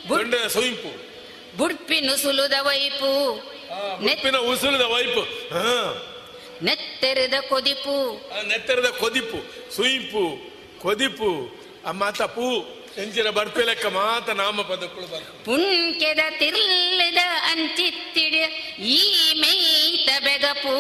ಗುಂಡದ 0.09 0.47
ಸೊಯಿಂಪು. 0.47 1.06
ಬುಡ್ಪಿ 1.56 2.01
ನುಸುಲುದ 2.01 2.52
ವೈಪು. 2.60 3.43
ನೆಪ್ಪಿನ 4.05 4.36
ಉಸುಲದ 4.36 4.82
ವೈಪು. 4.82 5.22
ನೆತ್ತೆರೆದ 6.64 7.34
ಕೊದಿಪು. 7.48 8.28
ನೆತ್ತರದ 8.48 8.88
ಕೊದಿಪು. 8.88 9.70
ಸುಯಿಂಪು. 9.76 10.52
ಕೊದಿಪು. 10.78 11.60
ಅಮ್ಮ 11.86 12.01
ಮಾತ 12.01 12.22
ಪೂ 12.97 13.02
ಎಂಚಿನ 13.02 13.31
ಬರ್ಪೆ 13.36 13.62
ಲೆಕ್ಕ 13.68 13.86
ಮಾತ 13.86 14.27
ನಾಮ 14.39 14.62
ಪದಕ್ಕಳು 14.68 15.06
ಪುಂಕೆದ 15.47 16.23
ತಿರ್ಲದ 16.39 17.23
ಅಂಚಿತ್ತಿಡ 17.51 18.35
ಈ 18.78 19.02
ಮೇಯ್ತ 19.40 20.09
ಬೆಗಪು 20.24 20.77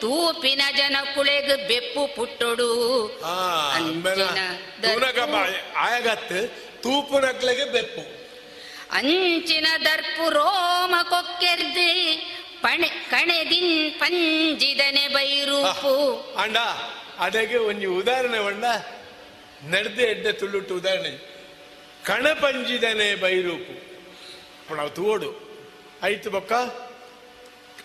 ತೂಪಿನ 0.00 0.62
ಜನ 0.78 0.96
ಕುಳೆಗ್ 1.14 1.54
ಬೆಪ್ಪು 1.68 2.02
ಪುಟ್ಟೊಡು. 2.16 2.68
ಆ 3.24 3.36
ತೂನಗ 4.82 5.18
ಆಯಗತ್ತು 5.76 6.40
ತೂಪು 6.82 7.16
ನಕ್ಲೆಗೆ 7.20 7.64
ಬೆಪ್ಪು. 7.64 8.02
ಅಂಚಿನ 8.98 9.66
ದರ್ಪು 9.84 10.28
ರೋಮ 10.30 10.94
ಕೊಕ್ಕೆರ್ದಿ 11.08 11.90
ಪಣೆ 12.62 12.88
ಕಣೆದಿನ್ 13.10 14.00
ಪಂಜಿದನೆ 14.00 15.08
ಬೈರೂಪು. 15.08 15.96
ಅಂಡ 16.42 16.56
ಅದಕ್ಕೆ 17.18 17.56
ಒಂದು 17.70 17.96
ಉದಾಹರಣೆ 17.96 18.38
ಒಂಡ 18.38 18.64
ನಡೆದೇ 19.72 20.02
ಎಡ್ಡೆ 20.02 20.32
ತುಳ್ಳುಟ್ಟು 20.32 20.74
ಉದಾಹರಣೆ. 20.76 21.29
ಕಣಪಂಜಿದನೆ 22.06 23.14
ಬೈರೂಪು. 23.14 23.74
ಅವ್ 24.80 24.90
ತೋಡು 24.96 25.30
ಐತು 26.02 26.30
ಬೊಕ್ಕ? 26.30 26.52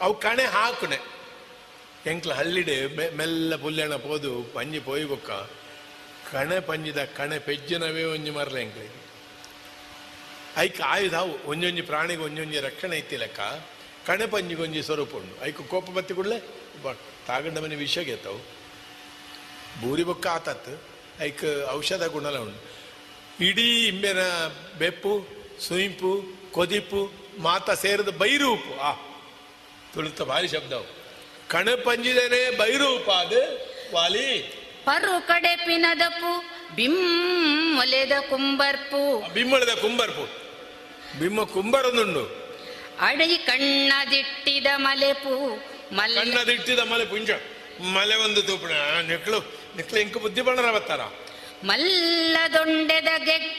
ಅವು 0.01 0.13
ಕಣೆ 0.19 0.43
ಹಾಕುಣೆ 0.43 0.99
ಎಂಕ್ಲ 2.05 2.33
ಹಳ್ಳಿಡೆ 2.33 2.75
ಮೆಲ್ಲ 3.15 3.55
ಪುಲ್ಲೆಣ 3.55 3.93
ಪೋದು, 3.95 4.31
ಪಂಜಿ 4.53 4.79
ಪೋಯಿ 4.79 5.05
ಬೊಕ್ಕ. 5.05 5.31
ಕಣೆ 6.31 6.59
ಪಂಜಿದ 6.59 7.03
ಕಣೆ 7.17 7.39
ಪೆಜ್ಜನವೇ 7.39 8.03
ಒಂಜಿ 8.03 8.31
ಮರಲೆ 8.31 8.61
ಎಂಕ್ಲಿಗೆ 8.61 9.05
ಐಕ್ 10.57 10.81
ಆಯುಧಾವು 10.81 11.33
ಒಂಜೊಂಜಿ 11.45 11.81
ಪ್ರಾಣಿಗೆ 11.81 12.21
ಒಂಜೊಂಜಿ 12.21 12.59
ರಕ್ಷಣೆ 12.59 12.97
ಐತಿ 12.97 13.17
ಲೆಕ್ಕ. 13.17 13.39
ಕಣೆ 14.07 14.25
ಪಂಜಿಗೆ 14.27 14.61
ಒಂಜಿ 14.61 14.83
ಸ್ವರೂಪ 14.83 15.13
ಉಂಡು. 15.15 15.45
ಐಕ್ 15.45 15.57
ಕೋಪ 15.57 15.89
ಬತ್ತಿ 15.89 16.13
ಕೂಡಲೇ 16.13 16.39
ತಾಗಂಡ 17.27 17.57
ಮನೆ 17.57 17.75
ವಿಷ 17.75 17.97
ಗೆತ್ತವು. 17.97 18.39
ಬೂರಿ 19.81 20.03
ಬೊಕ್ಕ 20.03 20.27
ಆತತ್. 20.27 20.81
ಐಕ್ 21.21 21.45
ಔಷಧ 21.71 22.03
ಗುಣಲ 22.03 22.37
ಉಂಡು. 22.37 22.59
ಇಡೀ 23.39 23.87
ಇಂಬೆನ 23.87 24.17
ಬೆಪ್ಪು 24.79 25.27
ಸುಯಿಂಪು 25.67 26.11
ಕೊದಿಪು 26.51 27.11
ಮಾತ 27.39 27.69
ಸೇರಿದ 27.71 28.09
ಬೈರೂಪು. 28.09 28.81
ಆ 28.81 28.91
ತುಳುತ 29.93 30.21
ಭಾರಿ 30.21 30.47
ಶಬ್ದವು 30.47 30.85
ಕಣ 31.47 31.69
ಪಂಜಿದನೆ 31.69 32.57
ಬೈರೂಪ 32.57 33.09
ಅದು 33.09 33.41
ವಾಲಿ. 33.95 34.41
ಪರು 34.85 35.27
ಕಡೆ 35.27 35.55
ಪಿನದಪು 35.55 36.31
ಬಿಮ್ಮೊಲೆದ 36.75 38.11
ಕುಂಬರ್ಪು. 38.29 39.33
ಬಿಮ್ಮಳದ 39.33 39.73
ಕುಂಬರ್ಪು. 39.81 40.25
ಬಿಮ್ಮ 41.19 41.43
ಕುಂಬರೊಂದುಂಡು. 41.43 42.45
ಅಡಿ 42.99 43.37
ಕಣ್ಣದಿಟ್ಟಿದ 43.37 44.67
ಮಲೆಪು 44.75 45.35
ಮಲೆ 45.95 46.15
ಕಣ್ಣದಿಟ್ಟಿದ 46.15 46.79
ಮಲೆ 46.79 47.05
ಪುಂಜ 47.05 47.31
ಮಲೆ 47.93 48.15
ಒಂದು 48.15 48.41
ತೂಪಣ 48.41 48.71
ನೆಕ್ಲು 49.07 49.39
ನಿಕ್ಳು 49.77 49.99
ಇಂಕ 49.99 50.17
ಬುದ್ಧಿ 50.17 50.41
ಬಣ್ಣರ 50.41 50.71
ಬತ್ತಾರ 50.71 51.01
ಮಲ್ಲ 51.65 52.37
ದೊಂಡೆದ 52.53 53.07
ಗೆಗ್ 53.17 53.49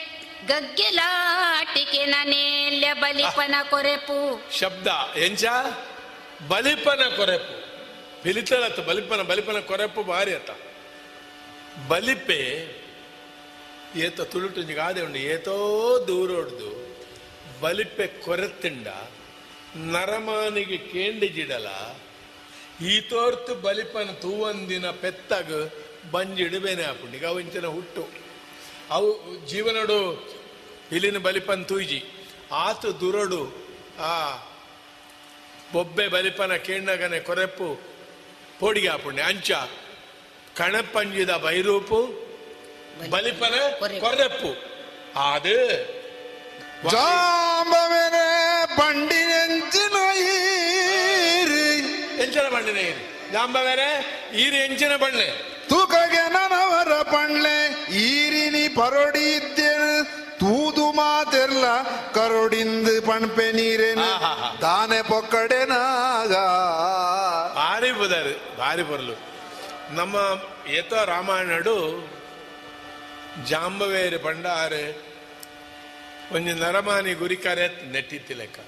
ಗಗ್ಗೆಲಾಟಿಕೆ 0.48 2.06
ನನೇಲ್ಯ 2.06 2.92
ಬಲಿಪನ 2.94 3.54
ಕೊರೆಪು. 3.70 4.18
ಶಬ್ದ 4.58 4.86
ಎಂಚ? 5.16 5.44
ಬಲಿಪನ 6.48 7.02
ಕೊರೆಪು. 7.16 7.54
ಪಿಲಿತಲತ್ತು 8.22 8.82
ಬಲಿಪನ 8.82 9.22
ಬಲಿಪನ 9.22 9.60
ಕೊರೆಪು 9.60 10.02
ಭಾರಿ 10.02 10.34
ಅತ್ತ. 10.34 10.50
ಬಲಿಪೆ 11.88 12.40
ಏತ 13.96 14.20
ತುಳುಟು 14.20 14.62
ಗಾದೆ 14.62 15.00
ಉಂಡು 15.02 15.18
ಏತೋ 15.18 15.56
ದೂರ 16.08 16.30
ಹೊಡೆದು 16.30 16.70
ಬಲಿಪೆ 17.60 18.06
ಕೊರೆತ್ತಿಂಡ 18.06 18.88
ನರಮಾನಿಗೆ 19.76 20.76
ಕೇಂಡಿಜಿಡಲ 20.76 21.68
ಈ 22.86 23.00
ತೋರ್ತು 23.00 23.54
ಬಲಿಪನ 23.54 24.10
ತೂವಂದಿನ 24.12 24.90
ಪೆತ್ತಗ 24.90 25.50
ಬಂಜಿಡುಬೇನೆ 26.12 26.84
ಆಪುಂಡಿಗೆ 26.84 27.26
ಈಗ 27.26 27.30
ಅವಂಚಿನ 27.32 27.66
ಹುಟ್ಟು. 27.66 28.02
ಅವು 28.90 29.08
ಜೀವನಡು 29.46 29.98
ಇಲ್ಲಿನ 30.92 31.18
ಬಲಿಪನ್ 31.18 31.64
ತೂಜಿ. 31.64 32.00
ಆತು 32.52 33.00
ದುರಡು 33.00 33.40
ಆ 34.00 34.12
ಬೊಬ್ಬೆ 35.72 36.08
ಬಲಿಪನ 36.08 36.56
ಕೇಂಡಗನೆ 36.56 37.20
ಕೊರೆಪ್ಪು 37.20 37.68
ಪೋಡಿಗೆ 38.60 38.88
ಆಪುಂಡೆ 38.88 39.22
ಅಂಚ 39.22 39.50
ಕಣಪಂಜಿದ 40.56 41.30
ಬೈರೂಪು 41.30 42.00
ಬಲಿಪನ 43.10 43.54
ಕೊರೆಪ್ಪು 43.98 44.50
ಅದು 45.20 45.58
ಜಾಂಬವೆನೆ 46.90 48.26
ಪಂಡಿನೆಂಚಿನ 48.76 49.96
ಈರಿ 50.34 51.66
ಎಂಚನ 52.22 52.46
ಬಣ್ಣಿನ 52.48 52.76
ಈರಿ 52.76 53.04
ಜಾಂಬವೇರೆ 53.32 53.88
ಈರಿ 54.40 54.56
ಎಂಚಿನ 54.56 54.96
ಬಣ್ಣೆ. 54.96 55.55
ತೂಕಗೆ 55.68 56.24
ನನವರ 56.28 57.02
ಪಣ್ಲೆ 57.02 57.56
ಈರಿನಿ 58.04 58.68
ಪರೋಡಿ 58.68 59.24
ಇದ್ದೇನು 59.36 59.90
ತೂದು 60.40 60.92
ಮಾತೆಲ್ಲ 60.92 61.64
ಕರೊಡಿಂದು 62.12 63.06
ಪಣ್ಪೆ 63.06 63.52
ನೀರೇನು. 63.52 64.08
ತಾನೆ 64.60 65.02
ಪೊಕ್ಕಡೆನಾಗ 65.02 66.34
ಭಾರಿ 67.56 67.92
ಬದಾರಿ 67.92 68.34
ಭಾರಿ 68.58 68.82
ಬರಲು 68.82 69.16
ನಮ್ಮ 69.90 70.16
ಏತೋ 70.68 71.04
ರಾಮಾಯಣಡು 71.04 71.76
ಜಾಂಬವೇರಿ 73.46 74.18
ಪಂಡಾರೆ 74.18 74.84
ಒಂದು 76.32 76.54
ನರಮಾನಿ 76.54 77.14
ಗುರಿಕಾರೆ 77.14 77.66
ನೆಟ್ಟಿತ್ತಿ 77.92 78.34
ಲೆಕ್ಕ 78.34 78.58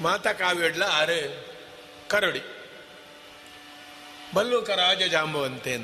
ಮಾತ 0.00 0.26
ಕಾವ್ಯಡ್ಲ 0.26 0.82
ಆರೆ 1.00 1.20
ಕರಡಿ. 2.08 2.42
ಬಲ್ಲೂಕ 4.34 4.70
ರಾಜ 4.70 5.02
ಜಾಂಬವಂತೆ 5.02 5.76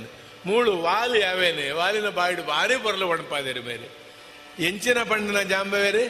ಮೂಳು 0.46 0.72
ವಾಲಿ 0.78 1.20
ಯಾವೇನೆ 1.20 1.70
ವಾಲಿನ 1.70 2.08
ಬಾಯಿಡು 2.08 2.42
ಭಾರಿ 2.42 2.76
ಬರಲು 2.76 3.08
ಬಣಪಾದೇರಿ 3.08 3.60
ಬೇರೆ 3.60 3.88
ಎಂಚಿನ 4.60 5.02
ಪಂಡಿನ 5.02 5.40
ಜಾಂಬವೇರಿ? 5.42 6.04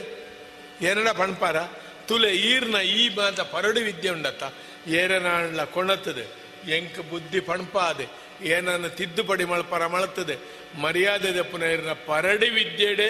ಏನಡ 0.87 1.09
ಪಣಪಾರ. 1.09 1.59
ತುಲೆ 2.09 2.31
ಈರ್ನ 2.35 2.75
ಈ 2.75 3.09
ಮಾತ 3.09 3.41
ಪರಡು 3.41 3.81
ವಿದ್ಯೆ 3.81 4.11
ಉಂಡತ್ತ. 4.11 4.45
ಏರನಾಳ್ನ 4.89 5.63
ಕೊಣತ್ತದೆ, 5.65 6.25
ಎಂಕ 6.77 6.99
ಬುದ್ಧಿ 7.11 7.41
ಪಣಪಾದೆ. 7.41 8.07
ಏನನ್ನ 8.45 8.87
ತಿದ್ದುಪಡಿ 8.87 9.45
ಮಳಪರ 9.45 9.87
ಮಳತದೆ 9.87 10.37
ಮರ್ಯಾದೆ 10.81 11.35
ದಪ್ಪನ 11.35 11.93
ಪರಡಿ 12.07 12.49
ವಿದ್ಯೆಡೆ, 12.49 13.09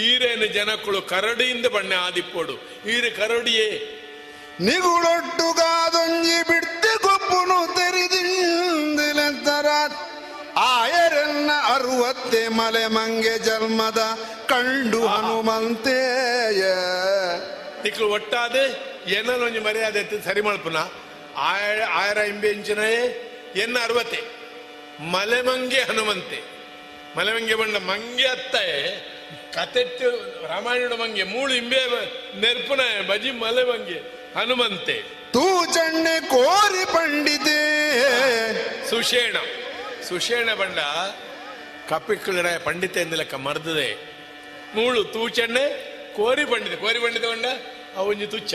ಈರೇನು 0.00 0.46
ಜನಕ್ಕಳು 0.46 1.02
ಕರಡಿಯಿಂದ 1.02 1.66
ಬಣ್ಣ 1.66 1.92
ಆದಿಪ್ಪೋಡು. 1.92 2.54
ಈರು 2.88 3.16
ಕರಡಿಯೇ 3.16 3.68
ನಿಗುಳೊಟ್ಟುಗಾದೊಂಜಿ 4.60 6.42
ಬಿಡ್ತಿ 6.48 7.02
ಕೊಪ್ಪುನು 7.02 7.74
ತೆರಿದಿಂದಿಲೆಂತರ. 7.74 9.66
ಆಯರನ್ನ 10.56 11.50
ಅರುವತ್ತೆ 11.74 12.48
ಮಲೆ 12.48 12.86
ಮಂಗೆ 12.86 13.38
ಜನ್ಮದ 13.38 13.98
ಕಂಡು 14.48 15.06
ಹನುಮಂತೆಯ. 15.06 16.62
ನಿಕ್ಲು 17.84 18.08
ಒಟ್ಟಾದೆ 18.08 18.64
ಏನನ್ನ 19.10 19.42
ಒಂಜಿ 19.42 19.58
ಮರ್ಯಾದೆ 19.58 20.24
ಸರಿ 20.24 20.40
ಮಲ್ಪುನ 20.40 20.76
ಆಯ, 21.36 21.82
ಆಯರ 21.82 22.16
ಇಂಬೆ 22.16 22.48
ಇಂಚಿನಯೇ 22.48 23.26
ಎನ್ನ 23.56 23.78
ಅರವತ್ತೆ? 23.82 24.20
ಮಲೆಮಂಗೆ 25.12 25.80
ಹನುಮಂತೆ. 25.80 26.42
ಮಲೆಮಂಗೆ 27.16 27.54
ಬಂಡ 27.54 27.76
ಮಂಗೆ 27.76 28.26
ಅತ್ತೆ 28.26 28.64
ಕತೆಟ್ಟು 29.54 30.10
ರಾಮಾಯಣ 30.46 30.92
ಮಂಗೆ 30.92 31.22
ಮೂಳು 31.22 31.54
ಇಂಬೆ 31.54 31.86
ನೆರ್ಪುನ 32.40 32.80
ಬಜಿ 33.08 33.30
ಮಲೆಮಂಗೆ 33.30 34.19
ಹನುಮಂತೆ. 34.36 35.02
ತೂ 35.32 35.72
ಚಣ್ಣೆ 35.74 36.20
ಕೋರಿ 36.20 36.84
ಪಂಡಿತೆ. 36.84 37.58
ಸುಷೇಣ. 38.90 39.36
ಸುಷೇಣ 40.08 40.54
ಬಂಡ 40.54 40.78
ಕಪಿಕ್ಕಳ 41.88 42.56
ಪಂಡಿತ 42.56 42.96
ಎಂದ 42.96 43.14
ಲೆಕ್ಕ 43.14 43.34
ಮರ್ದದೆ 43.34 43.94
ಮೂಳು 44.74 45.04
ತೂಚಣ್ಣೆ 45.04 45.64
ಕೋರಿ 46.16 46.44
ಪಂಡಿತ. 46.44 46.80
ಕೋರಿ 46.80 46.98
ಪಂಡಿತ 46.98 47.22
ಬಂಡ 47.22 47.44
ಅವೊಂಜಿ 47.96 48.26
ತುಚ್ಚ 48.26 48.54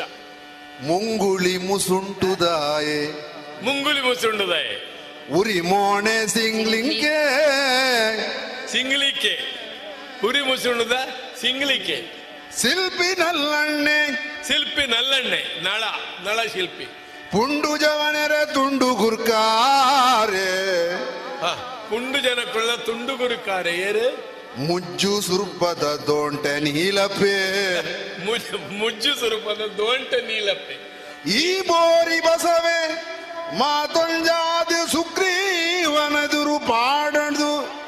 ಮುಂಗುಳಿ 0.81 1.57
ಮುಸುಂಟುದಾಯೆ. 1.57 3.11
ಮುಂಗುಲಿ 3.61 4.01
ಮುಸುಂಡುದಾಯೆ 4.01 4.95
ಉರಿ 5.33 5.61
ಮೋಣೆ 5.61 6.27
ಸಿಂಗ್ಲಿಂಗೆ 6.27 7.19
ಸಿಂಗ್ಲಿಕ್ಕೆ 8.71 9.33
ಉರಿ 10.23 10.41
ಮುಸುಂಡುದ 10.41 10.91
ಸಿಂಗ್ಲಿಕ್ಕೆ 11.41 12.24
ಶಿಲ್ಪಿ 12.61 13.19
ನಲ್ಲಣ್ಣೆ 13.19 14.07
ಶಿಲ್ಪಿ 14.47 14.87
ನಲ್ಲಣ್ಣೆ 14.87 15.63
ನಳ 15.63 15.83
ನಳ 16.23 16.47
ಶಿಲ್ಪಿ. 16.53 16.83
ಪುಂಡು 17.31 17.77
ಜವನರ 17.77 18.45
ತುಂಡು 18.45 18.95
ಗುರ್ಕಾರೆ. 18.95 20.75
ಪುಂಡು 21.89 22.19
ಜನಕ್ಕುಳ್ಳ 22.19 22.75
ತುಂಡು 22.75 23.15
ಗುರುಕಾರೆ 23.15 23.71
ಏರು? 23.71 24.35
ಮುಜ್ಜು 24.57 25.21
ಸುರುಪದ 25.21 26.03
ದೋಂಟೆ 26.07 26.59
ನೀಲಪ್ಪೆ. 26.59 27.35
ಮುಜ್- 28.25 28.73
ಮುಜ್ಜು 28.73 29.15
ಸುರುಪದ 29.15 29.61
ದೋಂಟೆ 29.77 30.21
ನೀಲಪ್ಪೆ. 30.21 30.95
ಈ 31.31 31.67
ಬೋರಿ 31.67 32.19
ಬಸವೆ 32.19 32.93
ಮಾತೊಂಜಾದ 33.57 34.89
ಸುಗ್ರೀವನದುರು 34.91 36.59
ಪಾಡದು 36.59 37.85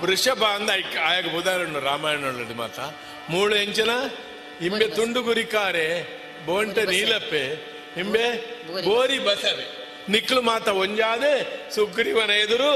ವೃಷಭ 0.00 0.44
ಅಂದ 0.44 0.70
ಆಯ್ಕೆ 0.70 1.36
ಉದಾಹರಣೆ 1.36 1.84
ರಾಮಾಯಣ 1.84 2.24
ಮಾತ? 2.56 2.80
ಮೂಳು 3.30 3.56
ಎಂಚನ 3.56 3.90
ಹಿಂಬೆ 4.60 4.88
ತುಂಡು 4.88 5.22
ಗುರಿಕಾರೆ 5.22 6.02
ಬೋಂಟ 6.46 6.78
ನೀಲಪ್ಪೆ 6.78 7.74
ಹಿಂಬೆ 7.94 8.26
ಬೋರಿ. 8.84 9.18
ಬಸವೆ. 9.18 9.84
ನಿಕ್ಲು 10.08 10.42
ಮಾತ 10.42 10.68
ಒಂಜಾದೆ 10.68 11.34
ಸುಗ್ರೀವನ 11.74 12.30
ಎದುರು. 12.30 12.74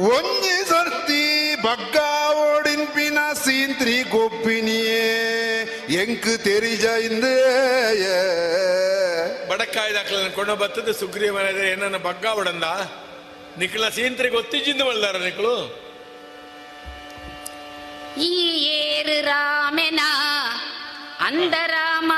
ಒಂಜಿ 0.00 0.68
ಸರ್ತಿ 0.68 1.54
ಬಗ್ಗ 1.62 1.96
ಓಡಿನ್ಪಿನ 2.36 3.18
ಸೀಂತ್ರಿ 3.32 4.02
ಗೊಪ್ಪಿನಿಯೇ 4.02 5.04
ಎಂಕ್ 6.02 6.44
ತೆರಿಜ 6.44 6.84
ಇಂದೇ 6.84 7.34
ಬಡಕಾಯ್ದ 9.48 9.96
ಕೊಂಡ 10.34 10.50
ಬತ್ತದ 10.50 10.90
ಸುಗ್ರೀವನ 10.90 11.42
ಎದುರು 11.42 11.66
ಏನನ್ನ 11.66 11.96
ಬಗ್ಗ 11.96 12.26
ಓಡಂದ. 12.36 12.64
ನಿಕ್ಲ 13.58 13.88
ಸೀಂತ್ರಿ 13.88 14.28
ಗೊತ್ತಿಜ್ಜಿಂದ 14.28 14.82
ಮಲ್ದಾರ 14.82 15.16
ನಿಕ್ಲು 15.16 15.87
ಈ 18.18 18.30
ಏರು 18.66 19.24
ರಾಮೆನ 19.24 20.00
ಅಂದರಾಮ 21.20 22.12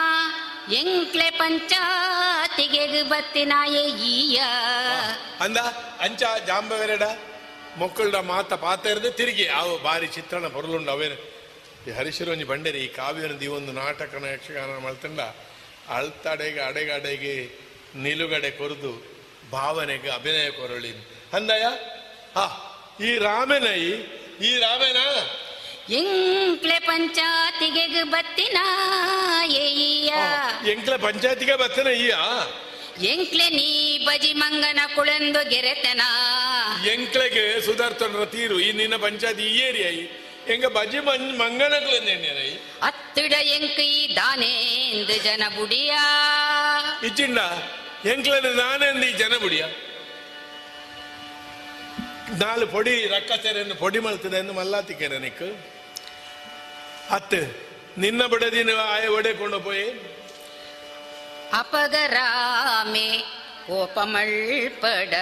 ಎಂಕ್ಲೆ 0.73 1.31
ಪಂಚಾತಿಗೆ 1.31 3.03
ಬತ್ತಿನಾಯೆ 3.03 3.85
ಈಯ. 3.89 4.41
ಅಂದ, 5.41 5.57
ಅಂಚ, 6.01 6.23
ಜಾಂಬವೆರಡ 6.47 7.03
ಮಕ್ಕಳ 7.79 8.21
ಮಾತ 8.21 8.53
ಪಾತ 8.53 8.87
ಇರದೆ 8.87 9.11
ತಿರುಗಿ 9.11 9.47
ಅವು 9.47 9.79
ಬಾರಿ 9.79 10.07
ಚಿತ್ರಣ 10.07 10.47
ಬರಲುಂಡ 10.47 10.89
ಅವೇನು. 10.89 11.15
ಈ 11.89 11.91
ಹರಿಶಿರೋಂಜಿ 11.91 12.45
ಬಂಡೇರಿ, 12.45 12.79
ಈ 12.79 12.89
ಕಾವ್ಯನ 12.89 13.43
ಈ 13.43 13.47
ಒಂದು 13.47 13.73
ನಾಟಕನ 13.73 14.25
ಯಕ್ಷಗಾನ 14.25 14.79
ಮಾಡ್ತಂಡ, 14.79 15.21
ಅಳ್ತಡೆಗೆ, 15.89 16.61
ಅಡೆಗಡೆಗೆ 16.61 16.93
ಅಡೆಗೆ 16.93 17.67
ನಿಲುಗಡೆ 18.03 18.51
ಕೊರದು, 18.51 19.21
ಭಾವನೆಗೆ 19.51 20.11
ಅಭಿನಯ 20.11 20.51
ಕೊರಳಿ 20.51 20.91
ಅಂದಯ 21.33 21.63
ಹಾ, 22.35 22.47
ಈ 23.01 23.19
ರಾಮನೈ, 23.19 23.81
ಈ 24.41 24.59
ರಾಮನ? 24.59 24.97
ಎಂಕ್ಲೆ 25.91 26.79
ಪಂಚಾತಿಗೆ 26.79 28.03
ಬತ್ತಿನ 28.03 28.59
ಏಯ್ಯ? 29.47 30.13
ಎಂಕ್ಲ 30.71 30.97
ಪಂಚಾಯತಿಗೆ 30.97 31.57
ಬತ್ತಿನ 31.57 31.87
ಈಯ 31.87 32.15
ಎಂಕ್ಲೆ 33.13 33.49
ನೀ 33.49 33.99
ಬಜಿ 34.07 34.33
ಮಂಗನ 34.33 34.81
ಕುಳೆಂದು 34.95 35.49
ಗೆರೆತನ? 35.49 36.01
ಎಂಕ್ಲೆಗೆ 36.93 37.61
ಸುಧಾರ್ತನ 37.61 38.25
ತೀರು 38.25 38.61
ಈ 38.61 38.73
ನಿನ್ನ 38.73 38.97
ಪಂಚಾಯತಿ 38.97 39.43
ಈ 39.43 39.59
ಏರಿಯಾ 39.59 39.91
ಎಂಗ 40.55 40.67
ಬಜಿ 40.67 40.99
ಮಂಗನ 41.39 41.73
ಕುಳೆಂದೇನೆ 41.79 42.59
ಅತ್ತಿಡ 42.83 43.33
ಎಂಕ್ 43.33 44.17
ದಾನೇಂದು 44.17 45.25
ಜನ 45.25 45.43
ಬುಡಿಯ? 45.57 45.91
ಇಚ್ಚಿಂಡ 47.07 47.39
ಎಂಕ್ಲನ 48.07 48.47
ನಾನೆಂದು 48.47 49.07
ಈ 49.07 49.13
ಜನ 49.13 49.37
ಬುಡಿಯ? 49.43 49.65
ನಾಲ್ 52.39 52.67
ಪೊಡಿ 52.69 53.07
ರಕ್ಕಸೆರೆಯನ್ನು 53.07 53.75
ಪೊಡಿ 53.75 53.99
ಮಲ್ತದೆ 53.99 54.37
ಎಂದು 54.37 54.53
ಮಲ್ಲಾತಿಕೆರೆ 54.53 55.19
ನಿಕ್ಕು. 55.19 55.80
ಅತ್ತು 57.11 57.41
ನಿನ್ನ 58.01 58.27
ಬಡದಿನ 58.27 58.71
ಆಯ 58.91 59.07
ಒಡೆಕೊಂಡು 59.07 59.61
ಪೋಯಿ 59.61 59.87
ಅಪಗರಾಮೆ 61.53 63.09
ಕೋಪಮಳ್ಪಡ 63.67 65.15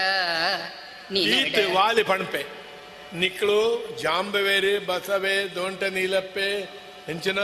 ಈತ್ 1.17 1.75
ವಾಲಿ 1.75 2.03
ಪಣಪೆ. 2.03 2.43
ನಿಕ್ಳು 3.13 3.87
ಜಾಂಬವೇರಿ 4.03 4.79
ಬಸವೆ 4.79 5.55
ದೊಂಟ 5.55 5.83
ನೀಲಪ್ಪೆ 5.83 6.61
ಹೆಂಚಿನ 7.07 7.41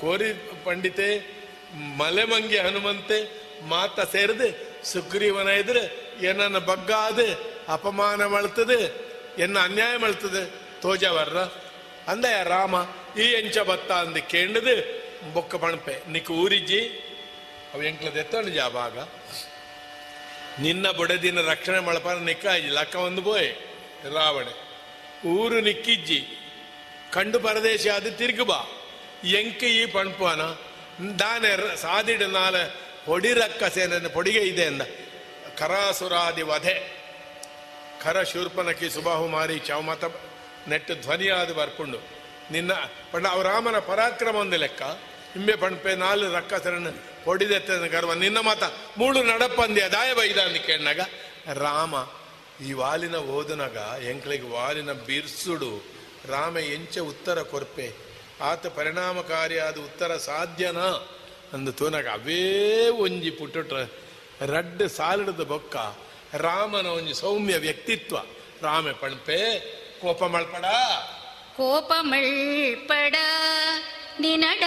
ಕೋರಿ 0.00 0.32
ಪಂಡಿತೆ 0.64 1.08
ಮಲೆಮಂಗಿ 1.98 2.58
ಹನುಮಂತೆ 2.58 3.18
ಮಾತ 3.68 4.00
ಸೇರಿದೆ 4.00 4.48
ಸುಗ್ರೀವನ 4.84 5.48
ಇದ್ರೆ 5.48 5.84
ಏನನ್ನ 6.26 6.58
ಬಗ್ಗಾದೆ 6.58 7.28
ಅಪಮಾನ 7.68 8.26
ಮಳ್ತದೆ 8.26 8.80
ಎನ್ನ 9.42 9.58
ಅನ್ಯಾಯ 9.58 9.96
ಮಳ್ತದೆ 9.96 10.42
ತೋಜವರ್ರ. 10.82 11.38
ಅಂದಯ 12.10 12.42
ರಾಮ. 12.44 12.74
ಈ 13.18 13.22
ഈ 13.22 13.34
എൻച 13.34 13.58
പത്താന്തിക്കേണ്ടത് 13.58 15.04
ಬೊಕ್ಕ 15.32 15.54
പണപ്പെ 15.54 16.02
നിക്ക് 16.08 16.32
ಊರಿಜ್ಜಿ 16.32 16.80
ಅವ 17.74 17.82
ಎಂಟ್ಲದ 17.82 18.16
ಎತ್ತಣ 18.16 18.48
ಜಾಬಾಗ 18.48 18.98
ನಿನ್ನ 20.58 20.90
ಬುಡದಿನ 20.90 21.40
ರಕ್ಷಣೆ 21.40 21.78
ಮಾಡಪಾರ 21.78 22.16
ನಿಕ್ಕಾಯಿ 22.16 22.62
ಲಕ್ಕ 22.62 22.96
ಒಂದು 22.96 23.22
ಬೋಯ್ 23.22 23.50
ರಾವಣೆ. 24.14 24.54
ಊರು 25.28 25.60
ನಿಕ್ಕಿಜ್ಜಿ, 25.60 26.26
ಕಂಡು 27.10 27.40
ಪರದೇಶ 27.40 27.86
ಅದು 27.88 28.10
ತಿರುಗು 28.10 28.44
ಬಾ. 28.44 28.60
ಎಂಕೆ 29.24 29.66
ಈ 29.66 29.86
ಪಣ್ಪಾನ 29.86 30.40
ದಾನೆ 31.18 31.76
ಸಾದಿಡ 31.76 32.22
ನಾಲ 32.22 32.56
ಹೊಡಿರಕ್ಕ 33.06 33.64
ಸೇನೆ 33.64 34.08
ಪೊಡಿಗೆ 34.08 34.40
ಇದೆ 34.40 34.64
ಅಂದ. 34.64 34.82
ಕರಾಸುರಾದಿ 35.58 36.42
ವಧೆ. 36.42 36.76
ಕರ 38.02 38.22
ಶೂರ್ಪನಕಿ 38.22 38.90
ಸುಬಾಹುಮಾರಿ 38.90 39.58
ಚೌಮತ, 39.58 40.04
ನೆಟ್ಟು 40.68 40.94
ಧ್ವನಿಯಾದ 40.94 41.52
ಬರ್ಕೊಂಡು 41.52 42.13
ನಿನ್ನ 42.52 42.72
ಪಂಡ 43.12 43.26
ಅವ 43.26 43.42
ರಾಮನ 43.42 43.78
ಪರಾಕ್ರಮ 43.78 44.36
ಒಂದು 44.36 44.56
ಲೆಕ್ಕ. 44.56 44.82
ಹಿಂಬೆ 45.32 45.94
ನಾಲ್ಕು 45.94 46.34
ರಕ್ಕ 46.34 46.54
ಸರಣ 46.54 46.86
ಹೊಡಿದೆತ್ತ 47.24 47.70
ಗರ್ವ. 47.70 48.14
ನಿನ್ನ 48.14 48.40
ಮಾತ 48.40 48.62
ಮೂಳು 48.98 49.22
ನಡಪಂದ್ಯ 49.22 49.88
ದಾಯ 49.88 50.14
ಬೈದ 50.14 50.38
ಅಂದ 50.38 50.56
ಕೇಳಿನಾಗ 50.56 51.00
ರಾಮ, 51.52 51.94
ಈ 52.64 52.72
ವಾಲಿನ 52.72 53.16
ಓದನಾಗ 53.16 53.76
ಎಂಕ್ಳಿಗೆ 54.04 54.48
ವಾಲಿನ 54.48 54.92
ಬಿರ್ಸುಡು. 54.92 55.84
ರಾಮ 56.28 56.58
ಎಂಚ 56.58 56.98
ಉತ್ತರ 56.98 57.42
ಕೊರ್ಪೆ. 57.42 57.92
ಆತ 58.40 58.66
ಪರಿಣಾಮಕಾರಿಯಾದ 58.66 59.76
ಉತ್ತರ 59.78 60.16
ಸಾಧ್ಯನಾ 60.16 61.08
ಅಂದು 61.52 61.72
ತೋನಾಗ 61.72 62.08
ಅವೇ 62.08 62.88
ಒಂಜಿ 62.88 63.30
ಪುಟ್ಟ 63.30 63.56
ರಡ್ಡ್ 64.42 64.88
ಸಾಲಿಡದ 64.88 65.42
ಬೊಕ್ಕ. 65.42 65.76
ರಾಮನ 66.34 66.86
ಒಂಜಿ 66.86 67.14
ಸೌಮ್ಯ 67.14 67.56
ವ್ಯಕ್ತಿತ್ವ. 67.56 68.16
ರಾಮೆ 68.62 68.92
ಪಣಪೆ, 68.92 69.60
ಕೋಪ 70.00 70.24
ಮಳ್ಪಡ. 70.24 70.64
ಕೋಪ 71.57 71.91
ಮಳ್ಪಡ 72.03 73.15
ನಿನಡ 74.19 74.63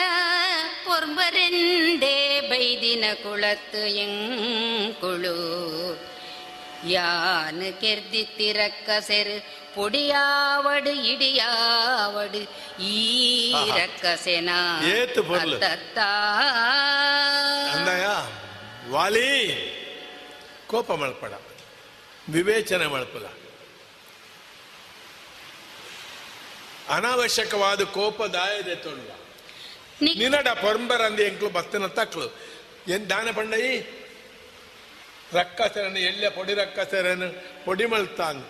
ಪೊರ್ಬರೆಂದೇ 0.84 2.16
ಬೈದಿನ 2.50 3.04
ಕುಳತ್ತು 3.22 3.82
ಎಂಕುಳು 4.04 5.36
ಯಾನು 6.92 7.68
ಕೆರ್ದಿತ್ತಿರಕ್ಕ 7.80 8.90
ಸೆರು 9.08 9.36
பொடியாவடு 9.74 10.92
இடியாவடு 11.10 12.40
ஈரக்கசெனா 12.94 14.58
ஏத்து 14.92 15.20
பொருள். 15.28 15.54
அத்தத்தா 15.54 16.08
ಅಂದಯ 17.72 18.06
ವಾಲಿ 18.90 19.28
ಕೋಪ 20.66 20.90
ಮಳ್ಪಡ 21.02 21.32
ವಿವೇಚನೆ 22.28 22.86
ಮಳ್ಪದ 22.86 23.26
ಅನಾವಶ್ಯಕವಾದ 26.89 27.83
ಕೋಪ 27.83 28.23
ದಾಯದೆ 28.23 28.75
ನಿನ್ನಡ 28.75 30.47
ನಿನಡ 30.47 30.47
ಅಂದ 31.01 31.19
ಎಂಕ್ಲು 31.19 31.49
ಬತ್ತನ 31.49 31.87
ತಕ್ಳು. 31.87 32.27
ಏನ್ 32.87 33.09
ದಾನ 33.09 33.31
ಪಂಡಯಿ 33.31 33.79
ರಕ್ಕಸರನ್ನು 35.33 35.99
ಎಲ್ಲೆ 35.99 36.29
ಪೊಡಿ 36.29 36.53
ರಕ್ಕಸರನ್ನು 36.53 37.65
ಪೊಡಿ 37.65 37.85
ಮಳ್ತಾನ್ 37.85 38.43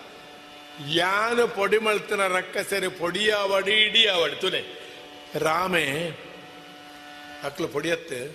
ಯಾನು 0.89 1.47
ಪೊಡಿ 1.47 1.77
ಮಳ್ತನ 1.77 2.27
ರಕ್ಕಸರಿ 2.27 2.89
ಪೊಡಿಯಾವಡಿ 2.89 3.71
ಇಡಿಯಾವಡಿ 3.71 4.35
ತುಲೆ 4.35 4.61
ರಾಮೆ 5.35 6.09
ಅಕ್ಳು 7.43 7.67
ಪೊಡಿಯತ್ತೆ 7.67 8.25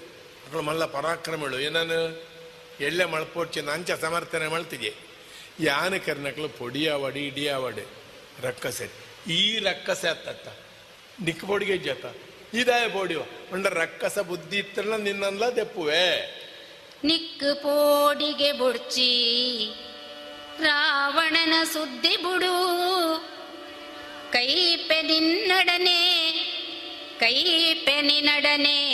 ಅಕ್ಳು 0.46 0.62
ಮಲ್ಲ 0.62 0.84
ಪರಾಕ್ರಮಗಳು 0.84 1.58
ಏನನು? 1.58 2.32
ಎಳ್ಳೆ 2.80 3.04
ಮಳ್ಪೋಡ್ಚಿ 3.04 3.60
ನಂಚ 3.60 3.90
ಸಮರ್ಥನೆ 3.90 4.48
ಮಳ್ತಿಗೆ. 4.48 4.94
ಯಾನ 5.60 5.96
ಕರ್ನಕ್ಳು 5.96 6.48
ಪೊಡಿಯಾವಡಿ 6.48 7.26
ಇಡಿಯಾವಡಿ 7.26 7.86
ರಕ್ಕಸೆ 8.42 9.11
ಈ 9.26 9.58
ರಕ್ಕಸ 9.58 10.04
ಅತ್ತತ್ತ. 10.04 10.48
ನಿಕ್ 11.22 11.44
ಬೋಡಿಗೆ 11.44 11.78
ಜತ 11.78 12.16
ಇದಾಯ 12.54 12.88
ಬೋಡಿ 12.88 13.14
ಉಂಡ 13.14 13.66
ರಕ್ಕಸ 13.66 14.18
ಬುದ್ಧಿ 14.18 14.58
ಇತ್ತಲ್ಲ 14.58 14.96
ನಿನ್ನಲ್ಲ 14.96 15.44
ದೆಪ್ಪುವೆ. 15.56 16.42
ನಿಕ್ಕು 17.04 17.54
ಪೋಡಿಗೆ 17.54 18.52
ಬುಡ್ಚಿ. 18.52 19.68
ರಾವಣನ 20.60 21.54
ಸುದ್ದಿ 21.72 22.16
ಬುಡು. 22.16 22.52
ಕೈಪೆ 24.32 25.02
ನಿನ್ನಡನೆ. 25.02 26.32
ಕೈಪೆ 27.20 28.00
ನಿನ್ನಡನೆ. 28.00 28.92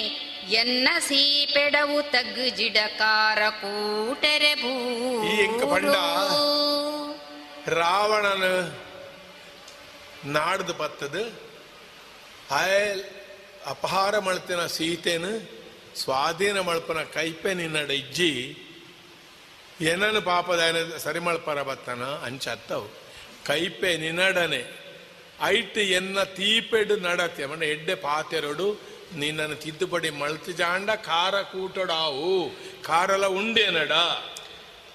ಎನ್ನ 0.51 0.89
ಸೀಪೆಡವು 0.99 2.03
ತಗ್ಗು 2.03 2.57
ಜಿಡಕಾರ 2.57 3.39
ಕೂಟರೆ 3.49 4.55
ಭೂ. 4.55 4.69
ರಾವಣನ 7.67 8.73
ನಾಡ್ದು 10.25 10.75
ಬತ್ತದು. 10.75 11.41
ಆಯಲ್ 12.51 13.05
ಅಪಹಾರ 13.67 14.19
ಮಳ್ತಿನ 14.19 14.67
ಸೀತೆನು, 14.67 15.59
ಸ್ವಾಧೀನ 15.99 16.61
ಮಳ್ಪನ 16.61 17.03
ಕೈಪೆ 17.15 17.55
ನಿನ್ನಡ 17.55 17.91
ಇಜ್ಜಿ. 17.91 18.59
ಏನನ್ನು 19.81 20.21
ಸರಿ 20.99 21.19
ಮಳ್ಪರ 21.19 21.63
ಬತ್ತನ? 21.63 22.05
ಅಂಚತ್ತವು. 22.05 22.89
ಕೈಪೆ 23.47 23.97
ನಿನ್ನಡನೆ. 23.97 24.89
ಐಟ್ 25.43 25.79
ಎನ್ನ 25.79 26.23
ತೀಪೆಡು 26.23 26.97
ನಡತೆ. 26.97 27.47
ಮನೆ 27.47 27.67
ಎಡ್ಡೆ 27.67 27.95
ಪಾತೆರಡು, 27.95 28.81
ನಿನ್ನನ್ನು 29.17 29.57
ತಿದ್ದುಪಡಿ 29.57 30.11
ಮಳ್ತಿ 30.11 30.53
ಜಾಂಡ, 30.53 30.91
ಖಾರ 30.95 31.43
ಕೂಟಡಾವು. 31.43 32.51
ಖಾರಲ 32.83 33.27
ಉಂಡೆ 33.27 33.71
ನಡ. 33.71 33.93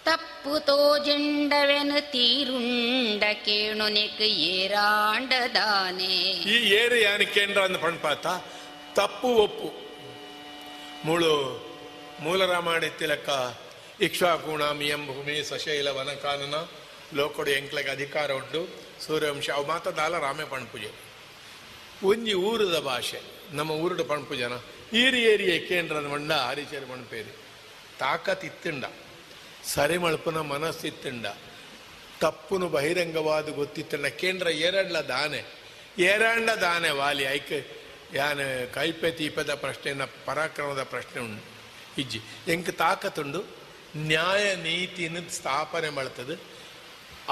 ತಪ್ಪು 0.05 0.59
ತೋಜೆಂಡವೆನು 0.59 2.11
ತೀರುಂಡ 2.11 3.23
ಕೇಣು 3.45 3.87
ನೆಕ್ 3.87 4.21
ಏರಾಂಡದಾನೆ. 4.21 6.15
ಈ 6.53 6.55
ಏರು 6.69 6.95
ಯಾನಿಕೇಂದ್ರ 6.95 7.61
ಅಂದ 7.61 7.75
ಪಣ್ಪಾತ? 7.75 8.27
ತಪ್ಪು 8.95 9.27
ಒಪ್ಪು. 9.27 9.69
ಮುಳು 11.05 11.35
ಮೂಲರಾಮಾಯಣ 12.21 12.83
ತಿಲಕ 12.99 13.29
ಇಕ್ಷ್ವಾಕುಣ 14.01 14.71
ಮಿಯಂ 14.71 15.07
ಭೂಮಿ 15.07 15.43
ಸಶೈಲ 15.43 15.87
ವನಕಾನನ 15.87 16.55
ಲೋಕಡು 17.13 17.51
ಎಂಕ್ಲೆಗೆ 17.51 17.89
ಅಧಿಕಾರ 17.89 18.31
ಉಂಟು. 18.31 18.67
ಸೂರ್ಯವಂಶ, 19.05 19.49
ಅವು 19.49 19.65
ಮಾತದಾಲ 19.67 20.19
ರಾಮೆ 20.19 20.45
ಪಣಪೂಜೆ. 20.45 20.91
ಒಂಜಿ 22.03 22.33
ಊರದ 22.33 22.79
ಭಾಷೆ, 22.79 23.21
ನಮ್ಮ 23.51 23.71
ಊರುಡು 23.71 24.05
ಪಣಪೂಜನ. 24.05 24.53
ಈರಿ 24.93 25.21
ಏರಿಯ 25.23 25.59
ಕೇಂದ್ರದ 25.59 26.05
ಮಂಡ 26.05 26.31
ಹರಿಚೇರಿ 26.31 26.85
ಪಣ್ಪೇರಿ 26.85 27.33
ತಾಕತ್ 27.99 28.45
ಇತ್ತಿಂಡ. 28.45 28.85
ಸರಿ 29.65 29.97
ಮನಸ್ಸಿತ್ತಂಡ. 29.97 31.25
ತಪ್ಪುನು 32.19 32.69
ಬಹಿರಂಗವಾದ 32.69 33.49
ಗೊತ್ತಿತ್ತಂಡ. 33.49 34.05
ಕೇಂದ್ರ 34.05 34.47
ಏರಡ್ಲ 34.47 34.99
ದಾನೆ. 34.99 35.43
ಏರಂಡ 35.99 36.49
ದಾನೆ 36.49 36.89
ವಾಲಿ 36.89 37.23
ಐಕ್, 37.23 37.67
ಯಾನ್ 38.15 38.69
ಕೈಪೆ 38.73 39.11
ತೀಪದ 39.11 39.53
ಪ್ರಶ್ನೆನ, 39.53 40.03
ಪರಾಕ್ರಮದ 40.03 40.83
ಪ್ರಶ್ನೆ 40.83 41.21
ಉಂಟು 41.21 41.43
ಇಜ್ಜಿ, 42.01 42.19
ಎಂಕ್ 42.47 42.71
ತಾಕತ್ತುಂಡು? 42.77 43.43
ನ್ಯಾಯ 43.97 44.55
ನೀತಿನ 44.55 45.17
ಸ್ಥಾಪನೆ 45.29 45.89
ಮಾಡ್ತದೆ 45.89 46.41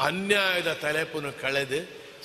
ಅನ್ಯಾಯದ 0.02 0.74
ತಲೆಪುನು 0.74 1.42
ಕಳೆದು, 1.42 1.80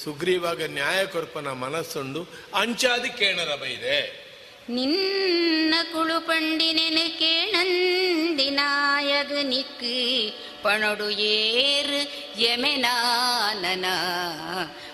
ಸುಗ್ರೀವಾಗ 0.05 0.62
ನ್ಯಾಯ 0.62 1.07
ಕೊರ್ಪನ 1.07 1.49
ಮನಸ್ಸುಂಡು. 1.53 2.27
ಅಂಚಾದಿ 2.55 3.09
ಕೇಣರ 3.09 3.55
ಬೈದೆ. 3.55 4.26
ನಿನ್ನ 4.68 5.74
ಕುಳುಪಂಡಿನೆನು 5.93 7.18
ಕೇಣಂದಿನಾಯಗ 7.18 9.32
ನಿಕ್ಕು, 9.43 10.62
ಪಣೊಡು 10.62 11.10
ಏರು 11.10 12.40
ಯಮೆನಾನನ 12.40 13.84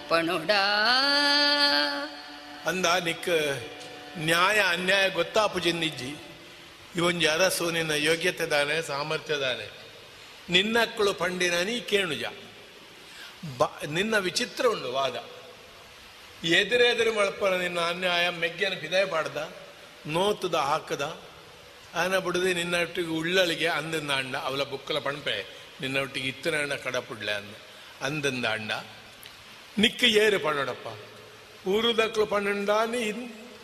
ಪಣೊಡಾ. 0.08 0.88
ಅಂದ 2.66 2.86
ನಿಕ್ 2.86 3.62
ನ್ಯಾಯ 4.18 4.58
ಅನ್ಯಾಯ 4.58 5.10
ಗೊತ್ತಾಪು 5.10 5.58
ಜಿನ್ನಿಜ್ಜಿ 5.58 6.16
ಇವೊಂಜಿ 6.96 7.26
ಅರಸು 7.26 7.70
ನಿನ್ನ 7.70 7.90
ಯೋಗ್ಯತೆ 7.90 8.46
ದಾನೆ, 8.46 8.82
ಸಾಮರ್ಥ್ಯ 8.82 9.34
ದಾನೆ. 9.34 9.70
ನಿನ್ನಕ್ಕಳು 10.50 11.14
ಪಂಡಿನ 11.14 11.60
ನೀ 11.60 11.80
ಕೇಣುಜ. 11.80 12.24
ಬ, 13.58 13.62
ನಿನ್ನ 13.88 14.18
ವಿಚಿತ್ರ 14.18 14.66
ಉಂಡು 14.66 14.92
ವಾದ. 14.92 15.24
ಎದುರೆದುರು 16.46 17.14
ಮಳಪ್ಪನ 17.14 17.54
ನಿನ್ನ 17.54 17.80
ಅನ್ಯಾಯ, 17.80 18.30
ಮೆಗ್ಗೆನ 18.30 18.72
ಪಿದಾಯ 18.80 19.04
ಪಾಡ್ದ. 19.04 19.61
ನೋತುದ 20.06 20.54
ಹಾಕದ. 20.54 21.20
ಆನ 21.94 22.18
ಬಿಡದೆ 22.18 22.52
ನಿನ್ನೊಟ್ಟಿಗೆ 22.52 23.08
ಉಳ್ಳಳಿಗೆ 23.08 23.68
ಅಂದಿಂದ 23.68 24.10
ಅಂಡ 24.10 24.36
ಅವಳ 24.36 24.62
ಬುಕ್ಕಲ 24.62 24.98
ಪಣಪೆ 24.98 25.46
ನಿನ್ನೊಟ್ಟಿಗೆ 25.80 26.28
ಇತ್ತನ 26.28 26.60
ಅಣ್ಣ 26.60 26.74
ಕಡಪುಡ್ಲೆ 26.74 27.32
ಅಂದ. 27.32 27.54
ಅಂದಿಂದ 28.02 28.46
ಅಂಡ 28.46 28.72
ನಿಕ್ಕ 29.78 30.04
ಏರು 30.04 30.38
ಪಣ್ಣಡಪ್ಪ. 30.38 30.88
ಊರುದಕ್ಲು 31.68 32.26
ಪಣ್ಣಂಡಾನಿ 32.26 33.12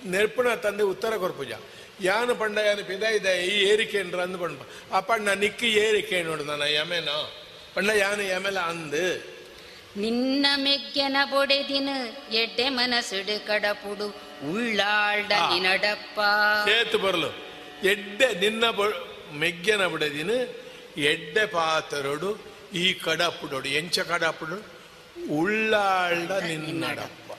ನೆರ್ಪಣ 0.04 0.54
ತಂದೆ 0.54 0.82
ಉತ್ತರ 0.82 1.16
ಕೊರ್ಪುಜ. 1.16 1.52
ಯಾನು 2.00 2.34
ಪಂಡ 2.34 2.58
ಯಾನು 2.58 2.84
ಪಿದ 2.84 3.02
ಇದೆ 3.02 3.46
ಈ 3.46 3.68
ಏರಿಕೆ 3.68 3.98
ಅಂದು 3.98 4.38
ಪಂಡ 4.38 4.58
ಆ 4.92 5.00
ಪಣ್ಣ 5.00 5.28
ನಿಕ್ಕಿ 5.28 5.66
ಏರಿಕೆ 5.66 6.22
ನೋಡು 6.22 6.44
ನನ್ನ 6.44 6.62
ಯಮೆನ. 6.62 7.08
ಪಂಡ 7.74 7.90
ಯಾನು 7.90 8.22
ಯಮೆಲ 8.22 8.58
ಅಂದು. 8.58 9.37
ನಿನ್ನ 9.96 10.46
ಮೆಗ್ಗೆನ 10.56 11.16
ಬೊಡೆದಿನ 11.30 11.88
ಎಡ್ಡೆ 12.30 12.68
ಮನಸುಡು 12.68 13.46
ಕಡಪುಡು 13.46 14.08
ಉಳ್ಳಾಳ್ಡ 14.52 15.32
ನಿನಡಪ್ಪ 15.32 16.20
ಸೇತು 16.68 16.98
ಬರಲು. 16.98 17.28
ಎಡ್ಡೆ 17.88 18.34
ನಿನ್ನ 18.34 18.70
ಬೊ- 18.70 18.94
ಮೆಗ್ಗೆನ 19.32 19.86
ಬೊಡೆದಿನ 19.86 20.30
ಎಡ್ಡೆ 20.96 21.46
ಪಾತರೊಡು 21.46 22.46
ಈ 22.74 22.92
ಕಡಪುಡೋಡು 22.92 23.68
ಎಂಚ 23.68 23.98
ಕಡಪುಡು 23.98 24.78
ಉಳ್ಳಾಳ್ಡ 25.34 26.30
ನಿನ್ನಡಪ್ಪ 26.32 27.32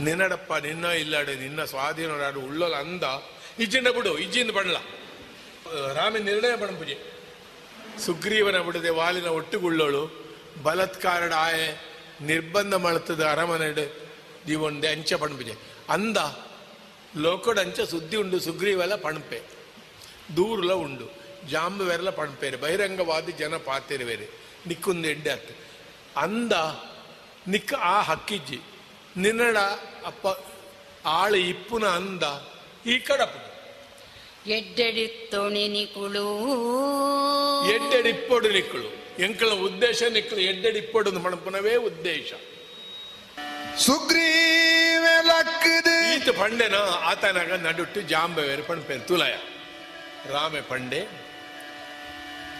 ನಿನ್ನಡಪ್ಪ 0.00 0.54
ನಿನ್ನ 0.54 0.84
ಇಲ್ಲಾಡು 0.84 1.34
ನಿನ್ನ 1.34 1.64
ಸ್ವಾಧೀನರಾಡು 1.64 2.40
ಉಳ್ಳೋಲ 2.40 2.74
ಅಂದ. 2.74 3.04
ಇಜ್ಜಿಂದ 3.58 3.88
ಬಿಡು 3.88 4.18
ಇಜ್ಜಿಂದ 4.18 4.50
ಬಣ್ಣ. 4.50 4.72
ರಾಮ 5.92 6.16
ನಿರ್ಣಯ 6.16 6.56
ಪೂಜೆ. 6.56 6.98
ಸುಗ್ರೀವನ 7.98 8.58
ಬಿಡದೆ 8.58 8.88
ವಾಲಿನ 8.88 9.26
ಒಟ್ಟುಗುಳ್ಳೋಳು. 9.26 10.25
ಬಲತ್ಕಾರಡ 10.62 11.32
ಆಯೆ 11.32 11.96
ನಿರ್ಬಂಧ 12.20 12.74
ಮಳತದ 12.74 13.24
ಅರಮನೆಡ್ 13.24 14.00
ದಿವೊಂಡೆ 14.46 14.88
ಅಂಚ 14.88 15.12
ಪಣಪಿಜೆ 15.12 15.54
ಅಂದ 15.88 16.16
ಲೋಕಡ್ 17.16 17.58
ಅಂಚ 17.58 17.80
ಸುದ್ದಿ 17.80 18.16
ಉಂಡು 18.16 18.40
ಸುಗ್ರೀವೆಲ್ಲ 18.40 18.96
ಪಣಪೆ. 18.96 19.42
ದೂರ್ಲ 20.36 20.72
ಉಂಡು 20.72 21.04
ಜಾಂಬುವೆರಲ 21.48 22.10
ಪಣಪೇರು. 22.10 22.58
ಬಹಿರಂಗವಾದಿ 22.58 23.32
ಜನ 23.32 23.56
ಪಾತೇರು 23.56 24.04
ಬೇರೆ 24.04 24.28
ನಿಕ್ಕೊಂದು 24.66 25.08
ಎಡ್ಡೆ 25.08 25.30
ಅತ್ತ 25.30 25.56
ಅಂದ 26.16 26.52
ನಿಕ್ಕ 27.48 27.74
ಆ 27.74 28.02
ಹಕ್ಕಿಜ್ಜಿ. 28.02 28.60
ನಿನ್ನಡ 29.16 29.56
ಅಪ್ಪ 30.06 30.26
ಆಳು 31.06 31.36
ಇಪ್ಪುನ 31.36 31.86
ಅಂದ 31.86 32.22
ಈ 32.86 32.98
ಕಡಪು. 32.98 33.46
ಎಡ್ಡೆಡಿತ್ತೋಣಿ 34.50 35.68
ನಿಕುಳು. 35.68 36.28
ಎಡ್ಡೆಡಿಪ್ಪೊಡು 37.74 38.50
ನಿಕ್ಕಳು. 38.50 39.05
ಎಂಕಳ 39.18 39.46
ಉದ್ದೇಶ 39.46 40.02
ನಿಕ್ಕಳು 40.02 40.40
ಎಡ್ಡೆಡಿಪ್ಪೊಡು 40.40 41.12
ಮಣಪುನವೇ 41.12 41.76
ಉದ್ದೇಶ. 41.76 42.32
ಸುಗ್ರೀವೆಲಕ್ಕದು 43.78 46.14
ಈತ 46.14 46.40
ಪಂಡೆನ 46.40 46.74
ಆತನಾಗ 47.04 47.52
ನಡುಟ್ಟು 47.52 48.00
ಜಾಂಬವೇರು 48.00 48.62
ಪಣಪೇರು 48.62 49.00
ತುಲಯ. 49.00 49.36
ರಾಮೆ 50.32 50.60
ಪಂಡೆ 50.60 51.26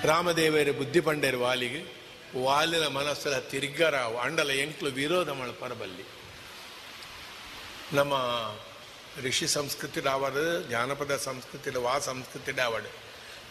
ರಾಮದೇವರ 0.05 0.71
ಬುದ್ಧಿ 0.71 1.01
ಪಂಡೇರು 1.01 1.41
ವಾಲಿಗೆ 1.41 1.97
ವಾಲಿನ 2.43 2.87
ಮನಸ್ಸಲ 2.87 3.39
ತಿರ್ಗರ 3.39 3.95
ಅಂಡಲ 3.95 4.51
ಎಂಕ್ಲು 4.51 4.91
ವಿರೋಧ 4.91 5.31
ಪರಬಲ್ಲಿ. 5.31 6.05
ನಮ್ಮ 7.93 8.15
ಋಷಿ 9.27 9.47
ಸಂಸ್ಕೃತಿ 9.47 10.01
ಡಾವಡ್ 10.01 10.67
ಜಾನಪದ 10.71 11.17
ಸಂಸ್ಕೃತಿ 11.17 11.71
ವಾ 11.71 11.99
ಸಂಸ್ಕೃತಿ 11.99 12.61
ಆವಡು 12.61 13.06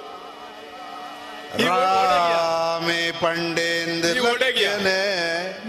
ರಾಮೆ 1.65 3.13
ಪಂಡೇಂದು 3.13 4.09
ಲಕ್ಕನೆ. 4.09 5.01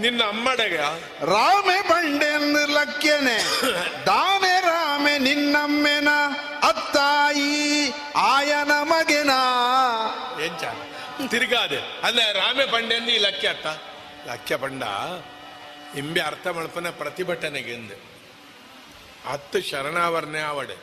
ನಿನ್ನ 0.00 0.22
ಅಮ್ಮಡೆಗ. 0.22 0.80
ರಾಮೆ 1.22 1.82
ಪಂಡೇಂದು 1.82 2.62
ಲಕ್ಯನೆ 2.72 3.38
ದಾನೆ 4.06 4.60
ರಾಮೆ 4.60 5.18
ನಿನ್ನಮ್ಮೆನ. 5.18 6.08
ಅತ್ತಾಯಿ 6.66 7.92
ಆಯನ 8.16 8.70
ಮಗೆನ 8.82 9.30
ಎಂಚ 10.44 10.62
ತಿರ್ಗಾದೆ 11.30 11.78
ಅಲ್ಲ 12.02 12.32
ರಾಮೆ 12.32 12.66
ಪಂಡೆಂದು 12.66 13.10
ಈ 13.10 13.18
ಲಕ್ಯ 13.18 13.48
ಅತ್ತ 13.48 13.66
ಲಕ್ಯ 14.28 14.56
ಪಂಡ? 14.56 14.82
ಇಂಬೆ 15.96 16.20
ಅರ್ಥ 16.20 16.46
ಮಲ್ಪನ 16.46 16.90
ಪ್ರತಿಭಟನೆಗೆಂದೆ 16.90 17.94
ಹತ್ತು 19.26 19.60
ಶರಣಾವರಣೆ 19.60 20.40
ಆವಡೆ. 20.40 20.76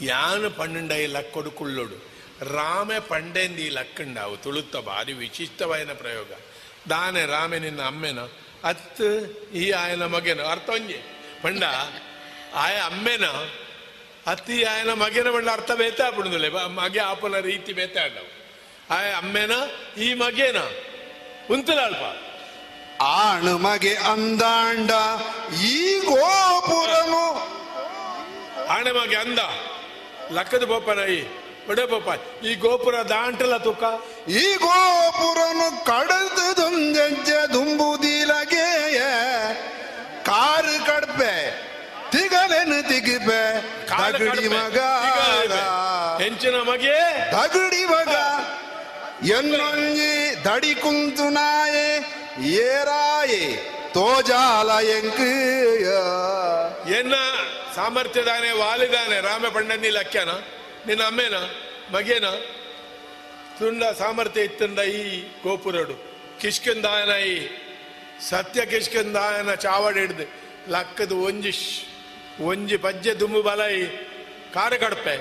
ಯಾನು 0.00 0.50
ಪಣ್ಣುಂಡ 0.50 0.92
ಈ 0.92 1.06
ಲಕ್ಕೊಡು 1.06 1.50
ಕುಳ್ಳೋಡು 1.50 1.96
ರಾಮೆ 2.54 3.00
ಪಂಡೆಂದು 3.00 3.58
ಈ 3.58 3.68
ಲಕ್ಕಂಡಾವು 3.68 4.36
ತುಳುತ್ತ 4.36 4.76
ಭಾರಿ 4.76 5.12
ವಿಶಿಷ್ಟವಾಯಿನ 5.12 5.92
ಪ್ರಯೋಗ. 5.92 6.26
ದಾನೆ 6.90 7.26
ರಾಮೆ 7.26 7.58
ನಿನ್ನ 7.58 7.82
ಅಮ್ಮೆನ. 7.82 8.18
ಅತ್ತು 8.64 9.06
ಈ 9.52 9.70
ಆಯನ 9.70 10.06
ಮಗೆನ. 10.06 10.40
ಅರ್ಥ 10.42 10.70
ಒಂಜಿ? 10.70 10.96
ಪಂಡ, 11.42 11.64
ಆಯ 12.54 12.76
ಅಮ್ಮೆನ 12.76 13.24
ಅತ್ತಿ 14.26 14.64
ಆಯನ 14.64 14.92
ಮಗೆನ 14.92 15.28
ಪಂಡ 15.30 15.48
ಅರ್ಥ 15.48 15.70
ಬೇತೆ 15.70 16.02
ಆಪುಡುದಿಲ್ಲ 16.02 16.66
ಮಗೆ 16.66 17.00
ಆಪನ 17.00 17.38
ರೀತಿ 17.38 17.72
ಬೇತೆ 17.72 18.00
ಆಡವು 18.00 18.40
ಆಯ 18.90 19.12
ಅಮ್ಮೆನ 19.12 19.50
ಈ 19.98 20.14
ಮಗೇನ. 20.14 20.56
ಉಂತಲಾಳ್ಪ 21.50 22.30
ಆಣ 23.02 23.48
ಮಗೆ 23.48 23.94
ಅಂದಾಂಡ 23.94 24.90
ಈ 25.62 25.98
ಗೋಪುರನು. 25.98 27.34
ಆಣೆ 28.68 28.90
ಮಗೆ 28.90 29.16
ಅಂದ. 29.16 29.38
ಲಕ್ಕದ 30.30 30.64
ಬೋಪನ 30.64 30.98
ಈ 30.98 31.22
ಒಡೆ 31.70 31.86
ಬೋಪ 31.86 32.08
ಈ 32.44 32.54
ಗೋಪುರ 32.54 32.94
ದಾಂಟಲ 33.02 33.56
ತುಕ? 33.56 33.82
ಈ 34.28 34.54
ಗೋಪುರನು 34.54 35.84
ಕಡದು 35.84 36.56
ದುಂಜಜ್ಜ 36.56 37.30
ದುಂಬುದಿಲಗೆಯ. 37.30 39.00
ಕಾರು 40.24 40.86
ಕಡ್ಪೆ. 40.86 41.70
ತಿಗಲೆನು 42.12 42.88
ತಿಗಿಪೆ 42.88 43.40
ತಗಡಿ 43.90 44.48
ಮಗ 44.48 44.78
ಹೆಂಚಿನ 46.20 46.56
ಮಗೆ? 46.62 46.96
ತಗಡಿ 47.32 47.84
ಮಗ. 47.84 48.14
ಎನ್ನೊಂಜಿ 49.30 50.12
ದಡಿ 50.44 50.74
ಕುಂತು 50.74 51.30
ನಾಯೆ 51.30 51.86
ಏರಾಯೆ 52.60 53.42
ತೋಜಾಲ 53.94 54.70
ಎಂಕು 54.90 55.28
ಎನ್ನ 56.90 57.14
ಸಾಮರ್ಥ್ಯದಾನೆ 57.74 58.52
ವಾಲಿದಾನೆ 58.52 59.20
ರಾಮ 59.20 59.48
ಪಂಡನಿ 59.48 59.90
ಲಕ್ಯನ 59.90 60.30
ನಿನ್ನ 60.86 61.02
ಅಮ್ಮೇನ? 61.02 61.36
ಮಗೇನ? 61.92 62.26
ತುಂಡ 63.58 63.84
ಸಾಮರ್ಥ್ಯ 63.98 64.40
ಇತ್ತಂಡ 64.40 64.78
ಈ 64.94 65.02
ಗೋಪುರಡು. 65.42 65.94
ಕಿಷ್ಕಂದಾಯನ 66.40 67.10
ಈ 67.26 67.36
ಸತ್ಯ 68.20 68.66
ಕಿಷ್ಕಂದಾಯನ 68.66 69.54
ಚಾವಡಿ 69.54 70.00
ಹಿಡ್ದು 70.00 70.26
ಲಕ್ಕದ 70.68 71.12
ಒಂಜಿ 71.20 71.52
ಶ್- 71.52 71.89
ಒಂಜಿ 72.40 72.76
ಪಜ್ಜೆ 72.76 73.14
ದುಮ್ಮು 73.14 73.42
ಬಲೈ 73.42 73.86
ಕಾರ 74.54 74.72
ಕಡಪೆ 74.76 75.16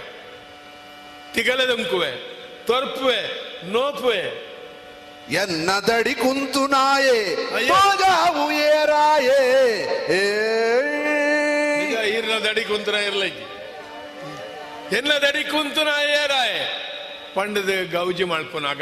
ತಿಗಲದಂಕುವೆ 1.33 2.11
ತೊರ್ಪುವೆ 2.65 3.19
ನೋಪುವೆ. 3.63 4.49
ಎನ್ನದಡಿ 5.31 6.13
ಕುಂತು 6.15 6.67
ನಾಯೆ 6.67 7.35
ತೋಜಾವು 7.67 8.51
ಏರಾಯೆ 8.51 9.39
ದಡಿ 12.43 12.63
ಕುಂತನ 12.63 12.95
ಇರ್ಲೈತಿ 12.95 13.45
ಎನ್ನ 14.95 15.11
ದಡಿ 15.13 15.43
ಕುಂತನ 15.43 15.87
ಏರಾಯ. 16.23 16.53
ಪಂಡದ 17.35 17.69
ಗೌಜಿ 17.91 18.23
ಮಲ್ಪುನಾಗ 18.23 18.81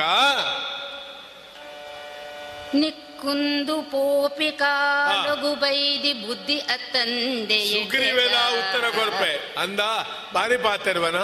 ನಿಕ್ಕುಂದು 3.17 3.81
ಪೋಪಿ 3.81 4.51
ಕಾಲಗು 4.51 5.55
ಬೈದಿ 5.55 6.13
ಬುದ್ಧಿ 6.13 6.59
ಅತ್ತಂದೆ 6.59 7.65
ಸುಗ್ರೀವೆಲ 7.65 8.35
ಉತ್ತರ 8.59 8.89
ಕೊಡ್ಪೆ. 8.89 9.53
ಅಂದ 9.57 9.79
ಬಾರಿ 10.33 10.57
ಪಾತಿರ್ವನ. 10.57 11.15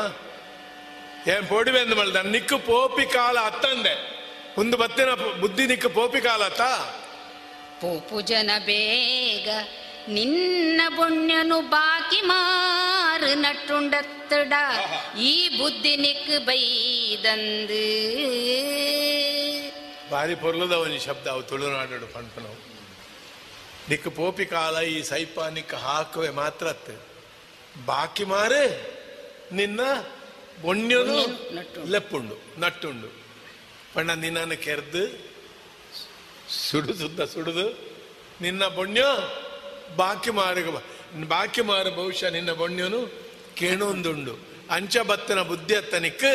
ಏನ್ 1.29 1.47
ಪೋಡಿವೆ 1.47 1.79
ಅಂದ 1.79 1.93
ಮಲ್ದ? 1.93 2.15
ನಿಕ್ಕು 2.15 2.57
ಪೋಪಿ 2.57 3.05
ಕಾಲ 3.13 3.39
ಅತ್ತಂದೆ. 3.39 3.93
ಒಂದು 4.57 4.77
ಬತ್ತಿನ 4.77 5.13
ಬುದ್ಧಿ 5.41 5.67
ನಿಕ್ಕು 5.67 5.89
ಪೋಪಿ 5.89 6.21
ಕಾಲ 6.21 6.43
ಅತ್ತ? 6.43 6.61
ಪೋಪು 7.81 8.21
ಜನ 8.21 8.51
ಬೇಗ 8.59 9.49
ನಿನ್ನ 10.09 10.81
ಪುಣ್ಯನು 10.95 11.61
ಬಾಕಿ 11.61 12.21
ಮಾರು 12.21 13.33
ನಟ್ಟುಂಡತ್ತಡ. 13.39 14.53
ಈ 15.19 15.57
ಬುದ್ಧಿ 15.57 15.95
ನಿಕ್ 15.95 16.45
ಬೈದಂದು. 16.45 17.83
ಬಾರಿ 20.14 20.35
ಪೊರ್ಲದ 20.44 20.76
ಒಂದು 20.85 20.99
ಶಬ್ದ 21.07 21.26
ಅವು 21.34 21.44
ತುಳುನಾಡು 21.49 22.07
ಪಂಪನವು 22.15 22.57
ನಿಕ್ಕ 23.90 24.07
ಪೋಪಿ 24.19 24.45
ಕಾಲ 24.56 24.76
ಈ 24.94 24.98
ಸೈಪ 25.11 25.35
ನಿಕ್ಕ 25.57 25.73
ಹಾಕುವೆ 25.85 26.30
ಮಾತ್ರ 26.41 26.65
ಅತ್ತೆ. 26.73 26.95
ಬಾಕಿ 27.85 28.26
ಮಾರೆ 28.34 28.64
ನಿನ್ನ 29.56 29.81
ಬೊಣ್ಣ್ಯನು 30.61 31.18
ಲೆಪ್ಪುಂಡು 31.94 32.35
ನಟ್ಟುಂಡು. 32.61 33.10
ಪಣ್ಣ 33.94 34.11
ನಿನ್ನನ್ನು 34.23 34.57
ಕೆರೆದು 34.65 35.03
ಸುಡು 36.68 36.94
ಸುದ್ದ 37.02 37.19
ಸುಡುದು 37.34 37.68
ನಿನ್ನ 38.41 38.64
ಬೊಣ್ಯ 38.77 39.02
ಬಾಕಿ 40.02 40.31
ಮಾರ್ಗ 40.40 40.68
ಬಾಕಿ 41.34 41.64
ಮಾರ 41.69 41.85
ಬಹುಶಃ 41.99 42.30
ನಿನ್ನ 42.38 42.52
ಬೊಣ್ಯನು 42.61 43.02
ಕೇಣೊಂದುಂಡು. 43.60 44.34
ಅಂಚ 44.76 44.95
ಬತ್ತನ 45.10 45.40
ಬುದ್ಧಿ 45.52 45.76
ಅತ್ತನಿಕ್ 45.81 46.30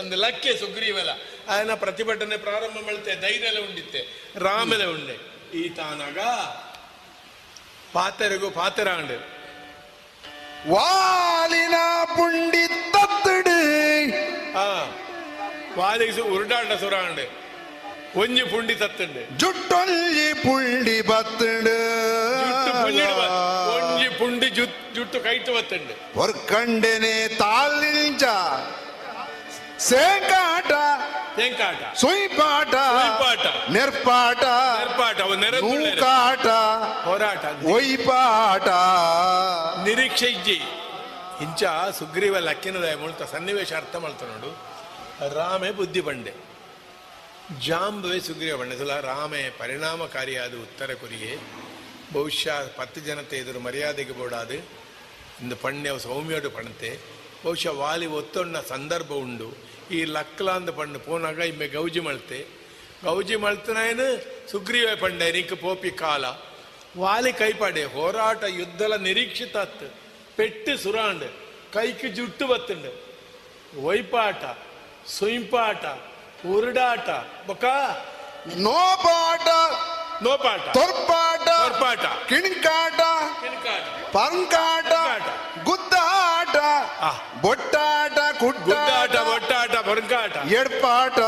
ಒಂದು 0.00 0.16
ಲಕ್ಕೆ 0.24 0.50
ಸುಗ್ರೀವಲ. 0.60 1.10
ಆಯನ 1.48 1.74
ಪ್ರತಿಭಟನೆ 1.74 2.36
ಪ್ರಾರಂಭ 2.36 2.76
ಮಾಡ್ತೆ 2.84 3.20
ಧೈರ್ಯ 3.20 3.46
ಎಲ್ಲ 3.46 3.58
ಉಂಡಿತ್ತೆ 3.58 4.30
ರಾಮಲೆ 4.36 4.84
ಉಂಡೆ. 4.84 5.32
ಈ 5.58 5.68
ತಾನಾಗ 5.68 6.18
ಪಾತರಿಗೂ 7.92 8.50
ಪಾತರಾಂಡು. 8.50 9.42
ವಾಲಿನ 10.72 11.74
ಪುಂಡಿ 12.04 12.68
ತತ್ತಡು. 12.68 13.62
ಆ 14.58 14.84
ವಾಲಿಗೆ 15.78 16.20
ಉರುಡಾಟ 16.20 16.72
ಸುರಾಂಡು. 16.72 17.42
ಒಂಜಿ 18.20 18.42
ಪುಂಡಿ 18.42 18.74
ತತ್ತುಂಡು. 18.74 19.38
ಜುಟ್ಟೊಂಜಿ 19.38 20.34
ಪುಂಡಿ 20.34 21.02
ಬತ್ತಡು. 21.02 21.64
ಜುಟ್ಟು 22.46 22.82
ಪುಂಜಿಡು 22.82 23.16
ಬ- 23.16 23.82
ಒಂಜಿ 23.82 24.18
ಸೇಕಾಟ 29.88 30.72
ತೆಂಕಾಟ 31.36 31.96
ಸುಯ್ಪಾಟ 31.96 32.74
ಸುಯ್ಪಾಟ. 32.74 33.70
ನೆರ್ಪಾಟ 33.70 34.44
ನೆರ್ಪಾಟ 34.78 35.20
ಅವು 35.20 35.34
ನೆರೆದು 35.34 35.66
ನೂಕಾಟ 35.66 36.46
ಹೋರಾಟ 37.04 37.44
ಒಯ್ಪಾಟ 37.64 38.68
ನಿರೀಕ್ಷೆ 39.84 40.26
ಇಜ್ಜಿ. 40.26 40.58
ಇಂಚ 41.42 41.64
ಸುಗ್ರೀವ 41.98 42.38
ಲಕ್ಕಿನದ 42.38 42.98
ಮುಳ್ತ 43.00 43.22
ಸನ್ನಿವೇಶ 43.22 43.72
ಅರ್ಥ 43.72 43.96
ಮಾಡ್ತ 43.96 44.22
ನೋಡು. 44.22 44.50
ರಾಮೆ 45.34 45.70
ಬುದ್ಧಿ 45.70 46.00
ಬಂಡೆ. 46.00 46.34
ಜಾಂಬವೆ 47.60 48.20
ಸುಗ್ರೀವ 48.20 48.56
ಬಂಡೆ. 48.56 48.78
ಸುಲ 48.78 49.00
ರಾಮೆ 49.00 49.50
ಪರಿಣಾಮಕಾರಿಯಾದ 49.58 50.54
ಉತ್ತರ 50.54 50.90
ಕೊರಿಗೆ. 51.00 51.36
ಬಹುಶಃ 52.12 52.68
ಪತ್ತು 52.76 53.00
ಜನತೆ 53.00 53.38
ಎದುರು 53.38 53.60
ಮರ್ಯಾದೆಗೆ 53.60 54.12
ಬೋಡಾದು. 54.12 54.54
ಇಂದು 55.42 55.56
ಪಣ್ಯ 55.56 55.98
ಸೌಮ್ಯೋಡು 55.98 56.50
ಪಣತೆ. 56.50 56.98
ಬಹುಶಃ 57.44 57.70
ವಾಲಿ 57.70 58.06
ಒತ್ತೊಣ್ಣ 58.06 58.60
ಸಂದರ್ಭ 58.60 59.12
ಉಂಡು. 59.12 59.71
ಈ 59.92 60.04
ಲಕ್ಲಾಂದ 60.04 60.68
ಪಣ್ಣು 60.68 60.98
ಪೋನಾಗ 60.98 61.38
ಇಮ್ಮೆ 61.38 61.66
ಗೌಜಿ 61.68 62.00
ಮಳ್ತೆ. 62.00 62.46
ಗೌಜಿ 63.04 63.36
ಮಳ್ತನಾಯನು 63.36 64.06
ಸುಗ್ರೀವ 64.50 64.88
ಪಂಡೆ 65.00 65.32
ನಿಕ್ 65.32 65.56
ಪೋಪಿ 65.56 65.90
ಕಾಲ. 65.90 66.24
ವಾಲಿ 66.98 67.32
ಕೈಪಾಡೆ 67.32 67.84
ಹೋರಾಟ 67.84 68.44
ಯುದ್ಧಲ 68.48 68.96
ನಿರೀಕ್ಷಿತ 68.96 69.56
ಅತ್ತು. 69.56 69.94
ಪೆಟ್ಟು 70.36 70.78
ಸುರಾಂಡ್, 70.78 71.24
ಕೈಕ್ 71.72 72.14
ಜುಟ್ಟು 72.14 72.46
ಬತ್ತುಂಡು. 72.46 72.92
ಒಯ್ಪಾಟ 73.82 74.44
ಸುಯಿಂಪಾಟ 75.06 75.84
ಉರುಡಾಟ. 76.46 77.08
ಬೊಕ? 77.46 77.64
ನೋಪಾಟ 78.56 79.48
ನೋಪಾಟ 80.24 80.60
ತೊರ್ಪಾಟ 80.76 81.46
ತೊರ್ಪಾಟ 81.48 82.04
ಕಿಣ್ಕಾಟ 82.30 83.00
ಪಂಕಾಟ 84.16 84.92
ಗುದ್ದಾಟ 85.68 86.56
ಬೊಟ್ಟಾಟ 87.44 88.18
ಗುಡ್ಡಾಟ 88.42 89.14
ಬೊಟ್ಟಾಟ 89.28 89.74
ಪಂಕಾಟ. 89.88 90.34
ಎಡ್ಪಾಟ 90.60 91.18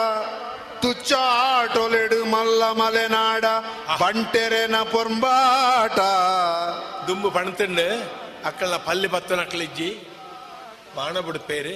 ತುಚ್ಚಾಟೊಲೆಡು 0.83 2.19
ಮಲ್ಲ 2.25 2.62
ಮಲೆನಾಡ 2.73 3.45
ಬಂಟೆರೆನ 4.01 4.77
ಪೊಂಬಾಟ 4.93 5.99
ದುಂಬು 7.09 7.31
ಪಣತುಂಡು 7.31 7.87
ಅಕ್ಕಳ 8.45 8.77
ಪಲ್ಲಿ 8.89 9.09
ಪತ್ತನ 9.09 9.41
ಅಕ್ಕಳಿಜ್ಜಿ 9.41 9.91
ಬಾಣ 10.97 11.19
ಬಿಡ್ಪೇರು 11.19 11.75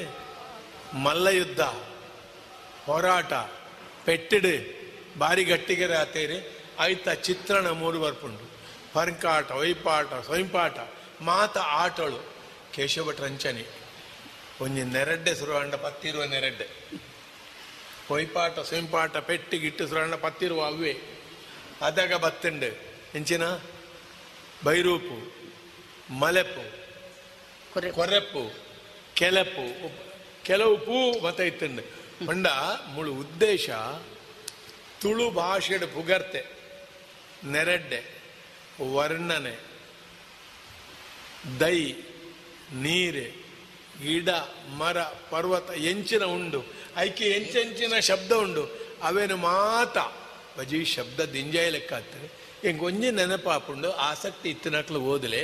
ಮಲ್ಲ 1.04 1.28
ಯುದ್ಧ 1.38 1.62
ಹೋರಾಟ 2.86 3.32
ಪೆಟ್ಟಿಡು 4.06 4.54
ಬಾರಿ 5.18 5.44
ಗಟ್ಟಿಗೆರೆ 5.44 5.96
ಆತೇರು. 5.96 6.36
ಆಯ್ತ 6.78 7.08
ಚಿತ್ರಣ 7.08 7.70
ಮೂರು 7.70 8.00
ಬರ್ಪುಂಡು 8.00 8.50
ಪರ್ಕಾಟ 8.92 9.50
ಒಯ್ಪಾಟ 9.50 10.14
ಸ್ವಯಂಪಾಟ 10.14 10.78
ಮಾತ 11.20 11.58
ಆಟಳು 11.58 12.32
ಕೇಶವ 12.74 13.10
ರಂಚನೆ 13.10 13.64
ಒಂಜಿ 14.60 14.82
ನೆರಡ್ಡೆ 14.82 15.34
ಸುರುವಂಡ 15.34 15.74
ಪತ್ತಿರುವ 15.74 16.24
ನೆರಡ್ಡೆ. 16.24 16.68
ಒಯ್ಪಾಟ 18.10 18.58
ಸ್ವಯಂಪಾಟ 18.58 19.16
ಪೆಟ್ಟು 19.16 19.58
ಗಿಟ್ಟು 19.58 19.88
ಸುರುವಂಡ 19.88 20.14
ಪತ್ತಿರುವ 20.14 20.64
ಅವ್ವೆ. 20.64 20.96
ಅದಾಗ 21.82 22.14
ಬತ್ತುಂಡು. 22.14 22.78
ಎಂಚಿನ? 23.14 23.42
ಬೈರೂಪು 24.64 25.32
ಮಲೆಪು 26.12 27.92
ಕೊರೆಪ್ಪು 27.92 28.54
ಕೆಲಪು 29.14 29.92
ಕೆಲವು 30.44 30.78
ಪೂ 30.78 31.20
ಮತ 31.20 31.40
ಇತ್ತಂಡು. 31.40 31.82
ಮಂಡ 32.26 32.46
ಮುಳು 32.92 33.12
ಉದ್ದೇಶ 33.12 33.70
ತುಳು 35.00 35.30
ಭಾಷೆಡು 35.30 35.86
ಪುಗರ್ತೆ. 35.86 36.57
ನೆರೆಡ್ಡೆ 37.44 38.00
ವರ್ಣನೆ 38.92 39.56
ದೈ 41.60 41.78
ನೀರು 42.76 43.26
ಗಿಡ 44.02 44.30
ಮರ 44.72 44.98
ಪರ್ವತ 45.30 45.70
ಎಂಚಿನ 45.84 46.24
ಉಂಡು 46.24 46.60
ಐಕೆ 46.98 47.24
ಎಂಚೆಂಚಿನ 47.24 47.94
ಶಬ್ದ 48.00 48.32
ಉಂಡು 48.32 48.62
ಅವೇನು 49.02 49.36
ಮಾತ 49.36 49.98
ಬಜಿ 50.58 50.84
ಶಬ್ದ 50.84 51.20
ದಿಂಜಾಯ 51.32 51.70
ಲೆಕ್ಕ 51.70 51.92
ಆಗ್ತದೆ 51.92 52.28
ಹೆಂಗೆ 52.62 52.84
ಒಂಜಿ 52.84 53.10
ನೆನಪಾಪುಂಡು 53.10 53.90
ಆಸಕ್ತಿ 53.92 54.48
ಇತ್ತಿನಕ್ಲು 54.50 55.00
ಓದಲೆ 55.00 55.42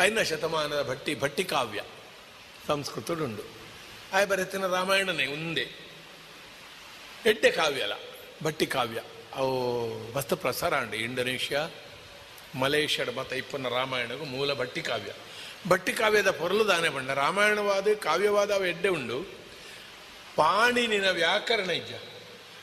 ಐದನೇ 0.00 0.24
ಶತಮಾನದ 0.24 0.88
ಭಟ್ಟಿ 0.88 1.14
ಭಟ್ಟಿ 1.14 1.44
ಕಾವ್ಯ 1.44 1.82
ಸಂಸ್ಕೃತಡುಂಡು 2.66 3.44
ಆಯ 4.14 4.24
ಬರೆತಿನ 4.24 4.66
ರಾಮಾಯಣನೇ 4.66 5.26
ಒಂದೇ 5.26 5.66
ಎಡ್ಡೆ 7.26 7.50
ಕಾವ್ಯಲ 7.50 7.92
ಭಟ್ಟಿ 8.44 8.66
ಕಾವ್ಯ 8.66 9.00
ಅವು 9.36 9.56
ಮಸ್ತ್ 10.14 10.36
ಪ್ರಸಾರ 10.36 10.74
ಅಂಡಿ, 10.74 10.96
ಇಂಡೋನೇಷ್ಯಾ 10.96 11.70
ಮಲೇಷ್ಯಾಡ್ 12.54 13.16
ಮತ್ತು 13.16 13.36
ಇಪ್ಪನ 13.36 13.68
ರಾಮಾಯಣಗೂ 13.68 14.24
ಮೂಲ 14.24 14.54
ಭಟ್ಟಿ 14.54 14.82
ಕಾವ್ಯ. 14.82 15.12
ಭಟ್ಟಿ 15.68 15.92
ಕಾವ್ಯದ 15.92 16.30
ಪೊರಲು 16.30 16.68
ದಾನೆ 16.68 16.88
ಬಂಡ 16.88 17.10
ರಾಮಾಯಣವಾದ, 17.10 17.94
ಕಾವ್ಯವಾದ 17.94 18.50
ಅವು 18.50 18.66
ಎಡ್ಡೆ 18.66 18.88
ಉಂಡು. 18.88 19.46
ಪಾಣಿನಿನ 20.36 21.10
ವ್ಯಾಕರಣ 21.10 21.70
ಇಜ್ಜ. 21.70 21.92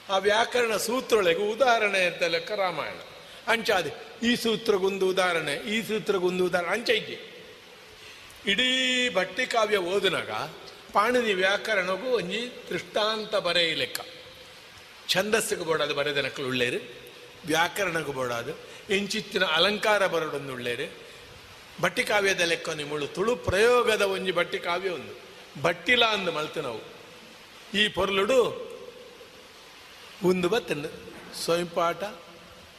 ಆ 0.10 0.18
ವ್ಯಾಕರಣ 0.18 0.78
ಸೂತ್ರಗಳಿಗೆ 0.78 1.52
ಉದಾಹರಣೆ 1.52 2.06
ಅಂತ 2.06 2.24
ಲೆಕ್ಕ 2.24 2.52
ರಾಮಾಯಣ. 2.52 3.00
ಅಂಚಾದೆ 3.48 3.92
ಈ 4.28 4.36
ಸೂತ್ರಗೊಂದು 4.36 5.08
ಉದಾಹರಣೆ, 5.08 5.54
ಈ 5.54 5.82
ಸೂತ್ರಗೊಂದು 5.82 6.46
ಉದಾಹರಣೆ, 6.46 6.72
ಅಂಚ 6.72 6.90
ಇಜ್ಜೆ. 6.90 7.34
ಇಡೀ 8.48 9.10
ಭಟ್ಟಿ 9.14 9.46
ಕಾವ್ಯ 9.46 9.78
ಓದಿನಾಗ 9.78 10.32
ಪಾಣಿನಿ 10.94 11.34
ವ್ಯಾಕರಣಗೂ 11.34 12.10
ಒಂಜಿ 12.10 12.52
ದೃಷ್ಟಾಂತ 12.70 13.36
ಬರೆಯ 13.36 13.74
ಲೆಕ್ಕ. 13.74 14.00
ಛಂದಸ್ಸಿಗೆ 15.10 15.64
ಬೋಡಾದು 15.64 15.96
ಬರೆದನಕ್ಕಲು 15.96 16.48
ಉಳ್ಳೇರು, 16.48 16.80
ವ್ಯಾಕರಣಕ್ಕೆ 17.46 18.12
ಬೋಡಾದು, 18.12 18.54
ಎಂಚಿತ್ತಿನ 18.90 19.46
ಅಲಂಕಾರ 19.46 20.08
ಬರೋಡೊಂದು 20.08 20.54
ಉಳ್ಳೇರು. 20.54 21.04
ಭಟ್ಟಿ 21.82 22.04
ಕಾವ್ಯದ 22.04 22.42
ಲೆಕ್ಕ 22.42 22.70
ನಿಮ್ಮಳು 22.70 23.08
ತುಳು 23.08 23.36
ಪ್ರಯೋಗದ 23.36 24.02
ಒಂಜಿ 24.02 24.32
ಬಟ್ಟಿ 24.32 24.60
ಕಾವ್ಯ 24.60 24.90
ಒಂದು. 24.90 25.14
ಭಟ್ಟಿಲ 25.62 26.06
ಅಂದು 26.06 26.32
ಮಲ್ತು 26.32 26.62
ನಾವು. 26.62 26.82
ಈ 27.78 27.88
ಪೊರ್ಲುಡು 27.88 28.74
ಒಂದು 30.24 30.50
ಬತ್ತಂಡು 30.50 30.90
ಸ್ವಯಂಪಾಟ 31.36 32.04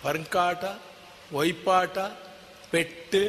ಪರಂಕಾಟ, 0.02 0.64
ವೈಪಾಟ, 1.32 1.98
ಪೆಟ್ಟು, 2.70 3.22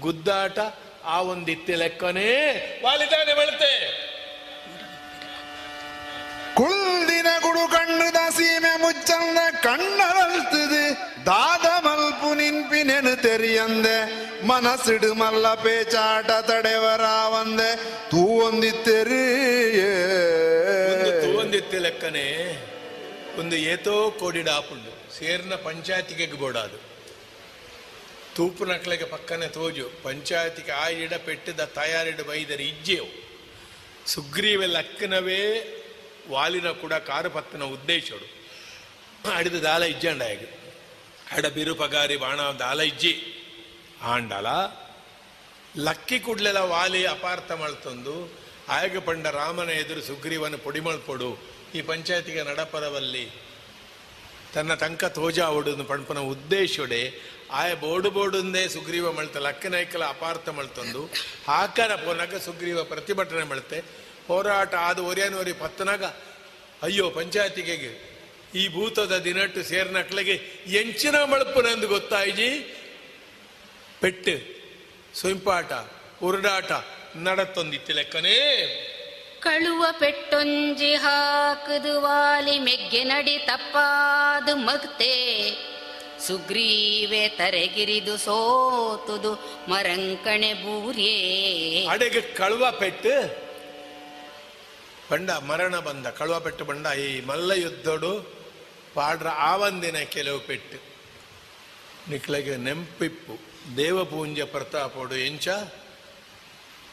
ಗುದ್ದಾಟ, 0.00 0.58
ಆ 1.04 1.20
ಒಂದಿತ್ತೆ 1.20 1.74
ಲೆಕ್ಕನೇ 1.74 2.30
ವಾಲಿದಾನೆ 2.84 3.34
ಬಳುತ್ತೆ 3.34 4.07
ಕುಳ್ದಿನ 6.58 7.26
ಗುಡು 7.42 7.64
ಕಣ್ಣುದ 7.72 8.16
ಸೀಮೆ 8.30 8.72
ಮುಚ್ಚಂದ 8.80 9.38
ಕಣ್ಣರಲ್ತದು. 9.62 10.82
ದಾದ 11.26 11.66
ಮಲ್ಪು 11.84 12.34
ನಿನ್ಪಿನೆನು 12.34 13.22
ತೆರಿಯಂದೆ. 13.22 13.98
ಮನಸ್ಸಿಡು 14.46 15.14
ಮಲ್ಲ 15.14 15.54
ಪೇಚಾಟ 15.54 16.30
ತಡೆವರ 16.30 17.00
ಒಂದೆ 17.40 17.70
ತೂ 18.10 18.22
ಒಂದು 18.40 18.70
ತೂವೊಂದಿತ್ತೆ 21.22 21.78
ಲೆಕ್ಕನೆ. 21.78 22.26
ಒಂದು 23.38 23.56
ಏತೋ 23.56 24.10
ಕೋಡಿಡ 24.10 24.48
ಆಪುಂಡು 24.48 25.18
ಸೇರ್ನ 25.18 25.54
ಪಂಚಾಯತಿಗೆ 25.54 26.32
ಬೋಡಾದು. 26.32 26.78
ತೂಪು 28.36 28.64
ನಕ್ಲೆಗೆ 28.64 29.04
ಪಕ್ಕನೆ 29.04 29.46
ತೋಜು. 29.46 29.90
ಪಂಚಾಯತಿಗೆ 30.02 30.72
ಆ 30.72 30.88
ಇಡ 30.88 31.14
ಪೆಟ್ಟಿದ 31.14 31.60
ತಯಾರಿಡ 31.60 32.20
ಬೈದರೆ 32.20 32.64
ಇಜ್ಜೆವು. 32.64 33.12
ಸುಗ್ರೀವೆ 34.06 34.66
ಲಕ್ಕನವೇ 34.66 35.42
ವಾಲಿನ 36.30 36.70
ಕೂಡ 36.70 36.92
ಕಾರುಪತ್ತನ 36.92 37.62
ಉದ್ದೇಶಡು 37.62 38.38
ಅಡಿದ 39.34 39.54
ದಾಲ 39.54 39.82
ಇಜ್ಜಂಡಾಯಗ 39.82 40.48
ಅಡ 41.32 41.46
ಬಿರುಪಗಾರಿ 41.46 42.16
ಬಾಣ 42.16 42.40
ದಾಲ 42.40 42.80
ಇಜ್ಜಿ. 42.80 43.34
ಆಂಡಲ, 44.02 44.46
ಲಕ್ಕಿ 45.76 46.18
ಕುಡ್ಲೆಲ 46.20 46.56
ವಾಲಿ 46.56 47.06
ಅಪಾರ್ಥ 47.06 47.52
ಮಳ್ತೊಂದು. 47.52 48.32
ಆಯಗ 48.68 48.98
ಪಂಡ 48.98 49.26
ರಾಮನ 49.26 49.70
ಎದುರು 49.70 50.02
ಸುಗ್ರೀವನ 50.02 50.56
ಪುಡಿ 50.56 50.80
ಮಳ್ಪೊಡು. 50.80 51.38
ಈ 51.74 51.80
ಪಂಚಾಯತಿಗೆ 51.82 52.42
ನಡಪದವಲ್ಲಿ 52.42 53.30
ತನ್ನ 54.54 54.74
ತಂಕ 54.74 55.04
ತೋಜ 55.04 55.38
ಒಡುದು 55.38 55.84
ಪಣಪನ 55.84 56.18
ಉದ್ದೇಶೊಡೆ. 56.18 57.12
ಆಯ 57.50 57.74
ಬೋಡು 57.74 58.10
ಬೋಡುಂದೇ 58.10 58.68
ಸುಗ್ರೀವ 58.68 59.12
ಮಳ್ತ 59.12 59.36
ಲಕ್ಕನಾಯ್ಕಲ 59.36 60.04
ಅಪಾರ್ಥ 60.04 60.48
ಮಳ್ತಂದು. 60.48 61.10
ಆಕಾರ 61.48 61.94
ಪೋನಕ 61.94 62.34
ಸುಗ್ರೀವ 62.34 62.84
ಪ್ರತಿಭಟನೆ 62.84 63.42
ಮಳ್ತೆ. 63.42 64.07
ಹೋರಾಟ 64.28 64.74
ಆದ 64.74 64.98
ಒರಿಯನೋರಿ 64.98 65.52
ಪತ್ತನಾಗ 65.52 66.04
ಅಯ್ಯೋ 66.82 67.10
ಪಂಚಾಯತಿಗೆ 67.10 68.08
ಈ 68.54 68.68
ಭೂತದ 68.68 69.18
ದಿನಟ್ಟು 69.18 69.62
ಸೇರ್ನಕ್ಲೆಗೆ 69.62 70.34
ಎಂಚಿನ 70.66 71.16
ಮಳಪುನಂದು 71.22 71.88
ಗೊತ್ತಾಯ್ಜಿ? 71.88 72.76
ಪೆಟ್ಟು 74.00 74.34
ಸೊಂಪಾಟ 75.14 75.72
ಉರುಡಾಟ 76.22 76.72
ನಡತ್ತೊಂದಿತ್ತು 77.16 77.92
ಲೆಕ್ಕನೇ. 77.92 78.38
ಕಳುವ 79.40 79.86
ಪೆಟ್ಟೊಂಜಿ 79.98 80.94
ಹಾಕದು 80.94 82.00
ವಾಲಿ 82.00 82.58
ಮೆಗ್ಗೆ 82.58 83.04
ನಡಿ 83.04 83.38
ತಪ್ಪಾದು 83.38 84.56
ಮಗ್ತೆ. 84.56 85.50
ಸುಗ್ರೀವೆ 86.26 87.28
ತರೆಗಿರಿದು 87.28 88.18
ಸೋತುದು 88.18 89.34
ಮರಂಕಣೆ 89.68 90.54
ಬೂರ್ಯೇ. 90.54 91.86
ಅಡೆಗೆ 91.86 92.20
ಕಳುವ 92.20 92.70
ಪೆಟ್ಟು 92.70 93.47
ಬಂಡ, 95.10 95.30
ಮರಣ 95.30 95.78
ಬಂದ, 95.78 96.06
ಕಳುವ 96.06 96.40
ಪೆಟ್ಟು 96.40 96.64
ಬಂಡ, 96.64 96.86
ಈ 96.86 97.20
ಮಲ್ಲ 97.20 97.50
ಯುದ್ಧಡು 97.52 98.12
ಪಾಡ್ರ 98.94 99.28
ಆವಂದಿನ 99.28 99.98
ಕೆಲವು 99.98 100.40
ಪೆಟ್ಟು. 100.40 100.78
ನಿಕ್ಲಗೆ 102.10 102.56
ನೆಂಪಿಪ್ಪು 102.56 103.34
ದೇವಪೂಂಜ 103.76 104.40
ಪ್ರತಾಪೋಡು 104.40 105.16
ಎಂಚ, 105.16 105.48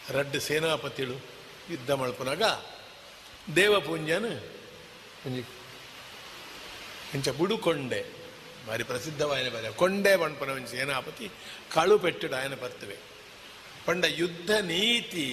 ರಡ್ಡು 0.10 0.40
ಸೇನಾಪತಿಳು 0.40 1.16
ಯುದ್ಧ 1.70 1.92
ಮಳ್ಪುನಾಗ 1.92 2.44
ದೇವಪೂಂಜನ 3.56 4.26
ಎಂಚ 7.16 7.30
ಬುಡುಕೊಂಡೆ 7.30 8.02
ಬಾರಿ 8.68 8.84
ಪ್ರಸಿದ್ಧವಾಯನ 8.84 9.50
ಬರ 9.50 9.70
ಕೊಂಡೆ 9.70 10.14
ಒಂಜಿ 10.14 10.78
ಸೇನಾಪತಿ 10.78 11.26
ಕಳು 11.74 11.96
ಪೆಟ್ಟುಡು 12.00 12.36
ಆಯನ 12.36 12.56
ಬರ್ತವೆ. 12.56 12.98
ಪಂಡ 13.86 14.06
ಯುದ್ಧ 14.08 14.52
ನೀತಿ 14.52 15.28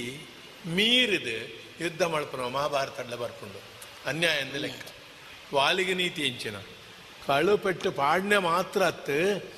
ಮೀರಿದು 0.67 1.62
ಯುದ್ಧ 1.81 2.03
ಮಲ್ಪನ 2.03 2.41
ಮಹಾಭಾರತಡ್ಲ 2.41 3.15
ಬರ್ಕೊಂಡು. 3.15 3.63
ಅನ್ಯಾಯ 4.09 4.39
ಅಂದ 4.39 4.55
ಲೆಕ್ಕ. 4.55 4.89
ವಾಲಿಗೆ 5.55 5.95
ನೀತಿ 5.95 6.23
ಎಂಚಿನ 6.23 6.57
ಕಳು 7.27 7.59
ಪೆಟ್ಟು 7.59 7.93
ಪಾಡ್ನೆ 7.93 8.39
ಮಾತ್ರ 8.39 8.83
ಅತ್ತು 8.87 9.53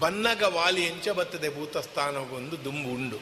ಬನ್ನಗ 0.00 0.42
ವಾಲಿ 0.42 0.86
ಎಂಚ 0.86 1.08
ಬತ್ತದೆ 1.08 1.54
ಭೂತಸ್ಥಾನಗೊಂದು 1.54 2.64
ದುಂಬು 2.64 2.90
ಉಂಡು. 2.90 3.18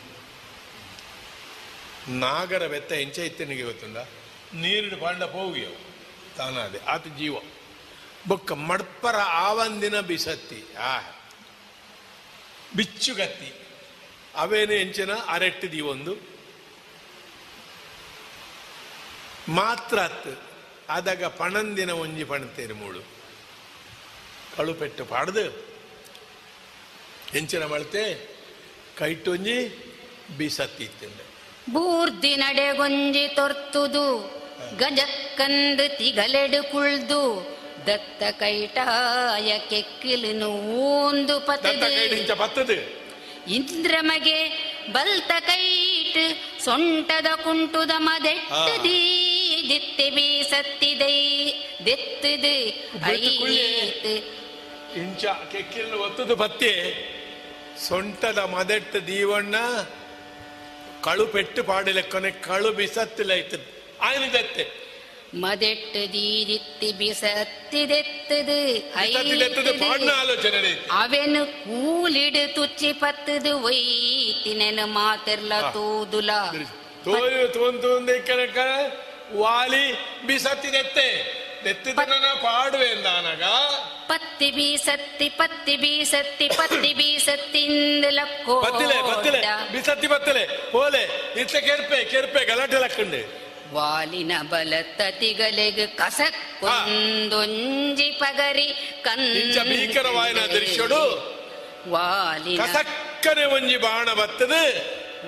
ನಾಗರ 2.08 2.66
ಬೆತ್ತ 2.66 2.92
ಎಂಚ 2.92 3.18
ಇತ್ತನಿಗೆ 3.18 3.62
ಗೊತ್ತುಂಡ? 3.62 3.96
ನೀರಿನ 4.54 4.94
ಪಾಂಡ 5.00 5.22
ಪೋಗಿಯವು 5.22 5.94
ತಾನಾದೆ 6.36 6.78
ಆತ 6.78 7.06
ಜೀವ. 7.06 7.34
ಬೊಕ್ಕ 8.28 8.52
ಮಡ್ಪರ 8.52 9.16
ಆವಂದಿನ 9.16 10.00
ಬಿಸತ್ತಿ, 10.00 10.74
ಆ, 10.74 11.00
ಬಿಚ್ಚುಗತ್ತಿ. 12.76 13.52
ಅವೇನು 14.34 14.74
ಎಂಚಿನ 14.74 15.10
ಅರೆಟ್ಟಿದಿ 15.12 15.80
ಒಂದು 19.48 19.56
ಮಾತ್ರ 19.56 19.98
ಅತ್ತು 19.98 20.42
ಆದಾಗ 20.88 21.24
ಪಣಂದಿನ 21.24 21.90
ಒಂಜಿ 21.90 22.24
ಪಣತೇರು 22.24 22.74
ಮೂಳು. 22.74 23.00
ಕಳುಪೆಟ್ಟು 24.56 25.04
ಪಾಡ್ದು. 25.04 25.74
ಹೆಂಚಿನ 27.30 27.64
ಮಳತೆ 27.64 28.28
ಕೈಟೊಂಜಿ 28.98 29.68
ಬಿಸತ್ತಿ 30.38 30.84
ಬೂರ್ದಿ 30.84 31.24
ಬೂರ್ದಿ 31.72 32.36
ನಡೆಗೊಂಜಿ 32.36 33.28
ತೊರ್ತುದು 33.28 34.34
ಗಜಕ್ಕಂದು 34.76 35.98
ತಿಗಲೆಡು 35.98 36.72
ಕುಳ್ದು 36.72 37.54
ದತ್ತ 37.86 38.22
ಕೈಟಾಯ 38.30 39.58
ಕೆಕ್ಕಿಲು 39.58 40.32
ನೂಂದು 40.32 41.40
ಪತದು. 41.40 43.04
ಇಂದ್ರಮಗೆ 43.48 44.38
ಬಲ್ತ 44.90 45.32
ಕೈಟ್ 45.40 46.62
ಸೊಂಟದ 46.64 47.26
ಕುಂಟುದ 47.34 47.90
ಮದೆಟ್ಟದಿ 47.98 49.20
ದಿತ್ತಿ 49.68 50.10
ಬೀಸತ್ತಿದೆ. 50.10 51.14
ದಿತ್ತಿದೆ 51.84 52.56
ಐತ್ 53.04 54.06
ಇಂಚ 54.96 55.24
ಕೆಕ್ಕಿಲ್ 55.24 55.94
ಒತ್ತದು 55.94 56.36
ಬತ್ತಿ. 56.36 56.72
ಸೊಂಟದ 57.88 58.38
ಮದೆಟ್ಟು 58.38 59.06
ದೀವಣ್ಣ 59.06 59.56
ಕಳು 61.02 61.26
ಪೆಟ್ಟು 61.26 61.64
ಪಾಡಿಲೆ 61.64 62.02
ಕೊನೆ 62.02 62.30
ಕಳು 62.30 62.72
ಬಿಸತ್ತಿಲೈತು 62.72 63.56
ಆಯ್ನದತ್ತೆ 64.00 64.83
ಆಲೋಚನೆ 70.20 70.70
ಐತಿ. 70.70 70.80
ಅವೆನು 70.90 71.46
ಕೂಲಿಡು 71.46 72.54
ತುಚ್ಚಿ 72.54 72.92
ಪತ್ತದು 72.92 73.58
ಒಯ್ತಿನೆನು 73.58 74.86
ಮಾತಿರ್ಲ 74.86 75.60
ತೂದುಲ. 75.60 76.30
ತೋಯು 77.04 77.48
ತೋಂತು 77.48 78.06
ಕನಕ 78.26 78.58
ವಾಲಿ 79.34 79.92
ಬಿಸತ್ತಿದೆತ್ತೆ. 80.26 81.44
ನೆತ್ತಿದನ 81.64 82.32
ಪಾಡುವೆ 82.32 82.90
ಅಂದಾನಗ. 82.90 83.42
ಪತ್ತಿ 84.06 84.50
ಬೀಸತ್ತಿ 84.50 85.28
ಪತ್ತಿ 85.28 85.76
ಬೀಸತ್ತಿ 85.76 86.48
ಪತ್ತಿ 86.48 86.94
ಬೀಸತ್ತಿಂದಲಕ್ಕೋ 86.94 88.60
ಬತ್ತಿಲೆ 88.60 89.02
ಬತ್ತಿಲೆ. 89.02 89.72
ಬಿಸತ್ತಿ 89.72 90.06
ಬತ್ತಲೆ. 90.06 90.72
ಓಲೆ 90.76 91.32
ಇತ್ತ 91.40 91.56
ಕೆರ್ಪೆ 91.56 92.04
ಕೆರ್ಪೆ 92.04 92.44
ಗಲಾಟೆ 92.44 92.76
ಲಕ್ಕಂಡು. 92.76 93.44
ವಾಲಿನ 93.74 94.32
ಬಲ 94.50 94.72
ತತಿಗಳಿಗೆ 94.98 95.86
ಕಸಕ್ಕೊಂದೊಂಜಿ 96.00 96.78
ಪಗರಿ 98.20 98.66
ಇಂಚ 99.40 99.56
ಭೀಕರವಾಯಿನ 99.70 100.40
ದೃಶ್ಯಡು 100.54 101.00
ವಾಲಿನ 101.88 102.58
ಕಸಕ್ಕನೆ 102.62 103.44
ಒಂಜಿ 103.56 103.76
ಬಾಣ 103.76 104.06
ಬತ್ತದೆ. 104.20 104.62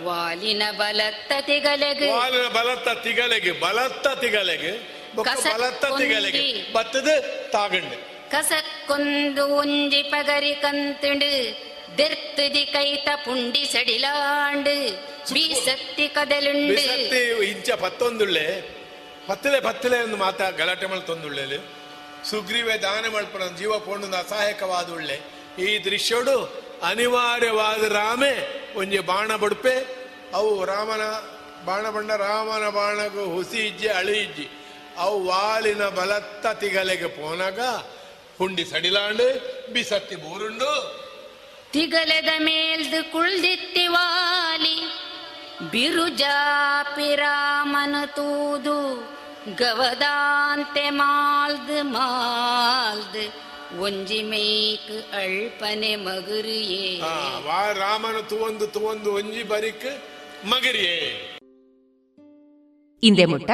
ವಾಲಿನ 0.06 0.62
ಬಲತ್ತ 0.72 1.30
ತತಿಗಲೆಗ್ 1.32 2.04
ವಾಲಿನ 2.14 2.46
ಬಲತ್ತ 2.48 2.88
ತಿಗಲೆಗೆ 3.04 3.52
ಬಲತ್ತ 3.60 4.06
ತಿಗಲೆಗೆ 4.22 4.72
ಬೊಕ್ಕ 5.16 5.28
ಕಸಕ್ 5.28 5.54
ಬಲತ್ತ 5.54 5.84
ತಿಗಲೆಗೆ 6.00 6.40
ಒಂಜಿ. 6.40 6.62
ಬತ್ತದು 6.72 7.14
ತಾಗಂಡು. 7.50 7.96
ಕಸಕ್ಕೊಂದು 8.30 9.42
ಒಂಜಿ 9.56 10.02
ಪಗರಿ 10.12 10.52
ಕಂತುಂಡು. 10.64 11.30
ದೆರ್ತದಿ 11.98 12.64
கைத்த 12.74 13.08
ಪುಂಡಿ 13.24 13.62
ಸಡಿಲಾಂಡು 13.74 14.74
வீசத்தி 15.36 16.06
கதலுண்டு 16.16 16.82
ಇಂಚ 17.52 17.68
ಪತ್ತೊಂದುಳ್ಳೆ, 17.84 18.46
ಪತ್ತಲೆ 19.28 19.58
ಪತ್ತಲೆ 19.68 19.98
ಒಂದು 20.06 20.18
ಮಾತ 20.24 20.40
ಗಲಾಟೆ 20.60 20.86
ಮಲ್ತೊಂದುಳ್ಳೆಲು 20.92 21.58
ಸುಗ್ರೀವೆ 22.30 22.74
ದಾನ 22.84 23.04
ಮಲ್ಪನ 23.14 23.44
ಜೀವ 23.58 23.72
ಪೋಂಡು 23.86 24.06
ಅಸಹಾಯಕವಾದ 24.22 24.88
ಉಳ್ಳೆ 24.98 25.16
ಈ 25.66 25.68
ದೃಶ್ಯಡು 25.86 26.36
ಅನಿವಾರ್ಯವಾದ 26.88 27.82
ರಾಮೆ, 27.98 28.34
ಒಂಜಿ 28.80 29.00
ಬಾಣ 29.10 29.28
ಬಡುಪೆ. 29.42 29.74
ಅವು 30.38 30.50
ರಾಮನ 30.72 31.04
ಬಾಣ 31.68 31.84
ಬಂಡ 31.96 32.10
ರಾಮನ 32.28 32.64
ಬಾಣಗು 32.78 33.22
ಹುಸಿ 33.34 33.60
ಇಜ್ಜಿ, 33.68 33.88
ಅಳಿ 33.98 34.16
ಇಜ್ಜಿ. 34.24 34.46
ಅವು 35.04 35.16
ವಾಲಿನ 35.28 35.84
ಬಲತ್ತ 35.98 36.46
ತಿಗಲೆಗೆ 36.60 37.08
ಪೋನಾಗ 37.18 37.60
ಹುಂಡಿ 38.38 38.64
ಸಡಿಲಾಂಡು, 38.72 39.28
ಬಿಸತ್ತಿ 39.74 40.16
ಬೋರುಂಡು. 40.24 40.72
ತಿಗಲೆದ 41.76 42.28
ಮೇಲ್ದು 42.38 43.12
ಕುಳ್ದಿತ್ತಿ 43.12 43.86
ವಾಲಿ 43.86 44.76
ಬಿರುಜಾಪಿರಾಮನು 45.70 46.16
ತೂದು 48.16 48.76
ಗವದಾಂತೆ 49.54 50.90
ಮಾಲ್ದು 50.90 51.82
ಮಾಲ್ದು 51.90 53.24
ಒಂಜಿ 53.80 54.22
ಮೇಕ್ 54.22 55.14
ಅಳ್ಪನೆ 55.14 55.96
ಮಗುರಿಯೇ. 55.96 57.00
ಆ, 57.00 57.12
ವಾ 57.38 57.72
ರಾಮನ 57.72 58.20
ತುವೊಂದು 58.28 58.66
ತುವೊಂದು 58.66 59.14
ಒಂಜಿ 59.14 59.42
ಬರಿಕ್ 59.42 59.88
ಮಗರಿಯೇ. 60.46 60.98
ಹಿಂದೆ 63.02 63.24
ಮುಟ್ಟ 63.24 63.50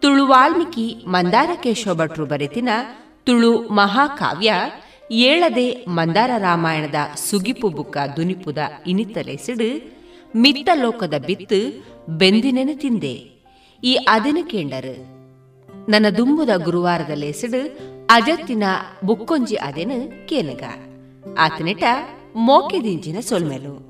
ತುಳು 0.00 0.26
ವಾಲ್ಮೀಕಿ 0.26 1.04
ಮಂದಾರಕೇಶವ 1.06 1.94
ಭಟ್ರು 1.94 2.26
ಬರೆತಿನ 2.26 2.68
ತುಳು 3.24 3.68
ಮಹಾಕಾವ್ಯ 3.68 4.52
ಏಳದೆ 5.10 5.84
ಮಂದಾರ 5.88 6.30
ರಾಮಾಯಣದ 6.38 6.94
ಸುಗಿಪು 7.16 7.68
ಬುಕ್ಕ 7.68 7.98
ದುನಿಪುದ 8.16 8.58
ಇನಿತಲೆಸಿಡು 8.86 10.00
ಮಿತ್ತ 10.36 10.70
ಲೋಕದ 10.74 11.14
ಬಿತ್ತು 11.26 11.84
ಬೆಂದಿನೆನ 12.18 12.70
ತಿಂದೆ. 12.74 13.14
ಈ 13.84 13.94
ಅದನು 13.94 14.48
ಕೇಂಡರು, 14.48 14.96
ನನ್ನ 15.90 16.06
ದುಂಬುದ 16.08 16.48
ಗುರುವಾರದ 16.56 17.10
ಲೇಸಿಡು 17.10 17.78
ಅಜತ್ತಿನ 18.10 18.62
ಬುಕ್ಕೊಂಜಿ 19.04 19.56
ಅದೆನು 19.56 20.28
ಕೇನಗ. 20.28 20.62
ಆತನಿಟ 21.38 21.84
ಮೋಕೆದಿಂಜಿನ 22.36 23.20
ಸೊಲ್ಮೆಲು. 23.20 23.89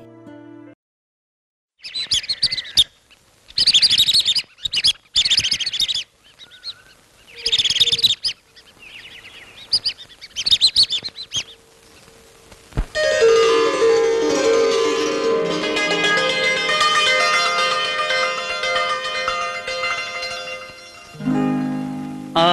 ಆ 22.35 22.51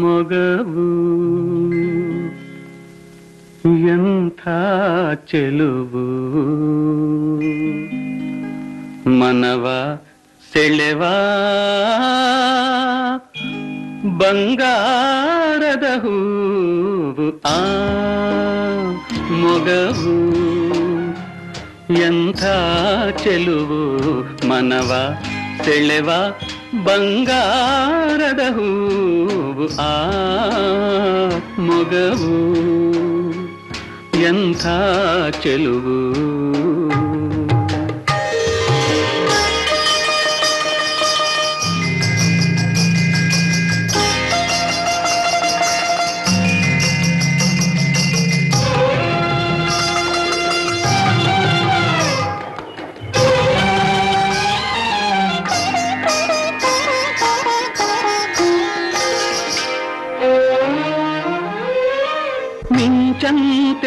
ಮೊಗವು 0.00 0.86
ಎಂಥ 3.88 4.42
ಚೆಲುವು 5.26 6.04
ಮನವ 9.18 9.66
ಸೆಳೆವ 10.42 11.02
ಬಂಗಾರದ 14.20 15.86
ಹೂವು 15.98 17.26
ಆ 17.48 17.58
ಮೊಗವು 19.42 20.16
ಎಂಥ 22.02 22.42
ಚೆಲುವು 23.22 23.80
ಮನವ 24.48 24.90
ಸೆಳೆವ 25.64 26.10
ಬಂಗಾರದ 26.88 28.42
ಹೂವು 28.54 29.66
ಆ 29.78 29.94
ಮೊಗವು 31.58 32.36
ಎಂಥ 34.20 34.66
ಚೆಲುವು. 35.42 35.98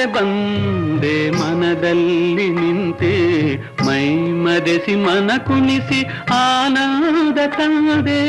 ಮಿಂಚಂತೆ 0.02 0.06
ಬಂದೆ, 0.06 1.16
ಮನದಲ್ಲಿ 1.32 2.48
ನಿಂತೆ 2.50 3.14
ಮೈ 3.86 4.06
ಮರೆಸಿ, 4.44 4.96
ಮನ 4.96 5.32
ಕುಣಿಸಿ 5.48 6.02
ಆನಂದ 6.34 7.38
ತಂದೆ. 7.58 8.22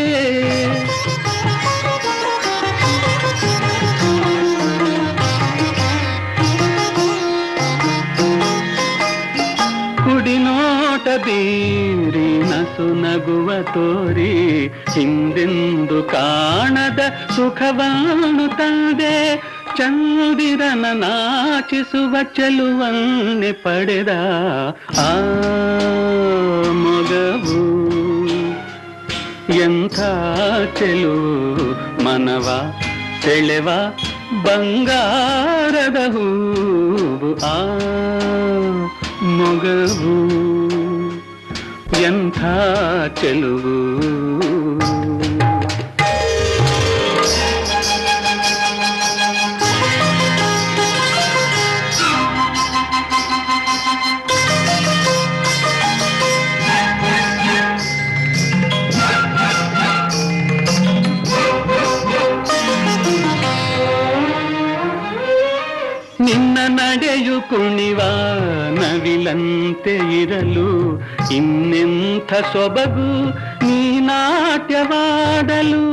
ಕುಡಿನೋಟ 10.04 11.06
ಬೀರಿ, 11.24 12.28
ನಸು 12.50 12.86
ನಗುವ 13.02 13.48
ತೋರಿ, 13.74 14.32
ಹಿಂದೆಂದು 14.94 15.98
ಕಾಣದ 16.12 17.00
ಸುಖವಾಣು 17.36 18.46
ತಂದೆ. 18.58 19.16
ಚಂದಿರನ 19.78 20.86
ನಾಚಿಸುವ 20.94 22.16
ಚೆಲುವನ್ನೆ 22.34 23.52
ಪಡೆದ 23.62 24.12
ಆ 25.02 25.10
ಮಗವು 26.82 27.60
ಎಂಥ 29.56 29.98
ಚೆಲುವು 30.78 31.66
ಮನವ 32.04 32.48
ಸೆಳೆವ 33.24 33.68
ಬಂಗಾರದ 34.44 35.98
ಹೂವು 36.14 37.30
ಆ 37.48 37.58
ಮೊಗವು 39.38 40.14
ಎಂಥ 42.02 42.40
ಚೆಲುವು 43.20 43.76
ನಡೆಯು 66.91 67.37
ಕುಣಿವ 67.49 67.99
ನವಿಲಂತೆ 68.79 69.95
ಇರಲು 70.19 70.69
ಇನ್ನೆಂಥ 71.37 72.31
ಸೊಬಗು 72.53 73.09
ನೀ 73.63 73.77
ನಾಟ್ಯವಾಡಲು 74.09 75.83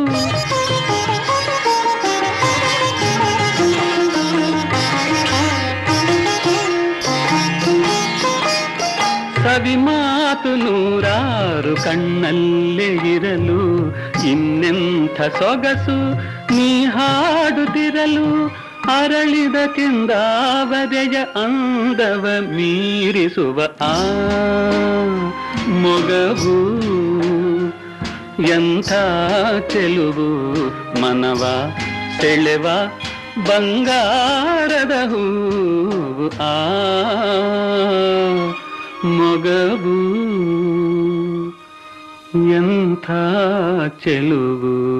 ಸವಿ 9.44 9.74
ಮಾತು 9.86 10.50
ನೂರಾರು 10.56 11.72
ಕಣ್ಣಲ್ಲೇ 11.84 12.90
ಇರಲು 13.14 13.60
ಇನ್ನೆಂಥ 14.30 15.18
ಸೊಗಸು 15.38 15.98
ನೀ 16.50 16.68
ಹಾಡುತ್ತಿರಲು 16.94 18.28
ಅರಳಿದ 18.85 19.55
ಕೆಂದಾವದೆಯ 19.75 21.17
ಅಂದವ 21.43 22.27
ಮೀರಿಸುವ 22.41 23.61
ಆ 23.81 23.97
ಮೊಗವು. 25.69 26.79
ಎಂಥ 28.47 28.89
ಚೆಲುವು 29.71 30.43
ಮನವ, 31.01 31.71
ಸೆಳೆವ 32.21 32.67
ಬಂಗಾರದ 33.47 34.91
ಹೂವು 34.91 36.29
ಆ 36.29 36.69
ಮೊಗವು. 39.05 40.29
ಎಂಥ 42.53 43.11
ಚೆಲುವು 44.03 44.99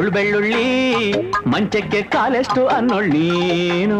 ಮಳ್ಳಿ 0.00 0.10
ಕುಳ್ಬೆಳ್ಳುಳ್ಳಿ 0.10 0.66
ಮಂಚಕ್ಕೆ 1.46 2.02
ಕಾಲೆಷ್ಟು 2.02 2.66
ಅನ್ನೊಳ್ಳೀನು 2.66 3.98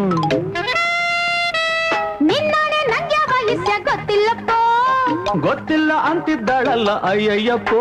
ನಿನ್ನಾಣೆ 2.28 2.81
ನಂಗೆ 2.93 3.20
ವಯಸ್ಸ 3.31 3.70
ಗೊತ್ತಿಲ್ಲಪ್ಪ. 3.89 4.51
ಗೊತ್ತಿಲ್ಲ 5.40 5.93
ಅಂತಿದ್ದಾಳಲ್ಲ 6.10 6.90
ಅಯ್ಯಯ್ಯಪ್ಪೋ. 7.10 7.81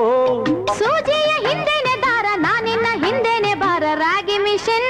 ಸೂಜಿಯ 0.79 1.31
ಹಿಂದೆನೆ 1.47 1.95
ದಾರ 2.01 2.25
ನಾನಿನ್ನ 2.35 2.87
ಹಿಂದೆನೆ 3.05 3.53
ಬಾರ 3.53 3.83
ರಾಗಿ 3.95 4.37
ಮಿಷನ್. 4.37 4.89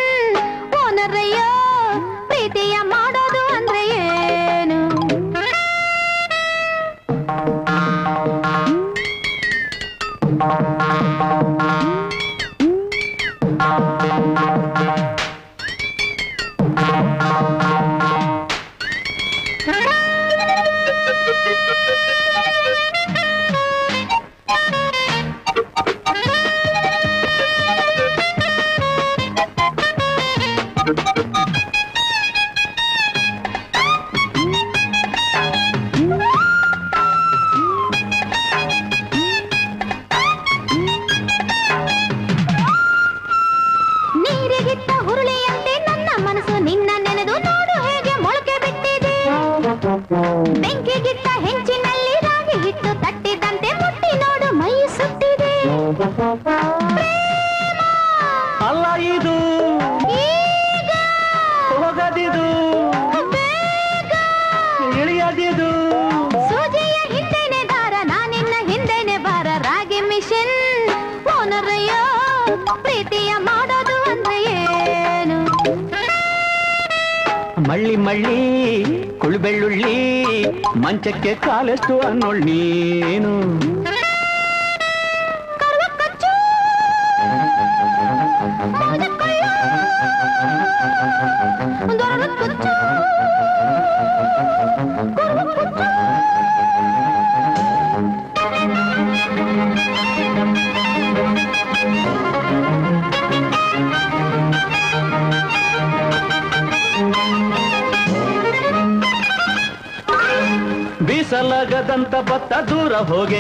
ಮಂಚಕ್ಕೆ 81.20 81.48
ಕಾಲೆಷ್ಟು 81.48 81.96
ಅನ್ನೋಳ್ 82.00 82.38
ನೀನು 82.42 83.29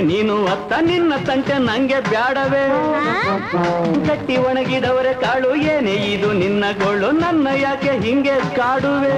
ನೀನು 0.09 0.35
ಅತ್ತ 0.45 0.73
ನಿನ್ನ 0.81 1.13
ತಂಟೆ 1.27 1.55
ನಂಗೆ 1.67 1.99
ಬ್ಯಾಡವೇ. 2.09 2.63
ಗಟ್ಟಿ 4.07 4.35
ಒಣಗಿದವರೆ 4.47 5.13
ಕಾಳು 5.23 5.51
ಏನೇ? 5.73 5.95
ಇದು 6.13 6.29
ನಿನ್ನ 6.33 6.63
ಗೋಳು, 6.83 7.09
ನನ್ನ 7.23 7.47
ಯಾಕೆ 7.61 7.91
ಹಿಂಗೆ 8.05 8.35
ಕಾಡುವೆ? 8.55 9.17